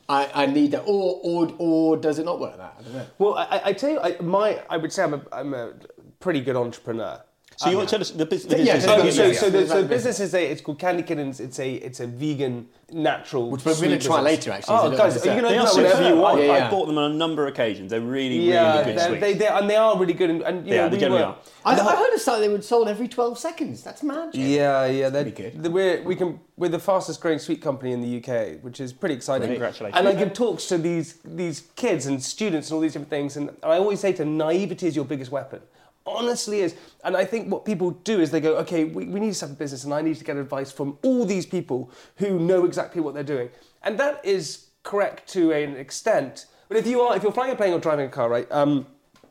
I, 0.08 0.30
I 0.44 0.46
need 0.46 0.72
that, 0.72 0.84
or 0.86 1.20
or 1.24 1.52
or 1.58 1.98
does 1.98 2.20
it 2.20 2.26
not 2.26 2.40
work 2.40 2.58
that? 2.58 2.76
I 2.80 2.84
don't 2.84 2.94
know. 2.94 3.06
Well, 3.18 3.34
I, 3.36 3.44
I- 3.46 3.62
I 3.70 3.74
tell 3.74 3.90
you, 3.90 4.00
I, 4.00 4.18
my 4.22 4.62
I 4.70 4.78
would 4.78 4.94
say 4.94 5.04
I'm 5.04 5.16
a, 5.16 5.22
I'm 5.32 5.54
a 5.54 5.74
pretty 6.20 6.42
good 6.42 6.56
entrepreneur. 6.56 7.22
So 7.58 7.70
you 7.70 7.76
oh, 7.76 7.78
want 7.80 7.90
to 7.90 7.94
tell 7.96 8.02
us 8.02 8.12
the, 8.12 8.26
bus- 8.26 8.44
the 8.44 8.56
business? 8.58 8.84
so- 8.84 8.98
So, 8.98 9.04
Yeah, 9.06 9.12
so, 9.12 9.32
so 9.34 9.50
the, 9.50 9.68
so 9.68 9.82
the 9.82 9.88
business. 9.88 9.88
business 9.88 10.20
is 10.20 10.34
a, 10.34 10.52
it's 10.52 10.62
called 10.62 10.78
Candy 10.80 11.04
Kittens. 11.04 11.40
It's 11.40 11.58
a 11.60 11.74
it's 11.76 12.00
a 12.02 12.08
vegan, 12.08 12.68
natural. 12.92 13.50
Which 13.50 13.64
we're 13.64 13.74
gonna 13.76 14.00
sweet 14.00 14.02
try 14.02 14.20
later, 14.22 14.52
actually, 14.52 14.76
Oh, 14.78 14.96
guys, 14.98 15.16
are 15.16 15.20
you 15.20 15.36
They 15.36 15.42
going 15.42 15.54
to 15.54 15.60
are 15.60 15.68
open 15.68 15.84
that 15.84 16.10
you 16.10 16.16
want? 16.18 16.40
I, 16.40 16.44
Yeah, 16.44 16.58
yeah. 16.58 16.66
I've 16.66 16.72
bought 16.72 16.86
them 16.88 16.98
on 16.98 17.12
a 17.12 17.14
number 17.16 17.48
of 17.48 17.54
occasions. 17.54 17.92
They're 17.92 18.02
really, 18.02 18.40
Yeah, 18.40 18.80
really 18.80 18.94
good 18.94 19.02
sweets. 19.02 19.22
they, 19.22 19.34
they, 19.34 19.48
and 19.48 19.70
they 19.70 19.76
are 19.78 19.98
really 19.98 20.14
good. 20.14 20.30
And, 20.30 20.42
and 20.42 20.68
you 20.68 20.74
Yeah, 20.74 20.82
know, 20.84 20.90
they 20.90 20.96
we 20.98 21.00
generally 21.00 21.22
were, 21.24 21.28
are. 21.30 21.38
I, 21.64 21.80
I 21.80 21.96
heard 21.96 22.14
a 22.14 22.20
site 22.20 22.42
they 22.42 22.50
were 22.50 22.62
sold 22.62 22.88
every 22.90 23.08
12 23.08 23.40
seconds. 23.40 23.84
That's 23.84 24.04
magic. 24.04 24.34
Yeah, 24.36 24.86
yeah, 24.88 25.10
they're 25.10 25.24
pretty 25.24 25.44
good. 25.52 25.64
the- 25.64 25.72
We're 25.72 26.04
we 26.04 26.16
can 26.16 26.40
we're 26.58 26.70
the 26.70 26.80
fastest 26.80 27.22
growing 27.22 27.40
sweet 27.40 27.62
company 27.62 27.92
in 27.94 28.02
the 28.02 28.18
UK, 28.18 28.62
which 28.64 28.80
is 28.82 28.92
pretty 28.94 29.16
exciting. 29.16 29.48
Congratulations. 29.50 29.98
And 29.98 30.08
I 30.08 30.14
give 30.14 30.34
talks 30.34 30.66
to 30.68 30.78
these 30.78 31.20
these 31.24 31.64
kids 31.76 32.06
and 32.06 32.22
students 32.22 32.70
and 32.70 32.76
all 32.76 32.82
these 32.82 32.94
different 32.94 33.10
things, 33.10 33.38
and 33.38 33.50
I 33.64 33.78
always 33.78 34.00
say 34.02 34.12
to 34.12 34.18
them, 34.20 34.36
naivety 34.38 34.88
is 34.88 34.96
your 34.96 35.06
biggest 35.06 35.32
weapon. 35.32 35.62
Honestly 36.08 36.62
is, 36.62 36.76
and 37.04 37.18
I 37.18 37.26
think 37.26 37.52
what 37.52 37.66
people 37.66 37.92
do 37.92 38.22
is 38.22 38.30
they 38.30 38.40
go, 38.40 38.58
okay, 38.58 38.84
we, 38.84 39.06
we 39.06 39.20
need 39.20 39.34
to 39.34 39.46
up 39.46 39.52
a 39.52 39.56
business, 39.56 39.86
and 39.86 39.94
I 39.94 40.02
need 40.02 40.18
to 40.18 40.24
get 40.24 40.38
advice 40.38 40.72
from 40.72 40.98
all 41.02 41.26
these 41.26 41.46
people 41.46 41.90
who 42.18 42.40
know 42.40 42.64
exactly 42.66 43.02
what 43.02 43.16
they're 43.16 43.24
doing, 43.24 43.50
and 43.82 44.00
that 44.00 44.24
is 44.24 44.68
correct 44.84 45.28
to 45.34 45.52
an 45.52 45.76
extent. 45.76 46.46
But 46.68 46.78
if 46.78 46.86
you 46.86 47.02
are 47.02 47.16
if 47.16 47.24
you're 47.24 47.32
flying 47.32 47.52
a 47.52 47.56
plane 47.56 47.74
or 47.74 47.80
driving 47.80 48.06
a 48.06 48.10
car, 48.10 48.30
right? 48.30 48.52
Um, 48.52 48.86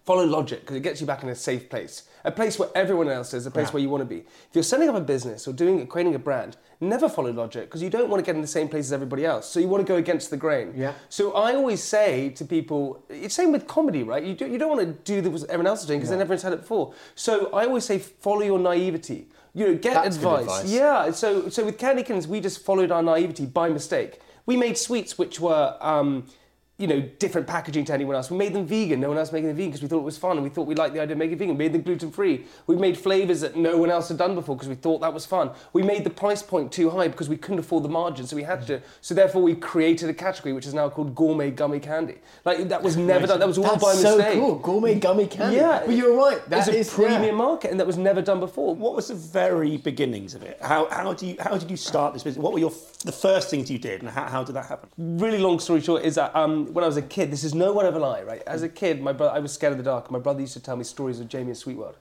follow 0.05 0.25
logic 0.25 0.61
because 0.61 0.77
it 0.77 0.83
gets 0.83 1.01
you 1.01 1.07
back 1.07 1.23
in 1.23 1.29
a 1.29 1.35
safe 1.35 1.69
place 1.69 2.03
a 2.25 2.31
place 2.33 2.59
where 2.59 2.71
everyone 2.75 3.09
else 3.09 3.35
is 3.35 3.45
a 3.47 3.51
place 3.51 3.73
where 3.73 3.83
you 3.83 3.91
want 3.91 4.01
to 4.01 4.07
be. 4.07 4.21
If 4.21 4.49
you're 4.55 4.63
setting 4.65 4.89
up 4.89 4.95
a 4.95 5.01
business 5.01 5.47
or 5.47 5.53
doing 5.53 5.87
creating 5.87 6.15
a 6.15 6.19
brand 6.19 6.57
never 6.81 7.09
follow 7.09 7.31
logic 7.31 7.65
because 7.67 7.83
you 7.83 7.91
don't 7.91 8.09
want 8.11 8.23
to 8.23 8.27
get 8.27 8.35
in 8.35 8.41
the 8.43 8.47
same 8.47 8.69
place 8.69 8.87
as 8.87 8.93
everybody 8.93 9.25
else 9.25 9.49
so 9.49 9.61
you 9.61 9.69
want 9.69 9.87
to 9.87 9.91
go 9.91 9.97
against 9.97 10.31
the 10.31 10.37
grain. 10.37 10.73
Yeah. 10.75 10.93
so 11.09 11.33
i 11.33 11.55
always 11.55 11.83
say 11.83 12.31
to 12.31 12.45
people 12.45 13.03
it's 13.09 13.35
same 13.35 13.53
with 13.53 13.67
comedy 13.67 14.03
right? 14.03 14.23
You, 14.23 14.35
do, 14.35 14.47
you 14.47 14.59
don't 14.59 14.77
want 14.77 14.81
to 14.81 14.93
do 15.13 15.21
the- 15.21 15.31
what 15.31 15.43
everyone 15.45 15.67
else 15.67 15.81
is 15.83 15.87
doing 15.87 16.01
because 16.01 16.11
then 16.11 16.21
everyone's 16.21 16.43
had 16.43 16.53
it 16.53 16.61
before. 16.61 16.95
So 17.15 17.51
i 17.53 17.65
always 17.65 17.85
say 17.85 17.99
follow 17.99 18.43
your 18.43 18.59
naivety. 18.59 19.29
You 19.55 19.67
know 19.69 19.75
get 19.77 20.07
advice. 20.07 20.43
advice. 20.43 20.71
yeah 20.71 21.11
so 21.13 21.49
so 21.49 21.65
with 21.65 21.79
candy 21.79 22.03
kittens 22.03 22.27
we 22.27 22.41
just 22.41 22.65
followed 22.65 22.91
our 22.91 23.03
naivety 23.03 23.47
by 23.47 23.69
mistake. 23.69 24.21
We 24.47 24.57
made 24.57 24.77
sweets 24.77 25.17
which 25.17 25.41
were 25.41 25.77
um, 25.81 26.27
you 26.77 26.89
know, 26.89 27.01
different 27.21 27.47
packaging 27.47 27.85
to 27.85 27.93
anyone 27.95 28.17
else. 28.17 28.33
We 28.33 28.37
made 28.37 28.53
them 28.53 28.67
vegan. 28.67 28.99
No 29.01 29.09
one 29.09 29.17
else 29.19 29.31
making 29.31 29.47
them 29.47 29.57
vegan 29.57 29.71
because 29.71 29.83
we 29.83 29.89
thought 29.89 30.01
it 30.01 30.05
was 30.05 30.19
fun 30.19 30.33
and 30.33 30.43
we 30.43 30.51
thought 30.51 30.67
we 30.67 30.75
liked 30.75 30.93
the 30.93 31.01
idea 31.01 31.13
of 31.13 31.19
making 31.19 31.39
vegan. 31.39 31.55
We 31.55 31.65
made 31.65 31.73
them 31.73 31.83
gluten 31.83 32.11
free. 32.11 32.47
We 32.67 32.75
made 32.75 32.99
flavors 32.99 33.43
that 33.43 33.55
no 33.57 33.77
one 33.77 33.91
else 33.91 34.09
had 34.09 34.19
done 34.19 34.35
before 34.35 34.57
because 34.57 34.69
we 34.69 34.75
thought 34.75 35.01
that 35.03 35.15
was 35.15 35.25
fun. 35.25 35.51
We 35.73 35.83
made 35.83 36.03
the 36.03 36.11
price 36.11 36.43
point 36.43 36.73
too 36.73 36.91
high 36.91 37.07
because 37.07 37.29
we 37.29 37.37
couldn't 37.37 37.61
afford 37.61 37.85
the 37.85 37.89
margin, 37.89 38.27
so 38.27 38.35
we 38.35 38.43
had 38.43 38.67
to. 38.67 38.83
So 39.03 39.15
therefore, 39.15 39.43
we 39.43 39.55
created 39.55 40.11
a 40.11 40.15
category 40.15 40.53
which 40.53 40.67
is 40.67 40.75
now 40.75 40.89
called 40.89 41.15
gourmet 41.15 41.53
gummy 41.53 41.79
candy. 41.79 42.17
Like 42.45 42.69
that 42.69 42.83
was 42.83 42.97
never 42.97 43.29
done. 43.29 43.39
That 43.39 43.47
was 43.47 43.59
all 43.59 43.65
That's 43.65 43.83
by 43.85 43.95
so 43.95 44.17
mistake. 44.17 44.39
cool. 44.41 44.59
Gourmet 44.59 44.99
gummy 44.99 45.29
candy. 45.29 45.57
Yeah, 45.57 45.83
But 45.87 45.95
you're 45.95 46.17
right. 46.17 46.45
That 46.51 46.67
it's 46.67 46.91
a 46.91 46.95
premium 46.95 47.23
yeah. 47.23 47.31
market, 47.31 47.71
and 47.71 47.79
that 47.79 47.87
was 47.87 47.99
never 47.99 48.21
done 48.21 48.41
before. 48.41 48.75
What 48.75 48.97
was 48.97 49.09
the 49.09 49.15
very 49.15 49.77
beginnings 49.77 50.35
of 50.35 50.43
it? 50.43 50.59
How, 50.61 50.89
how, 50.91 51.13
do 51.13 51.27
you, 51.27 51.37
how 51.39 51.57
did 51.57 51.71
you 51.71 51.77
start 51.77 52.15
this 52.15 52.25
business? 52.25 52.43
What 52.43 52.53
were 52.53 52.59
your, 52.59 52.73
the 53.05 53.13
first 53.13 53.49
things 53.49 53.71
you 53.71 53.79
did 53.79 54.01
and 54.03 54.11
how, 54.11 54.25
how 54.25 54.43
did 54.43 54.55
that 54.57 54.67
happen? 54.67 54.89
really 54.99 55.39
long 55.39 55.59
story 55.59 55.81
short 55.81 56.03
is 56.05 56.15
that 56.15 56.35
um, 56.37 56.73
when 56.75 56.83
I 56.85 56.89
was 56.89 56.97
a 56.97 57.03
kid, 57.03 57.31
this 57.31 57.45
is 57.45 57.55
no 57.55 57.73
one 57.73 57.87
ever 57.87 57.99
lie, 58.01 58.23
right? 58.23 58.43
As 58.47 58.63
a 58.63 58.69
kid, 58.69 59.01
my 59.01 59.13
brother, 59.13 59.33
I 59.35 59.39
was 59.39 59.53
scared 59.53 59.73
of 59.73 59.79
the 59.79 59.85
dark. 59.85 60.11
My 60.11 60.19
brother 60.19 60.41
used 60.41 60.55
to 60.55 60.61
tell 60.61 60.77
me 60.77 60.85
stories 60.85 61.21
of 61.21 61.29
Jamie 61.29 61.49
and 61.51 61.57
Sweet 61.57 61.77
World. 61.77 61.97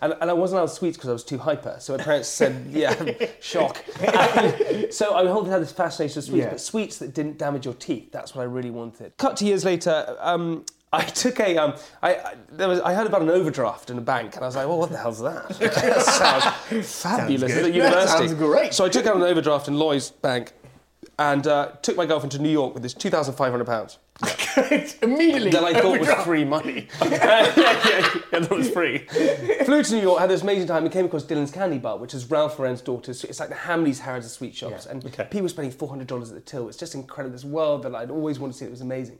And, 0.00 0.14
and 0.20 0.30
I 0.30 0.32
wasn't 0.32 0.58
allowed 0.58 0.66
sweets 0.72 0.96
because 0.96 1.08
I 1.10 1.12
was 1.12 1.24
too 1.24 1.38
hyper. 1.38 1.76
So 1.78 1.96
my 1.96 2.02
parents 2.02 2.28
said, 2.28 2.66
yeah, 2.70 2.94
shock. 3.40 3.84
And 4.02 4.90
so 4.92 5.14
I 5.14 5.26
always 5.28 5.50
had 5.52 5.62
this 5.62 5.72
fascination 5.72 6.16
with 6.16 6.24
sweets, 6.26 6.42
Yeah. 6.44 6.50
but 6.50 6.60
sweets 6.60 6.98
that 6.98 7.14
didn't 7.14 7.38
damage 7.38 7.64
your 7.66 7.74
teeth. 7.74 8.12
That's 8.12 8.34
what 8.34 8.42
I 8.42 8.46
really 8.46 8.70
wanted. 8.70 9.16
Cut 9.18 9.36
to 9.38 9.44
years 9.44 9.64
later, 9.64 10.16
um, 10.20 10.64
I 10.92 11.02
took 11.04 11.38
a, 11.40 11.56
um, 11.58 11.74
I, 12.02 12.14
I, 12.14 12.34
there 12.50 12.68
was, 12.68 12.80
I 12.80 12.94
heard 12.94 13.06
about 13.06 13.20
an 13.22 13.30
overdraft 13.30 13.90
in 13.90 13.98
a 13.98 14.00
bank, 14.00 14.36
and 14.36 14.44
I 14.44 14.46
was 14.46 14.56
like, 14.56 14.66
well, 14.68 14.78
what 14.78 14.90
the 14.90 14.96
hell's 14.98 15.20
that? 15.20 15.48
that 15.58 16.02
sounds 16.02 16.88
fabulous. 17.02 17.52
good. 17.52 17.58
At 17.58 17.62
That 17.64 17.74
university. 17.74 18.28
sounds 18.28 18.34
great. 18.34 18.72
So 18.74 18.84
I 18.84 18.88
took 18.88 19.04
out 19.06 19.16
an 19.16 19.22
overdraft 19.22 19.68
in 19.68 19.74
Lloyd's 19.78 20.10
Bank 20.10 20.52
and 21.18 21.46
uh, 21.46 21.72
took 21.82 21.96
my 21.96 22.06
girlfriend 22.06 22.32
to 22.32 22.38
New 22.38 22.50
York 22.50 22.74
with 22.74 22.82
this 22.82 22.94
£2,500. 22.94 23.98
Immediately. 25.02 25.50
That 25.50 25.64
I 25.64 25.80
thought 25.80 25.98
was 25.98 26.08
free 26.24 26.44
money. 26.44 26.88
yeah, 27.02 27.52
yeah, 27.56 27.80
yeah, 27.88 28.20
I 28.32 28.40
thought 28.44 28.58
was 28.58 28.70
free. 28.70 28.98
Flew 29.64 29.82
to 29.82 29.94
New 29.94 30.02
York, 30.02 30.20
had 30.20 30.30
this 30.30 30.42
amazing 30.42 30.68
time, 30.68 30.84
and 30.84 30.92
came 30.92 31.06
across 31.06 31.24
Dylan's 31.24 31.50
Candy 31.50 31.78
Bar, 31.78 31.98
which 31.98 32.14
is 32.14 32.30
Ralph 32.30 32.58
Lauren's 32.58 32.80
daughter's. 32.80 33.24
It's 33.24 33.40
like 33.40 33.48
the 33.48 33.54
Hamleys 33.56 33.98
Harrods 34.00 34.26
of 34.26 34.32
sweet 34.32 34.54
shops. 34.54 34.86
And 34.86 35.04
Okay. 35.04 35.24
people 35.24 35.42
were 35.42 35.48
spending 35.48 35.72
$400 35.76 36.28
at 36.28 36.34
the 36.34 36.40
till. 36.40 36.68
It's 36.68 36.76
just 36.78 36.94
incredible. 36.94 37.32
This 37.32 37.44
world 37.44 37.82
that 37.82 37.94
I'd 37.94 38.10
always 38.10 38.38
wanted 38.38 38.52
to 38.54 38.58
see. 38.60 38.64
It 38.66 38.70
was 38.70 38.80
amazing. 38.80 39.18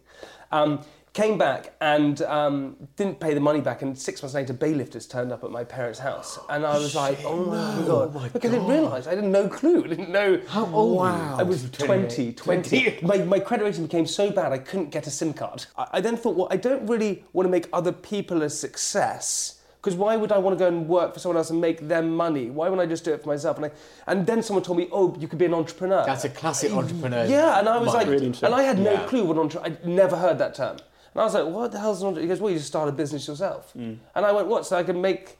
Um, 0.53 0.81
came 1.15 1.39
back 1.39 1.75
and 1.81 2.21
um, 2.23 2.77
didn't 2.97 3.21
pay 3.21 3.35
the 3.35 3.41
money 3.41 3.61
back, 3.61 3.83
and 3.83 3.97
six 3.97 4.21
months 4.21 4.35
later, 4.35 4.53
bailifters 4.53 5.09
turned 5.09 5.33
up 5.33 5.45
at 5.45 5.51
my 5.51 5.63
parents' 5.65 6.01
house. 6.01 6.39
And 6.51 6.67
I 6.67 6.77
was 6.77 6.95
like, 6.95 7.19
oh 7.25 7.45
my 7.45 7.87
God. 7.87 8.33
Because 8.33 8.51
I 8.51 8.55
didn't 8.55 8.69
realise, 8.69 9.07
I 9.07 9.15
had 9.15 9.25
no 9.25 9.49
clue. 9.49 9.83
I 9.85 9.89
didn't 9.89 10.11
know. 10.11 10.41
How 10.49 10.67
old 10.67 10.97
you? 10.97 11.05
I 11.05 11.43
was 11.45 11.71
20, 11.71 12.33
20. 12.33 12.99
My, 13.03 13.19
my 13.19 13.39
credit 13.39 13.65
rating 13.65 13.85
became 13.85 14.07
so 14.07 14.31
bad 14.31 14.53
I 14.53 14.59
couldn't 14.59 14.91
get 14.91 15.07
a 15.07 15.11
SIM 15.11 15.33
card. 15.33 15.65
I, 15.79 15.87
I 15.95 16.01
then 16.01 16.17
thought, 16.17 16.37
well, 16.37 16.49
I 16.51 16.57
don't 16.57 16.87
really 16.87 17.25
want 17.33 17.47
to 17.47 17.51
make 17.51 17.69
other 17.73 17.93
people 17.93 18.43
a 18.43 18.51
success. 18.51 19.61
Because 19.81 19.97
why 19.97 20.17
would 20.17 20.33
I 20.33 20.39
want 20.39 20.59
to 20.59 20.59
go 20.59 20.67
and 20.67 20.89
work 20.89 21.13
for 21.13 21.21
someone 21.21 21.37
else 21.37 21.51
and 21.51 21.61
make 21.61 21.87
them 21.87 22.17
money? 22.17 22.49
Why 22.51 22.71
wouldn't 22.71 22.81
I 22.89 22.91
just 22.91 23.05
do 23.05 23.13
it 23.13 23.23
for 23.23 23.29
myself? 23.29 23.59
And, 23.59 23.67
I, 23.67 23.71
and 24.07 24.27
then 24.27 24.43
someone 24.43 24.65
told 24.65 24.79
me, 24.79 24.89
oh, 24.91 25.15
you 25.21 25.29
could 25.29 25.39
be 25.39 25.45
an 25.45 25.53
entrepreneur. 25.53 26.05
That's 26.07 26.25
a 26.25 26.31
classic 26.31 26.73
entrepreneur. 26.73 27.27
Yeah, 27.27 27.59
and 27.59 27.69
I 27.69 27.77
was 27.77 27.93
like, 27.93 28.07
Really 28.09 28.33
and 28.43 28.55
I 28.55 28.63
had 28.63 28.79
no 28.79 28.93
Yeah. 28.95 29.07
clue 29.07 29.25
what 29.27 29.37
entrepreneur. 29.37 29.77
I'd 29.77 29.87
never 29.87 30.17
heard 30.17 30.39
that 30.39 30.55
term, 30.55 30.79
and 31.15 31.21
I 31.21 31.25
was 31.25 31.35
like, 31.35 31.47
what 31.47 31.73
the 31.73 31.79
hell's 31.79 32.03
an 32.03 32.09
entrepreneur? 32.09 32.23
He 32.23 32.29
goes, 32.29 32.41
well, 32.41 32.51
you 32.51 32.59
just 32.59 32.69
start 32.69 32.89
a 32.89 32.93
business 32.93 33.29
yourself. 33.29 33.73
Mm. 33.77 33.99
And 34.15 34.27
I 34.27 34.33
went, 34.33 34.49
what? 34.49 34.67
So 34.67 34.77
I 34.77 34.83
can 34.83 35.01
make 35.01 35.39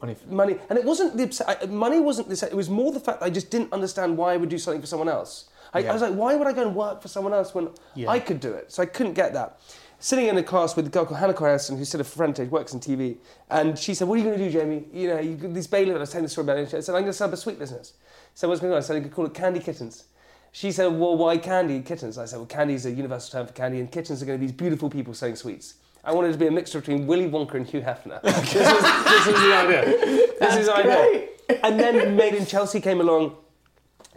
Money. 0.00 0.16
money, 0.28 0.56
and 0.68 0.76
it 0.76 0.84
wasn't 0.84 1.16
the 1.16 1.44
I, 1.62 1.66
money 1.66 2.00
wasn't 2.00 2.28
this. 2.28 2.42
It 2.42 2.54
was 2.54 2.68
more 2.68 2.90
the 2.90 2.98
fact 2.98 3.20
that 3.20 3.26
I 3.26 3.30
just 3.30 3.50
didn't 3.52 3.72
understand 3.72 4.16
why 4.16 4.32
I 4.32 4.36
would 4.36 4.48
do 4.48 4.58
something 4.58 4.80
for 4.80 4.86
someone 4.88 5.08
else. 5.08 5.48
I, 5.72 5.84
I 5.84 5.92
was 5.92 6.02
like, 6.02 6.14
why 6.14 6.34
would 6.34 6.48
I 6.48 6.52
go 6.52 6.66
and 6.66 6.74
work 6.74 7.00
for 7.00 7.06
someone 7.06 7.32
else 7.32 7.54
when 7.54 7.68
I 8.08 8.18
could 8.18 8.40
do 8.40 8.52
it? 8.52 8.72
So 8.72 8.82
I 8.82 8.86
couldn't 8.86 9.14
get 9.14 9.32
that. 9.34 9.60
Sitting 10.00 10.26
in 10.26 10.36
a 10.36 10.42
class 10.42 10.74
with 10.74 10.88
a 10.88 10.90
girl 10.90 11.06
called 11.06 11.20
Hannah 11.20 11.38
Harrison, 11.38 11.78
who's 11.78 11.86
still 11.86 12.00
a 12.00 12.04
friend, 12.04 12.36
of 12.36 12.50
works 12.50 12.74
in 12.74 12.80
TV, 12.80 13.18
and 13.48 13.78
she 13.78 13.94
said, 13.94 14.08
"What 14.08 14.16
are 14.16 14.18
you 14.18 14.24
going 14.24 14.38
to 14.38 14.44
do, 14.44 14.50
Jamie? 14.50 14.84
You 14.92 15.06
know, 15.06 15.20
you, 15.20 15.36
these 15.36 15.68
bailiffs." 15.68 15.96
I 15.96 16.00
was 16.00 16.10
telling 16.10 16.24
the 16.24 16.30
story 16.30 16.46
about 16.46 16.58
it. 16.58 16.74
I 16.74 16.80
said, 16.80 16.96
"I'm 16.96 17.02
going 17.02 17.04
to 17.04 17.12
set 17.12 17.26
up 17.26 17.34
a 17.34 17.36
sweet 17.36 17.60
business." 17.60 17.92
So 18.34 18.48
what's 18.48 18.60
going 18.60 18.72
on? 18.72 18.78
I 18.78 18.80
said, 18.82 18.96
"I 18.96 19.00
could 19.00 19.12
call 19.12 19.26
it 19.26 19.34
Candy 19.34 19.60
Kittens." 19.60 20.06
She 20.52 20.70
said, 20.70 20.86
"Well, 20.88 21.16
why 21.16 21.38
candy 21.38 21.76
and 21.76 21.84
kittens?" 21.84 22.18
I 22.18 22.26
said, 22.26 22.36
"Well, 22.36 22.46
candy 22.46 22.74
is 22.74 22.86
a 22.86 22.90
universal 22.90 23.32
term 23.32 23.46
for 23.46 23.54
candy, 23.54 23.80
and 23.80 23.90
kittens 23.90 24.22
are 24.22 24.26
going 24.26 24.38
to 24.38 24.40
be 24.40 24.46
these 24.46 24.56
beautiful 24.56 24.90
people 24.90 25.14
selling 25.14 25.36
sweets." 25.36 25.74
I 26.04 26.12
wanted 26.12 26.30
it 26.30 26.32
to 26.32 26.38
be 26.38 26.46
a 26.48 26.50
mixture 26.50 26.80
between 26.80 27.06
Willy 27.06 27.28
Wonka 27.28 27.54
and 27.54 27.66
Hugh 27.66 27.80
Hefner. 27.80 28.20
this, 28.22 28.34
was, 28.34 28.54
this 28.54 29.26
was 29.26 29.40
the 29.40 29.54
idea. 29.54 29.84
This 30.40 30.56
is 30.56 30.66
the 30.66 30.74
idea. 30.74 31.28
And 31.62 31.78
then 31.78 32.16
Made 32.16 32.34
in 32.34 32.44
Chelsea 32.44 32.80
came 32.80 33.00
along, 33.00 33.36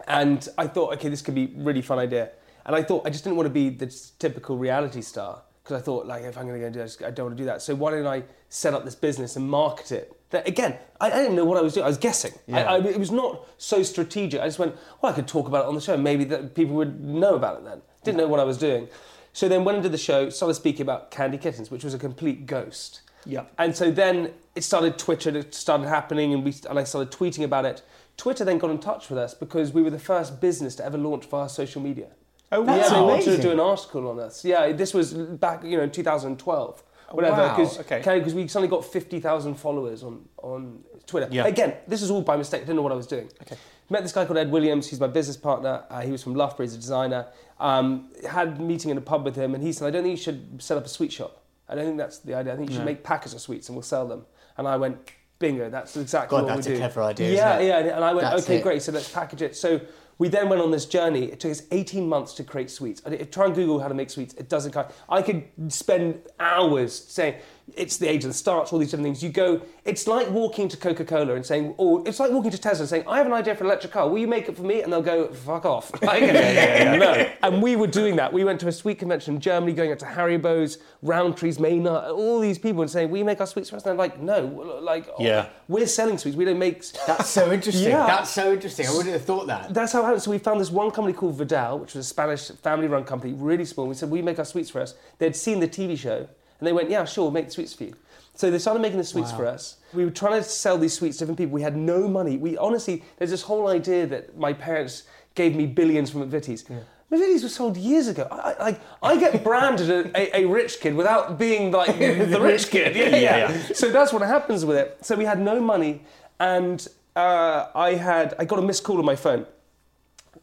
and 0.08 0.48
I 0.58 0.66
thought, 0.66 0.94
okay, 0.94 1.08
this 1.08 1.22
could 1.22 1.34
be 1.34 1.44
a 1.44 1.62
really 1.62 1.82
fun 1.82 1.98
idea. 1.98 2.30
And 2.64 2.74
I 2.74 2.82
thought 2.82 3.06
I 3.06 3.10
just 3.10 3.22
didn't 3.22 3.36
want 3.36 3.46
to 3.46 3.52
be 3.52 3.70
the 3.70 3.86
typical 4.18 4.58
reality 4.58 5.00
star 5.00 5.42
because 5.62 5.80
I 5.80 5.84
thought, 5.84 6.06
like, 6.06 6.24
if 6.24 6.36
I'm 6.36 6.46
going 6.46 6.60
to 6.60 6.66
go 6.66 6.72
do 6.72 6.80
this, 6.80 7.00
I 7.04 7.10
don't 7.10 7.26
want 7.26 7.36
to 7.36 7.42
do 7.42 7.46
that. 7.46 7.62
So 7.62 7.74
why 7.74 7.92
don't 7.92 8.06
I 8.06 8.24
set 8.56 8.74
up 8.74 8.84
this 8.84 8.94
business 8.94 9.36
and 9.36 9.48
market 9.48 9.92
it? 9.92 10.12
That, 10.30 10.48
again, 10.48 10.76
I, 11.00 11.10
I 11.10 11.22
didn't 11.22 11.36
know 11.36 11.44
what 11.44 11.58
I 11.58 11.60
was 11.60 11.74
doing. 11.74 11.84
I 11.84 11.88
was 11.88 11.98
guessing. 11.98 12.32
I, 12.52 12.62
I, 12.64 12.78
it 12.78 12.98
was 12.98 13.12
not 13.12 13.46
so 13.58 13.82
strategic. 13.82 14.40
I 14.40 14.46
just 14.46 14.58
went, 14.58 14.74
well, 15.00 15.12
I 15.12 15.14
could 15.14 15.28
talk 15.28 15.46
about 15.46 15.64
it 15.64 15.68
on 15.68 15.74
the 15.74 15.80
show. 15.80 15.96
Maybe 15.96 16.24
that 16.24 16.54
people 16.54 16.74
would 16.76 17.00
know 17.00 17.34
about 17.34 17.58
it 17.58 17.64
then. 17.64 17.82
Didn't 18.02 18.18
know 18.18 18.26
what 18.26 18.40
I 18.40 18.44
was 18.44 18.58
doing. 18.58 18.88
So 19.32 19.48
then 19.48 19.64
went 19.64 19.76
into 19.76 19.90
the 19.90 19.98
show, 19.98 20.30
started 20.30 20.54
speaking 20.54 20.82
about 20.82 21.10
Candy 21.10 21.38
Kittens, 21.38 21.70
which 21.70 21.84
was 21.84 21.92
a 21.92 21.98
complete 21.98 22.46
ghost. 22.46 23.02
Yeah. 23.26 23.44
And 23.58 23.76
so 23.76 23.90
then 23.90 24.32
it 24.54 24.62
started 24.62 24.98
Twitter, 24.98 25.36
it 25.36 25.54
started 25.54 25.88
happening, 25.88 26.32
and 26.32 26.42
we 26.42 26.54
and 26.70 26.78
I 26.78 26.84
started 26.84 27.12
tweeting 27.12 27.44
about 27.44 27.64
it. 27.66 27.82
Twitter 28.16 28.44
then 28.44 28.58
got 28.58 28.70
in 28.70 28.78
touch 28.78 29.10
with 29.10 29.18
us 29.18 29.34
because 29.34 29.72
we 29.72 29.82
were 29.82 29.90
the 29.90 29.98
first 29.98 30.40
business 30.40 30.74
to 30.76 30.84
ever 30.84 30.96
launch 30.96 31.26
via 31.26 31.48
social 31.48 31.82
media. 31.82 32.08
Oh, 32.52 32.64
That's 32.64 32.90
yeah, 32.90 32.96
they 32.96 33.04
wanted 33.04 33.36
to 33.36 33.42
do 33.42 33.50
an 33.50 33.60
article 33.60 34.08
on 34.08 34.20
us. 34.20 34.44
Yeah, 34.44 34.72
this 34.72 34.94
was 34.94 35.12
back, 35.12 35.64
you 35.64 35.76
know, 35.76 35.82
in 35.82 35.90
2012, 35.90 36.82
whatever. 37.10 37.36
wow, 37.36 37.56
Because 37.56 37.78
okay. 37.80 38.20
we 38.32 38.48
suddenly 38.48 38.68
got 38.68 38.84
50,000 38.84 39.54
followers 39.54 40.02
on 40.02 40.28
on 40.42 40.82
Twitter. 41.06 41.28
Yeah. 41.30 41.46
Again, 41.46 41.74
this 41.86 42.02
is 42.02 42.10
all 42.10 42.22
by 42.22 42.36
mistake. 42.36 42.62
I 42.62 42.64
didn't 42.64 42.76
know 42.76 42.82
what 42.82 42.92
I 42.92 42.96
was 42.96 43.06
doing. 43.06 43.28
Okay. 43.42 43.56
Met 43.88 44.02
this 44.02 44.12
guy 44.12 44.24
called 44.24 44.38
Ed 44.38 44.50
Williams. 44.50 44.88
He's 44.88 44.98
my 44.98 45.06
business 45.06 45.36
partner. 45.36 45.84
Uh, 45.88 46.00
he 46.00 46.10
was 46.10 46.22
from 46.22 46.34
Loughborough. 46.34 46.64
He's 46.66 46.74
a 46.74 46.78
designer. 46.78 47.26
Um, 47.60 48.10
had 48.28 48.48
a 48.48 48.60
meeting 48.60 48.90
in 48.90 48.98
a 48.98 49.00
pub 49.00 49.24
with 49.24 49.36
him, 49.36 49.54
and 49.54 49.62
he 49.62 49.72
said, 49.72 49.86
"I 49.86 49.90
don't 49.90 50.02
think 50.02 50.18
you 50.18 50.22
should 50.22 50.60
set 50.60 50.76
up 50.76 50.84
a 50.84 50.88
sweet 50.88 51.12
shop. 51.12 51.40
I 51.68 51.74
don't 51.76 51.84
think 51.84 51.96
that's 51.96 52.18
the 52.18 52.34
idea. 52.34 52.52
I 52.52 52.56
think 52.56 52.70
you 52.70 52.76
should 52.76 52.84
make 52.84 53.04
packets 53.04 53.32
of 53.34 53.40
sweets, 53.40 53.68
and 53.68 53.76
we'll 53.76 53.82
sell 53.84 54.06
them." 54.08 54.26
And 54.56 54.66
I 54.66 54.76
went, 54.76 54.98
"Bingo! 55.38 55.70
That's 55.70 55.96
exactly 55.96 56.36
God, 56.36 56.46
what 56.46 56.54
that's 56.56 56.66
we 56.66 56.72
a 56.72 56.76
do." 56.76 56.80
clever 56.80 57.02
idea, 57.04 57.30
Yeah, 57.32 57.58
isn't 57.58 57.62
it? 57.64 57.86
yeah. 57.88 57.94
And 57.96 58.04
I 58.04 58.12
went, 58.12 58.22
That's 58.28 58.42
"Okay, 58.44 58.56
it. 58.56 58.62
great. 58.62 58.82
So 58.82 58.90
let's 58.92 59.08
package 59.12 59.42
it." 59.42 59.56
So 59.56 59.80
we 60.18 60.28
then 60.28 60.48
went 60.48 60.62
on 60.62 60.70
this 60.70 60.86
journey. 60.86 61.24
It 61.26 61.40
took 61.40 61.50
us 61.50 61.62
18 61.70 62.08
months 62.08 62.32
to 62.34 62.44
create 62.44 62.70
sweets. 62.70 63.02
I 63.04 63.16
try 63.16 63.46
and 63.46 63.54
Google 63.54 63.80
how 63.80 63.88
to 63.88 63.94
make 63.94 64.10
sweets. 64.10 64.34
It 64.34 64.48
doesn't. 64.48 64.72
come- 64.72 64.86
I 65.08 65.22
could 65.22 65.44
spend 65.68 66.22
hours 66.40 66.94
saying, 66.94 67.36
it's 67.74 67.96
the 67.96 68.08
age 68.08 68.24
of 68.24 68.30
the 68.30 68.34
starch, 68.34 68.72
all 68.72 68.78
these 68.78 68.90
different 68.92 69.06
things. 69.06 69.22
You 69.22 69.28
go, 69.30 69.60
it's 69.84 70.06
like 70.06 70.30
walking 70.30 70.68
to 70.68 70.76
Coca 70.76 71.04
Cola 71.04 71.34
and 71.34 71.44
saying, 71.44 71.74
or 71.78 72.02
it's 72.06 72.20
like 72.20 72.30
walking 72.30 72.52
to 72.52 72.58
Tesla 72.58 72.82
and 72.82 72.88
saying, 72.88 73.04
I 73.08 73.18
have 73.18 73.26
an 73.26 73.32
idea 73.32 73.54
for 73.56 73.64
an 73.64 73.70
electric 73.70 73.92
car. 73.92 74.08
Will 74.08 74.18
you 74.18 74.28
make 74.28 74.48
it 74.48 74.56
for 74.56 74.62
me? 74.62 74.82
And 74.82 74.92
they'll 74.92 75.02
go, 75.02 75.28
fuck 75.28 75.64
off. 75.66 75.90
Like, 76.02 76.22
no. 76.22 77.28
And 77.42 77.60
we 77.62 77.74
were 77.76 77.88
doing 77.88 78.16
that. 78.16 78.32
We 78.32 78.44
went 78.44 78.60
to 78.60 78.68
a 78.68 78.72
sweet 78.72 78.98
convention 79.00 79.34
in 79.34 79.40
Germany, 79.40 79.72
going 79.72 79.90
up 79.92 79.98
to 79.98 80.04
Haribo's, 80.06 80.78
Rowntree's, 81.04 81.58
Maynard, 81.58 82.10
all 82.12 82.38
these 82.40 82.58
people 82.58 82.82
and 82.82 82.90
saying, 82.90 83.10
will 83.10 83.18
you 83.18 83.24
make 83.24 83.40
our 83.40 83.46
sweets 83.46 83.70
for 83.70 83.76
us? 83.76 83.82
And 83.84 83.90
they're 83.90 84.06
like, 84.06 84.20
no. 84.20 84.44
Like, 84.82 85.08
oh, 85.08 85.16
Yeah. 85.24 85.48
we're 85.68 85.86
selling 85.86 86.18
sweets. 86.18 86.36
We 86.36 86.44
don't 86.44 86.58
make. 86.58 86.84
That's 87.06 87.28
so 87.28 87.52
interesting. 87.52 87.90
Yeah. 87.90 88.06
That's 88.06 88.30
so 88.30 88.52
interesting. 88.52 88.86
I 88.86 88.90
wouldn't 88.92 89.12
have 89.12 89.24
thought 89.24 89.46
that. 89.48 89.74
That's 89.74 89.92
how 89.92 90.00
it 90.00 90.04
happened. 90.04 90.22
So 90.22 90.30
we 90.30 90.38
found 90.38 90.60
this 90.60 90.70
one 90.70 90.90
company 90.92 91.12
called 91.16 91.34
Vidal, 91.36 91.80
which 91.80 91.94
was 91.94 92.06
a 92.06 92.08
Spanish 92.08 92.48
family-run 92.48 93.04
company, 93.04 93.32
really 93.32 93.64
small. 93.64 93.86
We 93.88 93.94
said, 93.94 94.10
"We 94.10 94.22
make 94.22 94.38
our 94.38 94.44
sweets 94.44 94.70
for 94.70 94.80
us." 94.80 94.94
They'd 95.18 95.34
seen 95.36 95.60
the 95.60 95.68
TV 95.68 95.96
show, 95.98 96.28
and 96.58 96.66
they 96.66 96.72
went, 96.72 96.90
"Yeah, 96.90 97.04
sure, 97.04 97.24
we'll 97.24 97.32
make 97.32 97.46
the 97.46 97.52
sweets 97.52 97.74
for 97.74 97.84
you." 97.84 97.94
So 98.34 98.50
they 98.50 98.58
started 98.58 98.80
making 98.80 98.98
the 98.98 99.04
sweets 99.04 99.32
for 99.32 99.46
us. 99.46 99.76
We 99.94 100.04
were 100.04 100.10
trying 100.10 100.42
to 100.42 100.46
sell 100.46 100.76
these 100.76 100.92
sweets 100.92 101.16
to 101.16 101.22
different 101.22 101.38
people. 101.38 101.54
We 101.54 101.62
had 101.62 101.74
no 101.76 102.06
money. 102.06 102.36
We 102.36 102.58
honestly, 102.58 103.02
there's 103.16 103.30
this 103.30 103.42
whole 103.42 103.68
idea 103.68 104.06
that 104.08 104.36
my 104.36 104.52
parents 104.52 105.04
gave 105.34 105.56
me 105.56 105.64
billions 105.66 106.10
from 106.10 106.28
McVitie's. 106.28 106.64
McVitie's 107.10 107.42
was 107.42 107.54
sold 107.54 107.76
years 107.78 108.08
ago. 108.08 108.26
I, 108.30 108.36
I, 108.36 108.64
like, 108.64 108.80
I 109.02 109.16
get 109.16 109.42
branded 109.48 109.90
a, 109.90 110.36
a, 110.38 110.42
a 110.42 110.46
rich 110.46 110.80
kid 110.80 110.94
without 110.94 111.38
being 111.38 111.70
like 111.70 111.98
the 111.98 112.40
rich 112.40 112.68
kid. 112.68 112.94
Yeah, 112.94 113.08
yeah, 113.08 113.16
Yeah, 113.16 113.36
yeah. 113.36 113.62
So 113.74 113.90
that's 113.90 114.12
what 114.12 114.22
happens 114.22 114.64
with 114.66 114.76
it. 114.76 114.98
So 115.00 115.14
we 115.14 115.24
had 115.24 115.40
no 115.40 115.58
money, 115.58 116.02
and 116.38 116.86
uh, 117.14 117.68
I 117.74 117.94
had 117.94 118.34
I 118.38 118.44
got 118.44 118.58
a 118.58 118.62
missed 118.62 118.84
call 118.84 118.98
on 118.98 119.04
my 119.04 119.16
phone 119.16 119.46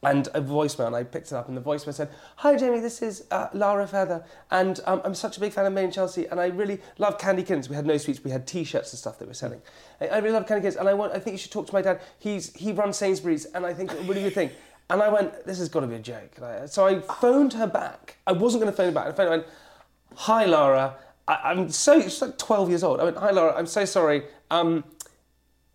and 0.03 0.27
a 0.33 0.41
voicemail, 0.41 0.87
and 0.87 0.95
I 0.95 1.03
picked 1.03 1.27
it 1.27 1.33
up, 1.33 1.47
and 1.47 1.55
the 1.57 1.61
voicemail 1.61 1.93
said, 1.93 2.09
"Hi 2.37 2.55
Jamie, 2.55 2.79
this 2.79 3.01
is 3.01 3.25
uh, 3.31 3.47
Lara 3.53 3.87
Feather, 3.87 4.23
and 4.51 4.79
um, 4.85 5.01
I'm 5.03 5.15
such 5.15 5.37
a 5.37 5.39
big 5.39 5.53
fan 5.53 5.65
of 5.65 5.73
Made 5.73 5.85
in 5.85 5.91
Chelsea, 5.91 6.25
and 6.27 6.39
I 6.39 6.47
really 6.47 6.79
love 6.97 7.17
Candy 7.17 7.43
Kittens. 7.43 7.69
We 7.69 7.75
had 7.75 7.85
no 7.85 7.97
sweets, 7.97 8.23
we 8.23 8.31
had 8.31 8.45
T-shirts 8.47 8.91
and 8.91 8.99
stuff 8.99 9.19
that 9.19 9.27
we're 9.27 9.33
selling. 9.33 9.61
I, 10.01 10.07
I 10.07 10.17
really 10.17 10.31
love 10.33 10.47
Candy 10.47 10.61
Kittens, 10.61 10.75
and 10.77 10.89
I 10.89 10.93
want, 10.93 11.13
I 11.13 11.19
think 11.19 11.33
you 11.33 11.37
should 11.37 11.51
talk 11.51 11.67
to 11.67 11.73
my 11.73 11.81
dad. 11.81 12.01
He's 12.19 12.53
he 12.55 12.71
runs 12.71 12.97
Sainsbury's, 12.97 13.45
and 13.45 13.65
I 13.65 13.73
think 13.73 13.91
it's 13.91 14.01
a 14.01 14.03
really 14.03 14.23
good 14.23 14.33
thing." 14.33 14.49
And 14.89 15.01
I 15.01 15.07
went, 15.09 15.45
"This 15.45 15.59
has 15.59 15.69
got 15.69 15.79
to 15.81 15.87
be 15.87 15.95
a 15.95 15.99
joke." 15.99 16.31
And 16.37 16.45
I- 16.45 16.65
So 16.65 16.85
I 16.85 16.99
phoned 16.99 17.53
her 17.53 17.67
back. 17.67 18.17
I 18.27 18.33
wasn't 18.33 18.61
going 18.63 18.71
to 18.73 18.77
phone 18.77 18.87
her 18.87 18.91
back. 18.91 19.07
I 19.07 19.11
phoned 19.13 19.29
her 19.29 19.33
and 19.35 19.43
went, 19.43 19.53
"Hi 20.15 20.45
Lara, 20.45 20.95
I, 21.27 21.39
I'm 21.45 21.69
so 21.69 22.01
she's 22.01 22.21
like 22.21 22.37
12 22.37 22.69
years 22.69 22.83
old. 22.83 22.99
I 22.99 23.05
went, 23.05 23.17
"Hi 23.17 23.31
Lara, 23.31 23.55
I'm 23.57 23.65
so 23.67 23.85
sorry." 23.85 24.23
Um, 24.51 24.83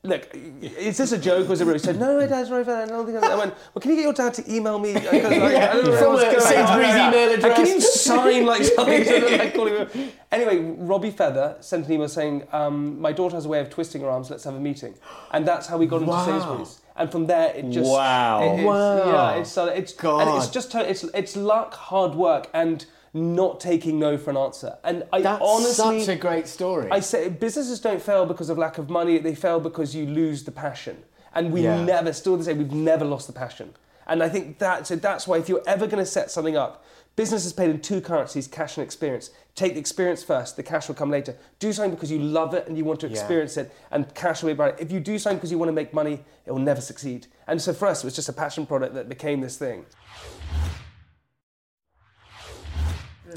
Look, 0.09 0.29
is 0.63 0.97
this 0.97 1.13
a 1.13 1.19
joke 1.19 1.51
or 1.51 1.53
is 1.53 1.61
it 1.61 1.65
real? 1.67 1.75
He 1.75 1.79
said, 1.81 2.01
no, 2.01 2.19
my 2.19 2.25
dad's 2.27 2.49
bad. 2.49 2.69
I 2.69 2.87
don't 2.87 3.05
think 3.05 3.23
I 3.23 3.33
I 3.33 3.35
went, 3.37 3.55
well, 3.75 3.81
can 3.83 3.91
you 3.91 3.97
get 3.99 4.05
your 4.05 4.15
dad 4.15 4.33
to 4.35 4.53
email 4.55 4.79
me? 4.79 4.95
Because 4.95 5.07
I, 5.13 5.19
I 5.19 5.73
don't 5.75 5.85
know 5.85 5.97
From 5.99 6.13
what's 6.15 6.23
a 6.23 6.27
going 6.27 6.37
on. 6.37 6.41
Sainsbury's 6.41 6.95
email 6.95 7.33
And 7.45 7.55
Can 7.55 7.67
you 7.67 7.81
sign 7.81 8.47
like 8.47 8.65
something? 8.77 9.05
so 9.05 9.19
like, 9.37 9.55
calling 9.55 9.75
him- 9.87 10.11
Anyway, 10.33 10.59
Robbie 10.79 11.11
Feather 11.11 11.57
sent 11.61 11.87
an 11.87 11.93
email 11.93 12.09
saying, 12.09 12.47
um, 12.53 12.99
my 13.01 13.13
daughter 13.13 13.35
has 13.37 13.45
a 13.45 13.49
way 13.49 13.61
of 13.61 13.69
twisting 13.69 14.01
her 14.01 14.09
arms, 14.09 14.31
let's 14.31 14.45
have 14.45 14.55
a 14.55 14.61
meeting. 14.61 14.95
And 15.33 15.47
that's 15.47 15.67
how 15.67 15.77
we 15.77 15.87
got 15.87 16.01
into 16.01 16.11
Wow. 16.13 16.25
Sainsbury's. 16.25 16.81
And 16.97 17.13
from 17.13 17.27
there, 17.27 17.53
it 17.55 17.69
just... 17.71 17.91
Wow. 17.91 18.41
it- 18.43 18.47
it's- 18.55 18.65
Wow. 18.67 18.97
Yeah, 19.35 19.41
it's, 19.41 19.59
uh, 19.59 19.67
it's, 19.75 19.93
and 20.03 20.31
it's 20.39 20.49
just, 20.49 20.75
it's, 20.75 21.05
it's 21.05 21.37
luck, 21.37 21.75
hard 21.75 22.15
work, 22.15 22.49
and 22.55 22.87
not 23.19 23.61
taking 23.61 23.99
no 23.99 24.17
for 24.17 24.31
an 24.31 24.37
answer. 24.37 24.79
And 24.85 25.05
I 25.13 25.21
That's 25.21 25.43
honestly... 25.43 26.01
such 26.01 26.17
a 26.17 26.19
great 26.19 26.49
story. 26.49 26.91
I 26.91 27.01
say 27.01 27.29
businesses 27.29 27.81
don't 27.81 28.01
fail 28.01 28.27
because 28.27 28.51
of 28.51 28.59
lack 28.59 28.79
of 28.79 28.89
money. 28.89 29.19
They 29.19 29.35
fail 29.35 29.61
because 29.61 29.95
you 29.95 30.07
lose 30.07 30.45
the 30.45 30.53
passion. 30.53 31.03
And 31.35 31.53
we 31.53 31.63
Yeah. 31.63 31.85
never, 31.85 32.13
still 32.13 32.37
the 32.37 32.45
same, 32.45 32.59
we've 32.59 32.73
never 32.73 33.05
lost 33.05 33.27
the 33.27 33.33
passion. 33.33 33.75
And 34.07 34.23
I 34.23 34.29
think 34.29 34.59
that, 34.59 34.87
so 34.87 34.97
that's 34.97 35.29
why 35.29 35.37
if 35.37 35.49
you're 35.49 35.63
ever 35.67 35.87
going 35.87 36.03
to 36.03 36.11
set 36.11 36.31
something 36.31 36.57
up, 36.57 36.83
business 37.15 37.45
is 37.45 37.53
paid 37.53 37.69
in 37.69 37.81
two 37.81 38.01
currencies, 38.01 38.47
cash 38.49 38.79
and 38.79 38.85
experience. 38.85 39.31
Take 39.55 39.75
the 39.75 39.81
experience 39.81 40.23
first, 40.23 40.57
the 40.57 40.63
cash 40.63 40.89
will 40.89 40.95
come 40.95 41.11
later. 41.11 41.37
Do 41.59 41.73
something 41.73 41.91
because 41.91 42.11
you 42.11 42.19
love 42.19 42.55
it 42.55 42.67
and 42.67 42.79
you 42.79 42.85
want 42.85 43.01
to 43.01 43.07
experience 43.07 43.57
it, 43.57 43.71
and 43.91 44.13
cash 44.15 44.43
will 44.43 44.49
be 44.49 44.53
about 44.53 44.75
it. 44.75 44.81
If 44.81 44.91
you 44.91 45.01
do 45.01 45.19
something 45.19 45.37
because 45.37 45.51
you 45.53 45.59
want 45.59 45.69
to 45.69 45.75
make 45.75 45.93
money, 45.93 46.25
it 46.47 46.53
will 46.53 46.59
never 46.59 46.81
succeed. 46.81 47.27
And 47.47 47.61
so 47.61 47.75
for 47.75 47.89
us, 47.89 48.03
it 48.03 48.07
was 48.07 48.17
just 48.17 48.29
a 48.29 48.33
passion 48.33 48.65
product 48.67 48.95
that 48.95 49.09
became 49.09 49.41
this 49.43 49.59
thing. 49.59 49.85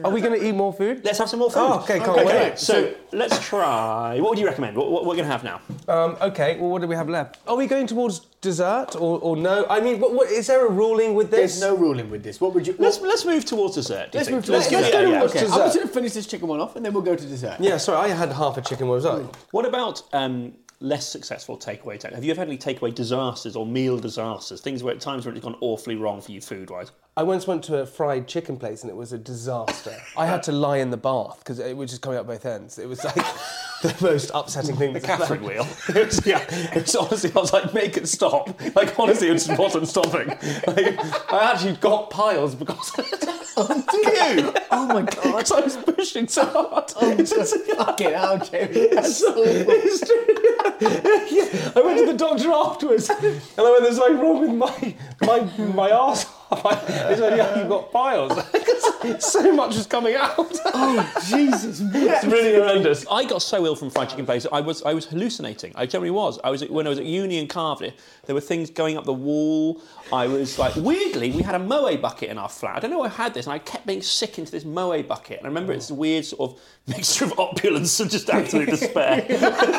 Are 0.03 0.11
we 0.11 0.21
going 0.21 0.39
to 0.39 0.45
eat 0.45 0.53
more 0.53 0.73
food? 0.73 1.01
Let's 1.03 1.19
have 1.19 1.29
some 1.29 1.39
more 1.39 1.51
food. 1.51 1.59
Oh, 1.59 1.79
okay, 1.81 1.99
can't 1.99 2.11
okay. 2.11 2.49
wait. 2.49 2.59
So, 2.59 2.93
let's 3.11 3.39
try. 3.45 4.19
What 4.19 4.31
would 4.31 4.39
you 4.39 4.45
recommend? 4.45 4.77
What, 4.77 4.89
what 4.91 5.05
we're 5.05 5.15
going 5.15 5.27
to 5.27 5.31
have 5.31 5.43
now? 5.43 5.61
Um, 5.87 6.17
okay, 6.21 6.57
well, 6.59 6.69
what 6.69 6.81
do 6.81 6.87
we 6.87 6.95
have 6.95 7.09
left? 7.09 7.39
Are 7.47 7.55
we 7.55 7.67
going 7.67 7.87
towards 7.87 8.19
dessert 8.41 8.95
or, 8.95 9.19
or 9.19 9.35
no? 9.35 9.65
I 9.69 9.79
mean, 9.81 9.99
what, 9.99 10.13
what, 10.13 10.29
is 10.29 10.47
there 10.47 10.65
a 10.65 10.69
ruling 10.69 11.13
with 11.13 11.29
this? 11.29 11.59
There's 11.59 11.61
no 11.61 11.75
ruling 11.77 12.09
with 12.09 12.23
this. 12.23 12.39
What 12.39 12.53
would 12.53 12.65
you? 12.65 12.75
Let's 12.79 13.01
let's 13.01 13.25
move 13.25 13.45
towards 13.45 13.75
dessert. 13.75 14.11
do 14.11 14.17
you 14.17 14.19
let's 14.19 14.27
think? 14.29 14.35
move 14.35 14.45
to 14.45 14.51
Let's 14.53 14.71
let's, 14.71 14.91
go 14.91 15.05
go 15.05 15.11
towards 15.17 15.35
Okay, 15.35 15.39
I'm 15.39 15.45
dessert. 15.45 15.63
just 15.65 15.75
going 15.75 15.87
to 15.87 15.93
finish 15.93 16.13
this 16.13 16.27
chicken 16.27 16.47
one 16.47 16.59
off, 16.59 16.75
and 16.75 16.85
then 16.85 16.93
we'll 16.93 17.03
go 17.03 17.15
to 17.15 17.25
dessert. 17.25 17.57
Yeah, 17.59 17.77
sorry, 17.77 18.11
I 18.11 18.13
had 18.15 18.31
half 18.31 18.57
a 18.57 18.61
chicken. 18.61 18.87
one. 18.87 18.95
was 18.95 19.03
that? 19.03 19.35
What 19.51 19.65
about 19.65 20.03
um, 20.13 20.53
less 20.81 21.07
successful 21.07 21.57
takeaway? 21.57 21.99
ta- 21.99 22.09
Have 22.13 22.23
you 22.23 22.31
ever 22.31 22.41
had 22.41 22.47
any 22.49 22.57
takeaway 22.57 22.93
disasters 22.93 23.55
or 23.55 23.65
meal 23.65 23.97
disasters? 23.97 24.59
Things 24.61 24.83
where 24.83 24.93
at 24.93 24.99
times 24.99 25.25
when 25.25 25.35
it's 25.35 25.43
gone 25.45 25.55
awfully 25.61 25.95
wrong 25.95 26.19
for 26.21 26.31
you 26.31 26.41
food 26.41 26.69
wise. 26.69 26.91
I 27.17 27.23
once 27.23 27.45
went 27.45 27.63
to 27.65 27.77
a 27.79 27.85
fried 27.85 28.27
chicken 28.27 28.57
place 28.57 28.81
and 28.83 28.89
it 28.89 28.95
was 28.95 29.11
a 29.13 29.17
disaster. 29.17 29.95
I 30.17 30.25
had 30.27 30.43
to 30.43 30.51
lie 30.51 30.77
in 30.77 30.91
the 30.91 30.97
bath 30.97 31.39
because 31.39 31.59
it 31.59 31.75
was 31.75 31.89
just 31.89 32.01
coming 32.01 32.17
up 32.17 32.25
both 32.27 32.45
ends. 32.45 32.79
It 32.79 32.87
was 32.87 33.03
like 33.03 33.15
the 33.81 33.95
most 34.01 34.31
upsetting 34.33 34.77
thing. 34.77 34.93
The 34.93 35.01
Catherine 35.01 35.43
wheel. 35.43 35.67
It 35.89 36.05
was, 36.05 36.25
yeah, 36.25 36.43
it 36.49 36.81
was 36.83 36.95
honestly, 36.95 37.31
I 37.35 37.39
was 37.39 37.51
like, 37.53 37.73
make 37.73 37.97
it 37.97 38.07
stop. 38.07 38.49
Like, 38.75 38.97
honestly, 38.97 39.27
it 39.27 39.33
just 39.33 39.57
wasn't 39.59 39.87
stopping. 39.89 40.29
Like, 40.29 41.31
I 41.33 41.51
actually 41.53 41.75
got 41.75 42.09
piles 42.09 42.55
because. 42.55 42.91
Do 43.55 43.97
you? 43.97 44.53
Oh 44.71 44.87
my 44.87 45.01
god! 45.01 45.51
I 45.51 45.59
was 45.61 45.75
pushing 45.77 46.27
so 46.27 46.45
hard. 46.45 46.91
Oh, 47.01 47.09
it's 47.11 47.31
just- 47.31 47.55
Fucking 47.65 48.11
hell, 48.13 48.37
Jamie. 48.39 48.87
That's 48.91 49.17
so 49.17 49.33
It's 49.37 49.99
true. 50.07 50.25
yeah, 51.37 51.71
I 51.75 51.81
went 51.83 51.99
to 51.99 52.05
the 52.05 52.15
doctor 52.17 52.51
afterwards, 52.51 53.09
and 53.09 53.41
I 53.57 53.61
went, 53.63 53.83
"There's 53.83 53.97
something 53.97 54.19
wrong 54.19 54.39
with 54.41 54.51
my 54.53 54.95
my 55.21 55.39
my 55.73 55.89
arse." 56.51 56.87
He 56.87 57.15
said, 57.15 57.37
"Yeah, 57.37 57.59
you've 57.59 57.69
got 57.69 57.91
piles." 57.91 58.33
so 59.19 59.53
much 59.53 59.75
is 59.75 59.87
coming 59.87 60.15
out. 60.15 60.37
Oh 60.73 61.21
Jesus! 61.27 61.81
it's 61.81 62.25
really 62.25 62.55
horrendous. 62.55 63.05
I 63.11 63.25
got 63.25 63.41
so 63.41 63.65
ill 63.65 63.75
from 63.75 63.89
fried 63.89 64.09
chicken 64.09 64.25
places. 64.25 64.49
I 64.53 64.61
was 64.61 64.81
I 64.83 64.93
was 64.93 65.05
hallucinating. 65.05 65.73
I 65.75 65.85
generally 65.85 66.11
was. 66.11 66.39
I 66.43 66.49
was 66.49 66.63
when 66.69 66.87
I 66.87 66.89
was 66.89 66.99
at 66.99 67.05
uni 67.05 67.39
in 67.39 67.47
Cardiff. 67.47 67.93
There 68.25 68.33
were 68.33 68.41
things 68.41 68.69
going 68.69 68.97
up 68.97 69.03
the 69.03 69.13
wall. 69.13 69.81
I 70.13 70.27
was 70.27 70.57
like 70.57 70.75
weirdly 70.75 71.31
we 71.31 71.41
had 71.41 71.55
a 71.55 71.59
moe 71.59 71.97
bucket 71.97 72.29
in 72.29 72.37
our 72.37 72.47
flat. 72.49 72.77
I 72.77 72.79
don't 72.79 72.91
know 72.91 72.99
why 72.99 73.07
I 73.07 73.09
had 73.09 73.33
this, 73.33 73.45
and 73.45 73.53
I 73.53 73.59
kept 73.59 73.85
being 73.85 74.01
sick 74.01 74.39
into 74.39 74.51
this 74.51 74.63
moe 74.65 75.03
bucket. 75.03 75.39
And 75.39 75.45
I 75.45 75.49
remember 75.49 75.73
it's 75.73 75.89
a 75.89 75.95
weird 75.95 76.25
sort 76.25 76.51
of 76.51 76.59
mixture 76.87 77.25
of 77.25 77.37
opulence 77.37 77.99
and 77.99 78.09
just 78.09 78.29
absolute 78.29 78.69
despair. 78.77 79.25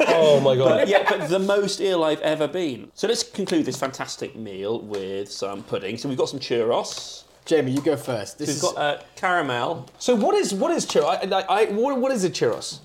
Oh 0.09 0.41
my 0.41 0.57
god. 0.57 0.68
But 0.68 0.89
yeah, 0.89 1.07
but 1.09 1.29
the 1.29 1.39
most 1.39 1.81
ill 1.81 2.05
I've 2.05 2.20
ever 2.20 2.47
been. 2.47 2.91
So 2.95 3.09
let's 3.09 3.23
conclude 3.23 3.64
this 3.66 3.79
fantastic 3.79 4.37
meal 4.37 4.81
with 4.81 5.31
some 5.31 5.62
pudding. 5.64 5.97
So 5.97 6.09
we've 6.09 6.18
got 6.18 6.29
some 6.29 6.41
churros. 6.41 6.62
Jamie, 7.45 7.73
you 7.73 7.81
go 7.83 7.97
first. 7.97 8.39
This 8.39 8.49
We've 8.49 8.57
is 8.57 8.63
got 8.63 8.77
uh, 8.77 9.03
caramel. 9.17 9.89
So 9.99 10.15
what 10.15 10.35
is 10.37 10.55
what 10.55 10.71
is 10.73 10.87
churros? 10.87 11.33
I, 11.33 11.37
I, 11.41 11.63
I, 11.63 11.65
what, 11.73 11.99
what 11.99 12.13
is 12.13 12.25
a 12.25 12.31
churros? 12.31 12.79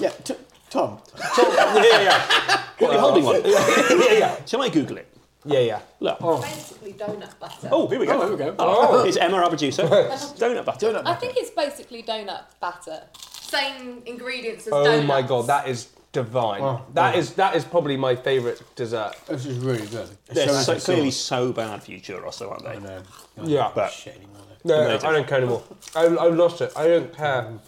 yeah. 0.00 0.10
T- 0.24 0.34
Tom. 0.68 0.98
yeah, 1.38 2.02
yeah, 2.02 2.62
What, 2.78 2.92
you're 2.92 3.00
holding 3.00 3.24
one? 3.24 3.40
yeah, 3.44 4.12
yeah, 4.18 4.44
Shall 4.44 4.62
I 4.62 4.68
Google 4.68 4.96
it? 4.98 5.06
yeah, 5.44 5.60
yeah. 5.60 5.80
Look. 6.00 6.18
Oh. 6.20 6.42
Basically, 6.42 6.92
donut 6.94 7.38
butter. 7.38 7.68
Oh, 7.70 7.86
here 7.86 8.00
we 8.00 8.06
go. 8.06 8.20
Oh, 8.20 8.22
here 8.26 8.30
we 8.32 8.36
go. 8.36 8.54
Oh, 8.58 9.04
It's 9.04 9.16
Emma, 9.16 9.36
our 9.42 9.48
producer. 9.48 9.84
Donut 9.84 10.64
butter. 10.64 10.86
Donut 10.88 11.04
butter. 11.04 11.08
I 11.08 11.14
think 11.14 11.34
it's 11.36 11.50
basically 11.50 12.02
donut 12.02 12.42
batter. 12.60 13.04
Same 13.40 14.02
ingredients 14.06 14.66
as 14.66 14.72
Oh 14.72 14.82
donuts. 14.82 15.04
Oh 15.04 15.06
my 15.06 15.22
god, 15.22 15.46
that 15.46 15.68
is 15.68 15.86
divine. 16.16 16.80
That 16.94 17.14
is 17.16 17.34
that 17.34 17.54
is 17.56 17.64
probably 17.64 17.96
my 17.96 18.16
favourite 18.16 18.60
dessert. 18.74 19.14
This 19.28 19.46
is 19.46 19.58
really 19.58 19.86
good. 19.86 20.08
It's 20.26 20.34
They're 20.34 20.48
so, 20.48 20.72
nice 20.72 20.84
clearly 20.84 21.10
so 21.10 21.52
bad 21.52 21.82
for 21.82 21.90
you, 21.92 22.00
churros, 22.00 22.38
though, 22.38 22.50
aren't 22.50 22.64
they? 22.64 22.74
soft. 22.74 23.36
No, 23.36 23.42
no, 23.42 23.48
Yeah. 23.48 23.70
But 23.74 23.90
shit 23.92 24.16
anymore. 24.16 24.36
No, 24.64 24.80
no, 24.80 24.86
Amazing. 24.86 25.08
I 25.08 25.12
don't 25.12 25.28
care 25.28 25.38
anymore. 25.38 25.62
I, 25.94 26.04
I 26.04 26.28
lost 26.28 26.60
it. 26.60 26.72
I 26.74 26.88
don't 26.88 27.14
care 27.14 27.58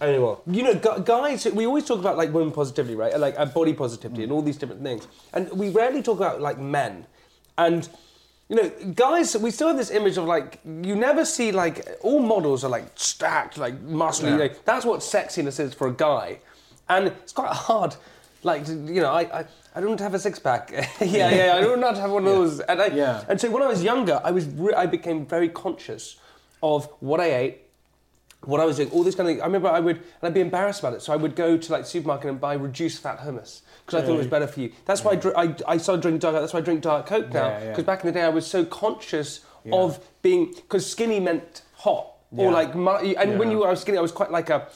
anymore. 0.00 0.40
You 0.46 0.62
know, 0.62 0.74
guys, 1.00 1.46
we 1.46 1.66
always 1.66 1.84
talk 1.84 1.98
about 1.98 2.16
like 2.16 2.32
women 2.32 2.52
positivity, 2.52 2.94
right? 2.94 3.18
Like 3.18 3.38
uh, 3.38 3.46
body 3.46 3.74
positivity 3.74 4.22
and 4.22 4.32
all 4.32 4.42
these 4.42 4.56
different 4.56 4.82
things, 4.82 5.06
and 5.32 5.50
we 5.50 5.70
rarely 5.70 6.02
talk 6.02 6.18
about 6.18 6.40
like 6.40 6.58
men. 6.58 7.06
And 7.58 7.88
you 8.48 8.56
know, 8.56 8.70
guys, 8.94 9.36
we 9.36 9.50
still 9.50 9.68
have 9.68 9.76
this 9.76 9.90
image 9.90 10.16
of 10.16 10.26
like 10.26 10.60
you 10.64 10.94
never 10.94 11.24
see 11.24 11.52
like 11.52 11.88
all 12.02 12.20
models 12.20 12.64
are 12.64 12.70
like 12.70 12.86
stacked, 12.94 13.58
like 13.58 13.74
muscly. 13.82 14.30
You 14.30 14.38
know, 14.38 14.50
that's 14.64 14.84
what 14.84 15.00
sexiness 15.00 15.58
is 15.60 15.74
for 15.74 15.88
a 15.88 15.92
guy, 15.92 16.38
and 16.96 17.08
it's 17.08 17.32
quite 17.32 17.52
hard. 17.52 17.94
Like 18.42 18.66
you 18.68 19.00
know, 19.02 19.10
I. 19.10 19.40
I 19.40 19.44
I 19.74 19.80
don't 19.80 19.98
have 20.00 20.12
a 20.12 20.18
six 20.18 20.38
pack. 20.38 20.70
yeah, 21.00 21.30
yeah, 21.34 21.54
I 21.56 21.62
don't 21.62 21.80
not 21.80 21.96
have 21.96 22.10
one 22.10 22.26
of 22.26 22.34
those. 22.34 22.60
And, 22.60 22.78
I, 22.82 22.88
Yeah. 22.88 23.24
and 23.26 23.40
so 23.40 23.50
when 23.50 23.62
I 23.62 23.68
was 23.68 23.82
younger, 23.82 24.20
I 24.22 24.30
was 24.30 24.44
re- 24.44 24.74
I 24.74 24.84
became 24.84 25.24
very 25.24 25.48
conscious 25.48 26.16
of 26.62 26.84
what 27.00 27.20
I 27.20 27.34
ate, 27.34 27.62
what 28.44 28.60
I 28.60 28.66
was 28.66 28.76
doing, 28.76 28.90
all 28.90 29.02
this 29.02 29.14
kind 29.14 29.26
of 29.30 29.34
thing. 29.34 29.40
I 29.42 29.46
remember 29.46 29.68
I 29.68 29.80
would, 29.80 29.96
and 29.96 30.04
I'd 30.24 30.34
be 30.34 30.42
embarrassed 30.42 30.80
about 30.80 30.92
it, 30.92 31.00
so 31.00 31.10
I 31.14 31.16
would 31.16 31.34
go 31.36 31.56
to 31.56 31.72
like 31.72 31.86
supermarket 31.86 32.28
and 32.28 32.38
buy 32.38 32.52
reduced 32.52 33.02
fat 33.02 33.20
hummus 33.20 33.62
because 33.86 34.02
I 34.02 34.04
thought 34.06 34.14
it 34.16 34.18
was 34.18 34.26
better 34.26 34.46
for 34.46 34.60
you. 34.60 34.72
That's 34.84 35.02
why 35.02 35.12
I, 35.12 35.16
dr- 35.16 35.36
I, 35.38 35.54
I 35.66 35.76
started 35.78 36.02
drinking 36.02 36.18
Diet 36.18 36.34
That's 36.42 36.52
why 36.52 36.58
I 36.58 36.62
drink 36.62 36.82
Diet 36.82 37.06
Coke 37.06 37.32
now 37.32 37.46
Yeah, 37.48 37.58
yeah. 37.62 37.68
because 37.70 37.84
back 37.84 38.00
in 38.04 38.08
the 38.08 38.12
day 38.12 38.24
I 38.26 38.28
was 38.28 38.46
so 38.46 38.66
conscious 38.66 39.40
of 39.72 40.00
being 40.20 40.52
because 40.52 40.84
skinny 40.90 41.18
meant 41.18 41.62
hot 41.76 42.12
or 42.36 42.50
Yeah. 42.50 42.50
like 42.50 42.74
mu- 42.74 43.14
and 43.22 43.38
when 43.38 43.50
you 43.50 43.58
were 43.60 43.68
I 43.68 43.70
was 43.70 43.80
skinny 43.80 43.96
I 43.96 44.02
was 44.02 44.12
quite 44.12 44.30
like 44.30 44.50
a 44.50 44.68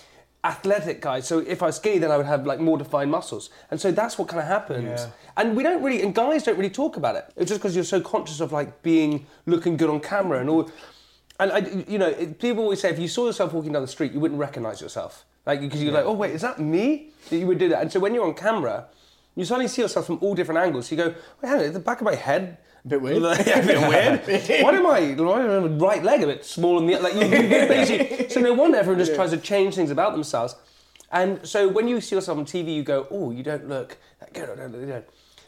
athletic 0.47 1.01
guy. 1.01 1.21
So 1.21 1.41
if 1.41 1.63
I 1.63 1.67
was 1.67 1.77
skinny, 1.77 1.99
then 1.99 2.11
I 2.11 2.17
would 2.17 2.27
have 2.27 2.47
like 2.47 2.61
more 2.61 2.79
defined 2.79 3.11
muscles. 3.11 3.51
And 3.71 3.81
so 3.81 3.91
that's 3.91 4.17
what 4.19 4.29
kind 4.29 4.41
of 4.41 4.47
happens. 4.47 5.01
Yeah. 5.01 5.11
And 5.37 5.57
we 5.57 5.63
don't 5.63 5.83
really, 5.83 6.03
and 6.03 6.15
guys 6.15 6.45
don't 6.45 6.57
really 6.57 6.71
talk 6.71 6.97
about 6.97 7.17
it. 7.17 7.25
It's 7.37 7.49
just 7.51 7.61
because 7.61 7.75
you're 7.75 7.85
so 7.85 8.01
conscious 8.01 8.41
of 8.41 8.53
like 8.53 8.83
being 8.83 9.27
looking 9.45 9.77
good 9.77 9.91
on 9.91 10.01
camera 10.01 10.41
and 10.41 10.49
all. 10.49 10.71
And 11.41 11.53
I, 11.53 11.59
you 11.89 11.99
know, 11.99 12.09
it, 12.09 12.39
people 12.39 12.63
always 12.63 12.81
say 12.81 12.91
if 12.91 12.99
you 12.99 13.09
saw 13.09 13.27
yourself 13.27 13.53
walking 13.53 13.73
down 13.73 13.83
the 13.83 13.89
street, 13.89 14.13
you 14.13 14.21
wouldn't 14.21 14.41
recognize 14.41 14.81
yourself, 14.81 15.27
like 15.45 15.61
because 15.61 15.83
you're 15.83 15.93
like, 15.93 16.07
oh 16.07 16.13
wait, 16.13 16.33
is 16.33 16.41
that 16.43 16.59
me? 16.59 17.11
That 17.29 17.37
you 17.37 17.47
would 17.47 17.59
do 17.59 17.69
that. 17.69 17.83
And 17.83 17.93
so 17.93 18.01
when 18.01 18.15
you're 18.15 18.27
on 18.27 18.35
camera, 18.35 18.87
you 19.35 19.45
suddenly 19.45 19.69
see 19.69 19.83
yourself 19.83 20.07
from 20.07 20.19
all 20.23 20.35
different 20.35 20.61
angles. 20.61 20.91
You 20.91 20.97
go, 20.97 21.09
wait, 21.43 21.49
hang 21.49 21.61
on, 21.61 21.73
the 21.73 21.81
back 21.81 22.01
of 22.01 22.05
my 22.07 22.15
head. 22.15 22.57
A 22.87 22.89
bit 22.89 23.03
weird. 23.03 23.23
yeah, 23.47 23.59
a 23.59 23.67
bit 23.67 23.89
weird. 24.29 24.63
Why 24.63 24.73
am 24.73 24.87
I? 24.87 25.15
Why 25.21 25.41
am 25.43 25.79
my 25.79 25.87
right 25.87 26.05
leg 26.05 26.23
a 26.23 26.27
bit 26.27 26.45
smaller 26.45 26.79
than 26.79 26.87
the 26.87 26.95
other? 26.95 27.05
like? 27.05 27.15
You, 27.15 27.23
you 27.37 27.67
basically, 27.67 28.29
so 28.31 28.41
no 28.41 28.55
wonder 28.55 28.79
everyone 28.79 29.01
just 29.01 29.15
tries 29.17 29.31
to 29.31 29.39
change 29.39 29.75
things 29.75 29.91
about 29.91 30.13
themselves. 30.13 30.55
And 31.11 31.45
so 31.47 31.67
when 31.69 31.89
you 31.89 32.01
see 32.01 32.15
yourself 32.15 32.39
on 32.39 32.45
TV, 32.45 32.75
you 32.75 32.85
go, 32.85 33.09
oh, 33.11 33.33
you 33.33 33.43
don't 33.43 33.69
look 33.69 33.97
that 34.21 34.33
good. 34.33 34.49
I 34.51 34.55
don't 34.55 34.73
look 34.73 34.87
good. 34.87 35.05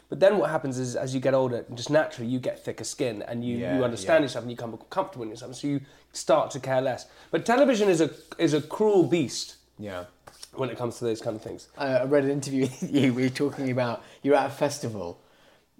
But 0.09 0.19
then 0.19 0.37
what 0.37 0.49
happens 0.49 0.79
is, 0.79 0.95
as 0.97 1.13
you 1.13 1.21
get 1.21 1.33
older, 1.33 1.63
just 1.75 1.89
naturally 1.89 2.29
you 2.29 2.39
get 2.39 2.63
thicker 2.65 2.83
skin 2.83 3.21
and 3.21 3.45
you, 3.45 3.57
Yeah, 3.57 3.77
you 3.77 3.83
understand 3.85 4.21
yeah. 4.21 4.25
yourself 4.25 4.43
and 4.43 4.51
you 4.51 4.57
become 4.57 4.77
comfortable 4.89 5.23
in 5.23 5.29
yourself. 5.29 5.55
So 5.55 5.67
you 5.67 5.81
start 6.11 6.51
to 6.51 6.59
care 6.59 6.81
less. 6.81 7.05
But 7.31 7.45
television 7.45 7.87
is 7.87 8.01
a 8.01 8.09
is 8.37 8.53
a 8.53 8.61
cruel 8.61 9.03
beast 9.03 9.57
Yeah. 9.77 10.05
when 10.53 10.69
it 10.69 10.77
comes 10.77 10.97
to 10.97 11.05
those 11.05 11.21
kind 11.21 11.35
of 11.35 11.41
things. 11.43 11.69
I 11.77 11.87
I 11.99 12.03
read 12.05 12.23
an 12.25 12.31
interview 12.31 12.61
with 12.63 12.91
you. 12.93 13.13
We 13.13 13.23
were 13.23 13.29
talking 13.29 13.69
about 13.71 14.03
you 14.23 14.31
were 14.31 14.37
at 14.37 14.47
a 14.47 14.53
festival, 14.53 15.19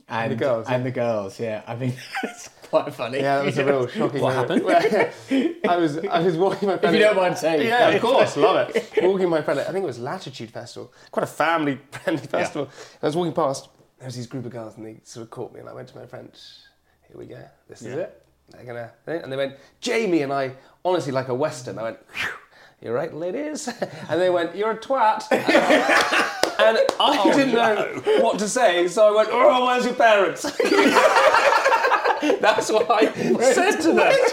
and 0.10 0.32
the 0.32 0.36
girls, 0.36 0.68
and 0.68 0.86
the 0.86 0.91
girls. 0.91 1.39
Yeah, 1.39 1.64
I 1.68 1.76
mean, 1.76 1.93
it's 2.24 2.49
quite 2.70 2.93
funny. 2.93 3.20
Yeah, 3.20 3.38
that 3.38 3.45
was 3.45 3.57
a 3.57 3.66
real 3.66 3.88
shocking. 3.97 4.22
What 4.22 4.49
moment. 4.49 5.14
I 5.68 5.78
was 5.78 5.97
I 5.97 6.20
was 6.20 6.38
walking 6.38 6.70
my 6.70 6.78
friend. 6.78 6.95
If 6.95 6.99
you 6.99 7.05
don't 7.07 7.16
mind 7.16 7.38
saying. 7.38 7.68
Yeah, 7.68 7.89
of 7.89 8.01
course, 8.01 8.38
love 8.38 8.70
it. 8.70 8.89
Walking 9.01 9.30
my 9.30 9.41
friend, 9.41 9.60
I 9.60 9.72
think 9.72 9.84
it 9.84 9.88
was 9.88 9.99
Latitude 9.99 10.51
Festival, 10.51 10.91
quite 11.12 11.24
a 11.24 11.28
family-friendly 11.28 12.28
festival. 12.28 12.64
And 12.66 13.03
I 13.03 13.05
was 13.07 13.16
walking 13.16 13.34
past. 13.34 13.70
There 13.99 14.05
was 14.05 14.16
these 14.16 14.28
group 14.28 14.45
of 14.45 14.51
girls, 14.51 14.78
and 14.78 14.86
they 14.86 14.97
sort 15.03 15.24
of 15.26 15.30
caught 15.30 15.53
me, 15.53 15.60
and 15.60 15.68
I 15.68 15.74
went 15.74 15.89
to 15.89 15.97
my 15.97 16.05
friend. 16.05 16.32
Here 17.07 17.18
we 17.18 17.26
go. 17.26 17.43
This 17.68 17.82
is 17.82 17.93
it. 17.95 18.26
They're 18.49 18.64
gonna. 18.64 18.91
And 19.05 19.32
they 19.32 19.38
went 19.38 19.55
Jamie, 19.82 20.22
and 20.22 20.32
I 20.34 20.53
honestly 20.86 21.12
like 21.12 21.28
a 21.28 21.36
western. 21.36 21.78
I 21.78 21.84
went. 21.84 21.97
"Phew, 22.12 22.32
You're 22.82 22.93
right, 22.93 23.13
ladies. 23.13 23.67
And 24.09 24.21
they 24.21 24.30
went, 24.30 24.55
You're 24.55 24.71
a 24.71 24.77
twat. 24.77 25.27
and 25.32 25.41
I 25.41 26.82
oh, 26.99 27.34
didn't 27.36 27.53
know 27.53 28.01
what 28.23 28.39
to 28.39 28.47
say, 28.47 28.88
so 28.88 29.11
I 29.11 29.15
went, 29.17 29.30
Oh, 29.32 29.65
where's 29.65 29.84
your 29.86 29.95
parents? 29.95 30.43
That's 32.39 32.71
what 32.71 32.89
I 32.89 33.11
said 33.53 33.82
to 33.82 33.88
them. 33.88 33.97
Where's 33.97 34.32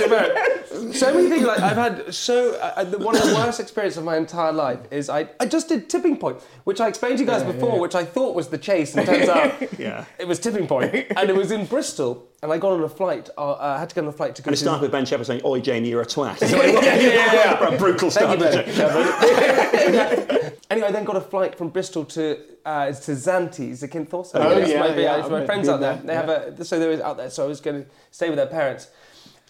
your 0.00 0.08
parents? 0.08 0.57
So 0.92 1.14
many 1.14 1.28
things. 1.28 1.44
Like 1.44 1.60
I've 1.60 1.76
had 1.76 2.14
so 2.14 2.54
uh, 2.54 2.84
the, 2.84 2.98
one 2.98 3.16
of 3.16 3.22
the 3.22 3.34
worst 3.34 3.60
experiences 3.60 3.98
of 3.98 4.04
my 4.04 4.16
entire 4.16 4.52
life 4.52 4.80
is 4.90 5.08
I, 5.08 5.28
I 5.40 5.46
just 5.46 5.68
did 5.68 5.88
tipping 5.90 6.16
point, 6.16 6.38
which 6.64 6.80
I 6.80 6.88
explained 6.88 7.18
to 7.18 7.24
you 7.24 7.30
guys 7.30 7.42
before, 7.42 7.78
which 7.80 7.94
I 7.94 8.04
thought 8.04 8.34
was 8.34 8.48
the 8.48 8.58
chase, 8.58 8.94
and 8.96 9.06
turns 9.06 9.28
out 9.28 9.54
Yeah. 9.78 10.04
it 10.18 10.26
was 10.26 10.38
tipping 10.38 10.66
point, 10.66 10.94
and 11.16 11.30
it 11.30 11.36
was 11.36 11.50
in 11.50 11.66
Bristol. 11.66 12.24
And 12.40 12.52
I 12.52 12.58
got 12.58 12.70
on 12.70 12.84
a 12.84 12.88
flight. 12.88 13.28
Uh, 13.36 13.54
I 13.54 13.80
had 13.80 13.88
to 13.88 13.94
get 13.96 14.04
on 14.04 14.10
a 14.10 14.12
flight 14.12 14.36
to 14.36 14.42
go. 14.42 14.48
And 14.48 14.54
it 14.54 14.58
to 14.58 14.62
started 14.62 14.82
with 14.82 14.92
Ben 14.92 15.04
Shepherd 15.04 15.26
saying, 15.26 15.40
Oi, 15.44 15.60
Jamie, 15.60 15.88
you're 15.88 16.02
a 16.02 16.06
twat. 16.06 16.40
yeah, 16.82 16.94
yeah, 16.94 17.32
yeah. 17.34 17.74
A 17.74 17.76
brutal 17.76 18.12
start. 18.12 18.38
Thank 18.38 18.54
you, 18.68 18.72
didn't 18.72 18.78
Ben. 18.78 20.52
anyway, 20.70 20.88
I 20.88 20.92
then 20.92 21.04
got 21.04 21.16
a 21.16 21.20
flight 21.20 21.56
from 21.58 21.70
Bristol 21.70 22.04
to 22.04 22.38
uh, 22.64 22.86
to 22.86 23.12
Zante, 23.12 23.70
Zakynthos. 23.72 24.30
Oh, 24.34 24.54
That's 24.54 24.70
yeah, 24.70 24.80
my, 24.80 24.96
yeah, 24.96 25.26
my 25.28 25.40
I've 25.40 25.46
friends 25.46 25.66
been 25.66 25.74
out 25.74 25.80
there. 25.80 25.94
there, 25.96 26.02
They 26.06 26.14
have 26.14 26.28
a 26.58 26.64
so 26.64 26.78
they 26.78 26.96
were 26.96 27.02
out 27.02 27.16
there. 27.16 27.30
So 27.30 27.44
I 27.44 27.48
was 27.48 27.60
going 27.60 27.84
to 27.84 27.90
stay 28.10 28.28
with 28.28 28.36
their 28.36 28.46
parents. 28.46 28.88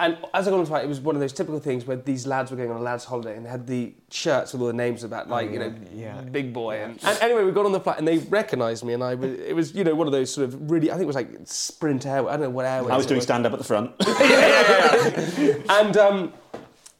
And 0.01 0.17
as 0.33 0.47
I 0.47 0.51
got 0.51 0.59
on 0.59 0.65
the 0.65 0.69
flight, 0.69 0.85
it 0.85 0.89
was 0.89 1.01
one 1.01 1.17
of 1.17 1.21
those 1.21 1.33
typical 1.33 1.59
things 1.59 1.85
where 1.85 1.97
these 1.97 2.25
lads 2.25 2.53
were 2.53 2.57
going 2.57 2.71
on 2.71 2.77
a 2.77 2.83
lads' 2.83 3.05
holiday 3.05 3.37
and 3.37 3.45
they 3.45 3.51
had 3.51 3.67
the 3.67 3.93
shirts 4.11 4.53
with 4.53 4.63
all 4.63 4.69
the 4.69 4.73
names 4.73 5.03
of 5.03 5.11
about, 5.11 5.29
like, 5.29 5.51
you 5.51 5.59
know, 5.59 5.75
yeah. 5.93 6.21
big 6.21 6.53
boy. 6.53 6.77
And, 6.77 7.03
and 7.03 7.19
anyway, 7.21 7.43
we 7.43 7.51
got 7.51 7.67
on 7.67 7.73
the 7.73 7.81
flight 7.81 7.99
and 7.99 8.07
they 8.07 8.19
recognised 8.19 8.85
me, 8.85 8.93
and 8.93 9.03
I 9.03 9.17
was, 9.17 9.33
it 9.41 9.57
was, 9.57 9.75
you 9.75 9.83
know, 9.83 9.97
one 9.97 10.07
of 10.07 10.13
those 10.13 10.33
sort 10.33 10.47
of 10.47 10.71
really, 10.71 10.91
I 10.91 10.95
think 10.95 11.03
it 11.03 11.07
was 11.07 11.17
like 11.17 11.31
Sprint 11.45 12.07
Air, 12.07 12.29
I 12.29 12.33
don't 12.33 12.43
know 12.43 12.51
what 12.51 12.65
airways. 12.65 12.93
I 12.93 12.97
was 12.97 13.07
doing 13.07 13.21
stand 13.21 13.45
up 13.45 13.53
at 13.53 13.59
the 13.59 13.65
front. 13.65 13.91
and 15.71 15.97
um, 15.97 16.33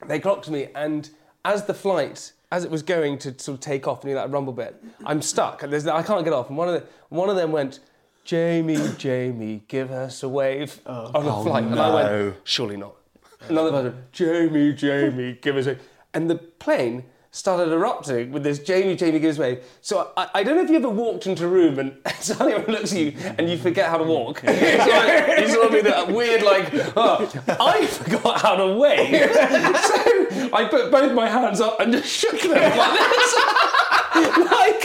they 0.09 0.19
clocked 0.19 0.51
me, 0.51 0.69
and 0.75 1.09
as 1.45 1.67
the 1.67 1.75
flight, 1.75 2.33
as 2.51 2.65
it 2.65 2.71
was 2.71 2.83
going 2.83 3.19
to 3.19 3.39
sort 3.39 3.55
of 3.55 3.61
take 3.61 3.87
off 3.87 4.03
and 4.03 4.11
do 4.11 4.15
that 4.15 4.31
rumble 4.31 4.53
bit, 4.53 4.83
I'm 5.05 5.23
stuck, 5.23 5.63
and 5.63 5.73
there's, 5.73 5.87
I 5.87 6.03
can't 6.03 6.25
get 6.25 6.33
off. 6.33 6.49
And 6.49 6.57
one 6.57 6.69
of 6.69 6.75
the, 6.75 6.87
one 7.11 7.31
of 7.31 7.37
them 7.37 7.53
went, 7.53 7.79
"Jamie, 8.25 8.91
Jamie, 8.99 9.63
give 9.69 9.91
us 9.91 10.23
a 10.23 10.29
wave 10.29 10.81
oh, 10.87 11.11
on 11.15 11.25
the 11.25 11.33
oh, 11.33 11.43
flight," 11.43 11.65
and 11.65 11.79
I 11.79 11.95
went, 11.95 12.37
"Surely 12.45 12.77
not." 12.77 12.95
Another 13.49 13.71
person, 13.71 14.05
"Jamie, 14.13 14.73
Jamie, 14.73 15.39
give 15.41 15.57
us 15.57 15.67
a," 15.67 15.79
and 16.15 16.31
the 16.31 16.37
plane. 16.37 17.05
Started 17.31 17.71
erupting 17.71 18.33
with 18.33 18.43
this 18.43 18.59
Jamie, 18.59 18.97
Jamie 18.97 19.19
give 19.19 19.33
us 19.33 19.39
a 19.39 19.43
way. 19.43 19.61
So 19.83 20.13
I, 20.17 20.31
I 20.37 20.43
don't 20.43 20.57
know 20.57 20.63
if 20.63 20.71
you 20.71 20.77
ever 20.77 20.89
walked 20.89 21.27
into 21.27 21.45
a 21.45 21.49
room 21.49 21.79
and 21.79 21.95
suddenly 22.21 22.55
everyone 22.55 22.81
looks 22.81 22.93
at 22.93 22.99
you 22.99 23.13
and 23.37 23.51
you 23.51 23.59
forget 23.59 23.91
how 23.91 23.99
to 23.99 24.05
walk. 24.05 24.39
so 24.41 24.47
like, 24.47 25.39
you 25.39 25.49
sort 25.49 25.67
of 25.67 25.73
be 25.73 25.83
that 25.83 26.11
weird 26.11 26.43
like, 26.43 26.71
oh, 26.97 27.31
I 27.61 27.87
forgot 27.87 28.41
how 28.41 28.57
to 28.57 28.75
wave. 28.79 29.31
so 29.31 30.57
I 30.57 30.67
put 30.71 30.91
both 30.91 31.13
my 31.13 31.29
hands 31.29 31.61
up 31.61 31.79
and 31.81 31.93
just 31.93 32.09
shook 32.09 32.41
them 32.41 32.53
like 32.53 32.99
this. 32.99 33.35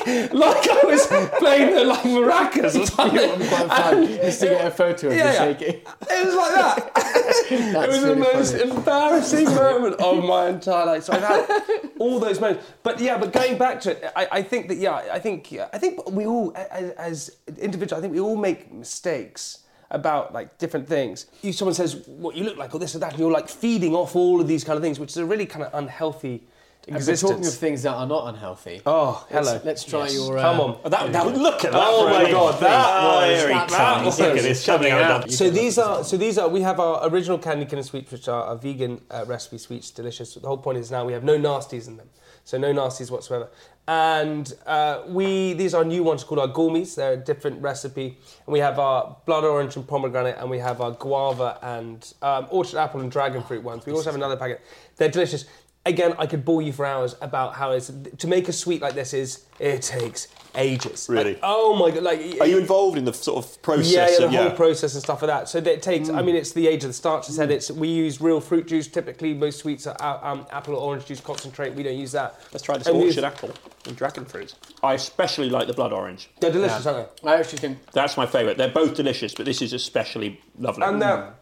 like, 0.33 0.69
I 0.69 0.81
was 0.85 1.07
playing 1.39 1.75
the 1.75 1.85
like 1.85 2.01
maracas 2.01 2.79
or 2.79 2.85
something. 2.85 3.19
It 3.19 3.37
would 3.37 3.47
quite 3.47 3.67
fun 3.67 4.07
just 4.07 4.39
to 4.41 4.45
get 4.47 4.67
a 4.67 4.71
photo 4.71 5.07
of 5.07 5.15
Yeah, 5.15 5.17
you 5.17 5.33
yeah. 5.33 5.57
shaking. 5.57 5.81
It 6.09 6.25
was 6.25 6.35
like 6.35 6.53
that. 6.53 6.91
it 7.51 7.89
was 7.89 8.01
the 8.01 8.15
most 8.15 8.57
funny. 8.57 8.71
embarrassing 8.71 9.45
moment 9.55 9.95
of 10.01 10.23
my 10.23 10.49
entire 10.49 10.85
life. 10.85 11.03
So 11.03 11.13
I've 11.13 11.23
had 11.23 11.91
all 11.99 12.19
those 12.19 12.39
moments. 12.39 12.65
But 12.83 12.99
yeah, 12.99 13.17
but 13.17 13.31
going 13.31 13.57
back 13.57 13.79
to 13.81 13.91
it, 13.91 14.11
I, 14.15 14.27
I 14.31 14.43
think 14.43 14.67
that 14.67 14.77
yeah, 14.77 14.95
I 15.11 15.19
think 15.19 15.51
yeah, 15.51 15.69
I 15.73 15.77
think 15.77 16.09
we 16.11 16.25
all 16.25 16.53
as, 16.55 16.91
as 16.91 17.37
individuals, 17.59 17.99
I 17.99 18.01
think 18.01 18.13
we 18.13 18.19
all 18.19 18.35
make 18.35 18.71
mistakes 18.71 19.59
about 19.91 20.33
like 20.33 20.57
different 20.57 20.87
things. 20.87 21.27
You 21.41 21.53
someone 21.53 21.75
says 21.75 21.95
what 22.07 22.35
you 22.35 22.43
look 22.43 22.57
like 22.57 22.73
or 22.73 22.79
this 22.79 22.95
or 22.95 22.99
that, 22.99 23.11
and 23.11 23.19
you're 23.19 23.31
like 23.31 23.47
feeding 23.47 23.95
off 23.95 24.15
all 24.15 24.41
of 24.41 24.47
these 24.47 24.63
kind 24.63 24.75
of 24.75 24.83
things, 24.83 24.99
which 24.99 25.11
is 25.11 25.17
a 25.17 25.25
really 25.25 25.45
kind 25.45 25.63
of 25.63 25.73
unhealthy 25.73 26.43
Because 26.85 27.07
we're 27.07 27.15
talking 27.15 27.45
of 27.47 27.53
things 27.53 27.83
that 27.83 27.93
are 27.93 28.05
not 28.05 28.27
unhealthy. 28.33 28.81
oh, 28.85 29.25
Let's- 29.31 29.47
hello. 29.49 29.61
Let's, 29.63 29.83
try 29.85 30.07
your. 30.09 30.37
Uh, 30.37 30.41
Come 30.41 30.59
on. 30.59 30.79
That, 30.91 31.13
that, 31.13 31.27
look 31.37 31.63
at 31.63 31.71
that. 31.71 31.81
Oh 31.81 32.05
my 32.09 32.15
Freddie. 32.15 32.31
God, 32.33 32.59
that 32.61 32.85
Oh, 33.03 33.31
was- 33.31 33.41
very 33.41 33.53
that 33.53 34.05
was 34.05 34.19
Look 34.19 34.37
at 34.37 34.43
this 34.43 34.65
coming 34.65 34.91
out. 34.91 35.31
So 35.31 35.49
these 35.49 35.77
are 35.77 36.03
so 36.03 36.17
these 36.17 36.37
are 36.37 36.49
we 36.49 36.61
have 36.61 36.79
our 36.81 37.07
original 37.07 37.37
candy 37.37 37.65
cane 37.65 37.83
sweets, 37.83 38.11
which 38.11 38.27
are 38.27 38.43
our 38.43 38.55
vegan 38.57 38.99
uh, 39.09 39.23
recipe 39.27 39.57
sweets, 39.59 39.91
delicious. 39.91 40.33
The 40.33 40.45
whole 40.47 40.57
point 40.57 40.77
is 40.77 40.91
now 40.91 41.05
we 41.05 41.13
have 41.13 41.23
no 41.23 41.37
nasties 41.37 41.87
in 41.87 41.95
them, 41.97 42.09
so 42.43 42.57
no 42.57 42.73
nasties 42.73 43.09
whatsoever. 43.09 43.49
And 43.85 44.53
uh, 44.65 45.03
we 45.07 45.53
these 45.53 45.73
are 45.73 45.83
new 45.85 46.03
ones 46.03 46.23
called 46.23 46.39
our 46.39 46.47
gourmets. 46.47 46.95
They're 46.95 47.13
a 47.13 47.17
different 47.17 47.61
recipe, 47.61 48.17
and 48.45 48.53
we 48.53 48.59
have 48.59 48.79
our 48.79 49.17
blood 49.25 49.43
orange 49.45 49.75
and 49.77 49.85
pomegranate, 49.87 50.35
and 50.37 50.49
we 50.49 50.59
have 50.59 50.79
our 50.81 50.91
guava 50.91 51.59
and 51.61 52.13
um, 52.21 52.47
orchard 52.49 52.77
apple 52.77 53.01
and 53.01 53.11
dragon 53.11 53.41
fruit 53.43 53.61
ones. 53.63 53.85
We 53.85 53.91
also 53.93 54.05
have 54.05 54.15
another 54.15 54.37
packet. 54.37 54.61
They're 54.97 55.09
delicious. 55.09 55.45
Again, 55.85 56.13
I 56.17 56.27
could 56.27 56.45
bore 56.45 56.61
you 56.61 56.71
for 56.71 56.85
hours 56.85 57.17
about 57.19 57.55
how 57.55 57.71
it's 57.71 57.91
to 58.19 58.27
make 58.27 58.47
a 58.47 58.53
sweet 58.53 58.81
like 58.81 58.93
this 58.93 59.13
is 59.13 59.43
it 59.59 59.81
takes 59.81 60.29
ages. 60.55 61.09
Like, 61.09 61.17
Really? 61.25 61.39
oh 61.43 61.75
my 61.75 61.91
god! 61.91 62.03
Like 62.03 62.37
Are 62.39 62.47
you 62.47 62.57
involved 62.57 62.97
in 62.97 63.03
the 63.03 63.13
sort 63.13 63.43
of 63.43 63.61
process? 63.61 63.91
yeah, 63.91 64.09
yeah, 64.09 64.17
the 64.19 64.25
of, 64.27 64.33
whole 64.33 64.51
process 64.51 64.93
and 64.93 65.03
stuff 65.03 65.21
like 65.21 65.27
that. 65.27 65.49
So 65.49 65.59
that 65.59 65.69
it 65.73 65.81
takes. 65.81 66.07
I 66.09 66.21
mean, 66.21 66.37
it's 66.37 66.53
the 66.53 66.69
age 66.69 66.85
of 66.85 66.89
the 66.89 66.93
starch. 66.93 67.25
I 67.27 67.33
said 67.33 67.51
it's. 67.51 67.69
We 67.69 67.89
use 67.89 68.21
real 68.21 68.39
fruit 68.39 68.65
juice. 68.65 68.87
Typically, 68.87 69.33
most 69.33 69.59
sweets 69.59 69.85
are 69.85 69.97
uh, 69.99 70.19
um, 70.25 70.47
apple 70.51 70.75
or 70.75 70.81
orange 70.81 71.05
juice 71.05 71.19
concentrate. 71.19 71.73
We 71.73 71.83
don't 71.83 71.97
use 71.97 72.13
that. 72.13 72.39
Let's 72.53 72.63
try 72.63 72.77
this 72.77 72.87
And 72.87 72.95
orchard 72.95 73.15
use- 73.15 73.23
apple 73.25 73.51
and 73.85 73.97
dragon 73.97 74.23
fruit. 74.23 74.55
I 74.83 74.93
especially 74.93 75.49
like 75.49 75.67
the 75.67 75.73
blood 75.73 75.91
orange. 75.91 76.29
They're 76.39 76.49
delicious, 76.51 76.85
aren't 76.85 77.09
I 77.25 77.35
actually 77.35 77.57
think 77.57 77.79
That's 77.91 78.15
my 78.15 78.25
favourite. 78.25 78.57
They're 78.57 78.69
both 78.69 78.95
delicious, 78.95 79.33
but 79.33 79.45
this 79.45 79.61
is 79.61 79.73
especially 79.73 80.39
lovely. 80.57 80.85
And 80.85 81.01
they're 81.01 81.33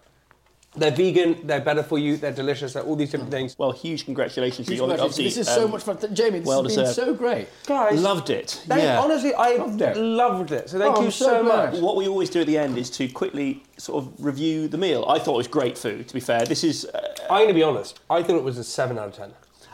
they're 0.76 0.92
vegan. 0.92 1.46
They're 1.46 1.60
better 1.62 1.84
for 1.84 2.00
you. 2.00 2.16
They're 2.18 2.32
delicious. 2.32 2.74
They're 2.74 2.84
all 2.84 2.96
these 2.96 3.12
different 3.12 3.32
things. 3.32 3.56
well, 3.58 3.72
huge 3.72 4.06
congratulations 4.06 4.68
to 4.68 4.74
you. 4.74 4.80
Congratulations. 4.80 5.20
Obviously, 5.20 5.42
this 5.42 5.48
is 5.48 5.54
so 5.54 5.66
um, 5.66 5.72
much 5.72 5.84
fun. 5.84 5.98
Jamie, 6.14 6.40
this 6.40 6.48
well 6.48 6.64
has 6.64 6.76
been 6.76 6.86
deserved. 6.86 7.08
so 7.10 7.14
great. 7.14 7.48
Guys, 7.66 8.02
Loved 8.02 8.30
it. 8.30 8.64
They, 8.68 8.84
yeah. 8.84 9.00
Honestly, 9.02 9.34
I 9.34 9.56
Loved 9.58 9.82
it. 9.82 9.98
loved 9.98 10.52
it. 10.52 10.70
So 10.70 10.80
thank 10.80 10.96
Oh, 10.96 11.00
you 11.02 11.06
I'm 11.08 11.12
so 11.12 11.26
so 11.26 11.44
glad. 11.44 11.74
much. 11.74 11.82
What 11.82 11.96
we 11.98 12.08
always 12.08 12.30
do 12.30 12.42
at 12.42 12.48
the 12.48 12.58
end 12.58 12.78
is 12.78 12.90
to 12.92 13.08
quickly 13.10 13.64
sort 13.78 14.04
of 14.06 14.14
review 14.24 14.68
the 14.68 14.78
meal. 14.78 15.04
I 15.08 15.20
thought 15.20 15.34
it 15.34 15.38
was 15.38 15.48
great 15.48 15.78
food. 15.78 16.08
To 16.08 16.14
be 16.14 16.20
fair, 16.20 16.46
this 16.46 16.64
is 16.64 16.86
uh, 16.86 17.16
I'm 17.30 17.40
going 17.44 17.48
to 17.50 17.54
be 17.54 17.64
honest. 17.64 18.00
I 18.10 18.24
thought 18.24 18.38
it 18.38 18.44
was 18.44 18.58
a 18.58 18.64
seven 18.64 18.98
out 18.98 19.08
of 19.10 19.16
ten. 19.16 19.32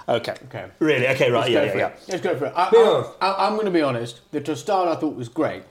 okay. 0.09 0.35
Okay. 0.47 0.65
Really? 0.79 1.07
Okay. 1.09 1.29
Right. 1.29 1.51
Let's 1.51 1.51
Yeah. 1.51 1.59
go 1.59 1.65
Yeah. 1.65 1.71
for 1.71 1.77
Yeah. 1.77 1.87
it. 1.87 1.99
Let's 2.09 2.21
go 2.23 2.35
for 2.37 2.45
it. 2.47 2.53
I, 2.55 2.69
Be 2.71 2.77
I, 2.77 2.81
honest. 2.81 3.09
I, 3.21 3.35
I'm 3.47 3.53
going 3.53 3.65
to 3.65 3.71
be 3.71 3.81
honest. 3.81 4.21
The 4.31 4.41
tostada 4.41 4.87
I 4.87 4.95
thought 4.99 5.15
was 5.15 5.29
great. 5.29 5.63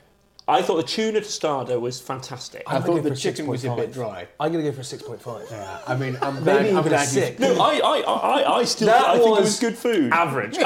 I 0.49 0.63
thought 0.63 0.77
the 0.77 0.83
tuna 0.85 1.21
tostada 1.21 1.81
was 1.81 2.01
fantastic. 2.01 2.63
I 2.69 2.77
I'm 2.77 2.83
thought 2.83 3.03
the 3.03 3.11
go 3.11 3.17
for 3.17 3.21
chicken 3.21 3.49
was 3.49 3.65
a 3.65 3.75
bit 3.75 3.93
dry. 3.93 4.29
I'm 4.39 4.53
going 4.53 4.65
to 4.65 4.71
go 4.71 4.75
for 4.75 4.83
a 4.83 4.85
six 4.85 5.03
point 5.03 5.21
five. 5.21 5.45
Yeah, 5.51 5.81
I 5.89 5.97
mean, 5.97 6.17
I'm 6.23 6.41
glad, 6.45 6.63
Maybe 6.63 6.69
I'm 6.69 6.79
even 6.79 6.87
a 6.87 6.89
glad 6.89 7.03
you- 7.03 7.09
six. 7.21 7.41
no, 7.41 7.55
I, 7.61 7.79
I, 7.79 7.99
I, 8.01 8.57
I 8.59 8.65
still 8.65 8.87
That 8.87 9.05
I 9.07 9.15
think 9.15 9.27
it 9.27 9.31
was 9.31 9.41
was 9.41 9.59
good 9.59 9.77
food. 9.77 10.13
Average. 10.13 10.57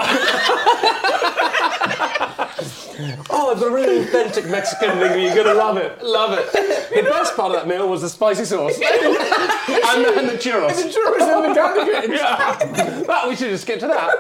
oh, 3.31 3.53
I've 3.57 3.63
a 3.63 3.71
really 3.71 4.01
authentic 4.03 4.45
Mexican 4.51 4.99
thing. 4.99 5.23
You're 5.25 5.35
gonna 5.35 5.55
love 5.55 5.79
it. 5.79 6.03
Love 6.03 6.39
it. 6.39 6.53
The 6.53 7.03
best 7.09 7.35
part 7.35 7.55
of 7.55 7.61
that 7.61 7.67
meal 7.67 7.89
was 7.89 8.03
the 8.03 8.11
spicy 8.11 8.45
sauce 8.45 8.75
and, 8.75 8.83
the, 8.85 10.13
and 10.19 10.29
the 10.29 10.35
churros. 10.35 10.77
The 10.77 10.91
churros 10.91 11.23
and 11.23 11.45
the 11.51 11.55
candy 11.55 11.91
canes. 12.09 12.21
Yeah. 12.21 12.59
That 13.07 13.27
we 13.29 13.35
should 13.37 13.49
just 13.51 13.63
skip 13.63 13.81
to 13.81 13.87
that. 13.87 14.11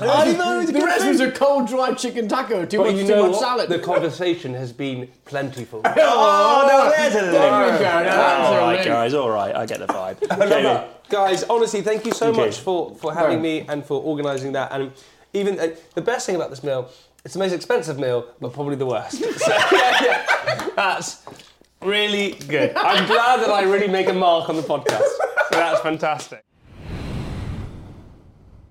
I 0.00 0.32
know 0.32 0.64
the 0.64 0.84
rest 0.84 1.06
was 1.06 1.20
a 1.20 1.30
cold 1.30 1.68
dry 1.68 1.94
chicken 1.94 2.28
taco. 2.28 2.64
Too 2.66 2.78
But 2.78 2.86
much, 2.88 2.96
you 2.96 3.06
too 3.06 3.22
much 3.22 3.30
what? 3.32 3.40
salad. 3.40 3.68
The 3.68 3.78
conversation 3.78 4.54
has 4.54 4.72
been 4.72 5.08
plentiful. 5.24 5.82
Oh, 5.98 6.66
no, 6.68 6.90
there's 6.90 7.14
a 7.14 7.30
There 7.30 7.72
we 7.72 7.78
go. 7.78 7.84
Now 7.84 8.02
that's 8.02 8.48
All 8.48 8.58
right, 8.58 8.84
guys, 8.84 9.14
all 9.14 9.30
right, 9.30 9.54
I 9.54 9.66
get 9.66 9.80
the 9.80 9.86
vibe. 9.86 10.18
I. 10.30 10.88
Guys, 11.08 11.44
honestly, 11.44 11.82
thank 11.82 12.04
you 12.04 12.12
so 12.12 12.26
Thank 12.32 12.36
much 12.48 12.58
for, 12.60 12.94
for 12.96 13.14
having 13.14 13.40
me 13.40 13.64
and 13.68 13.84
for 13.84 14.02
organising 14.02 14.52
that. 14.52 14.72
And 14.72 14.92
even 15.32 15.58
uh, 15.60 15.68
the 15.94 16.02
best 16.02 16.26
thing 16.26 16.34
about 16.34 16.50
this 16.50 16.64
meal, 16.64 16.90
it's 17.24 17.34
the 17.34 17.38
most 17.38 17.52
expensive 17.52 17.98
meal, 17.98 18.26
but 18.40 18.52
probably 18.52 18.76
the 18.76 18.86
worst. 18.86 19.22
So, 19.38 19.52
yeah, 19.72 20.04
yeah. 20.04 20.68
That's 20.74 21.24
really 21.82 22.32
good. 22.48 22.74
I'm 22.76 23.06
glad 23.06 23.40
that 23.40 23.50
I 23.50 23.62
really 23.62 23.88
make 23.88 24.08
a 24.08 24.12
mark 24.12 24.48
on 24.48 24.56
the 24.56 24.62
podcast. 24.62 24.98
So 25.00 25.50
that's 25.50 25.80
fantastic. 25.80 26.44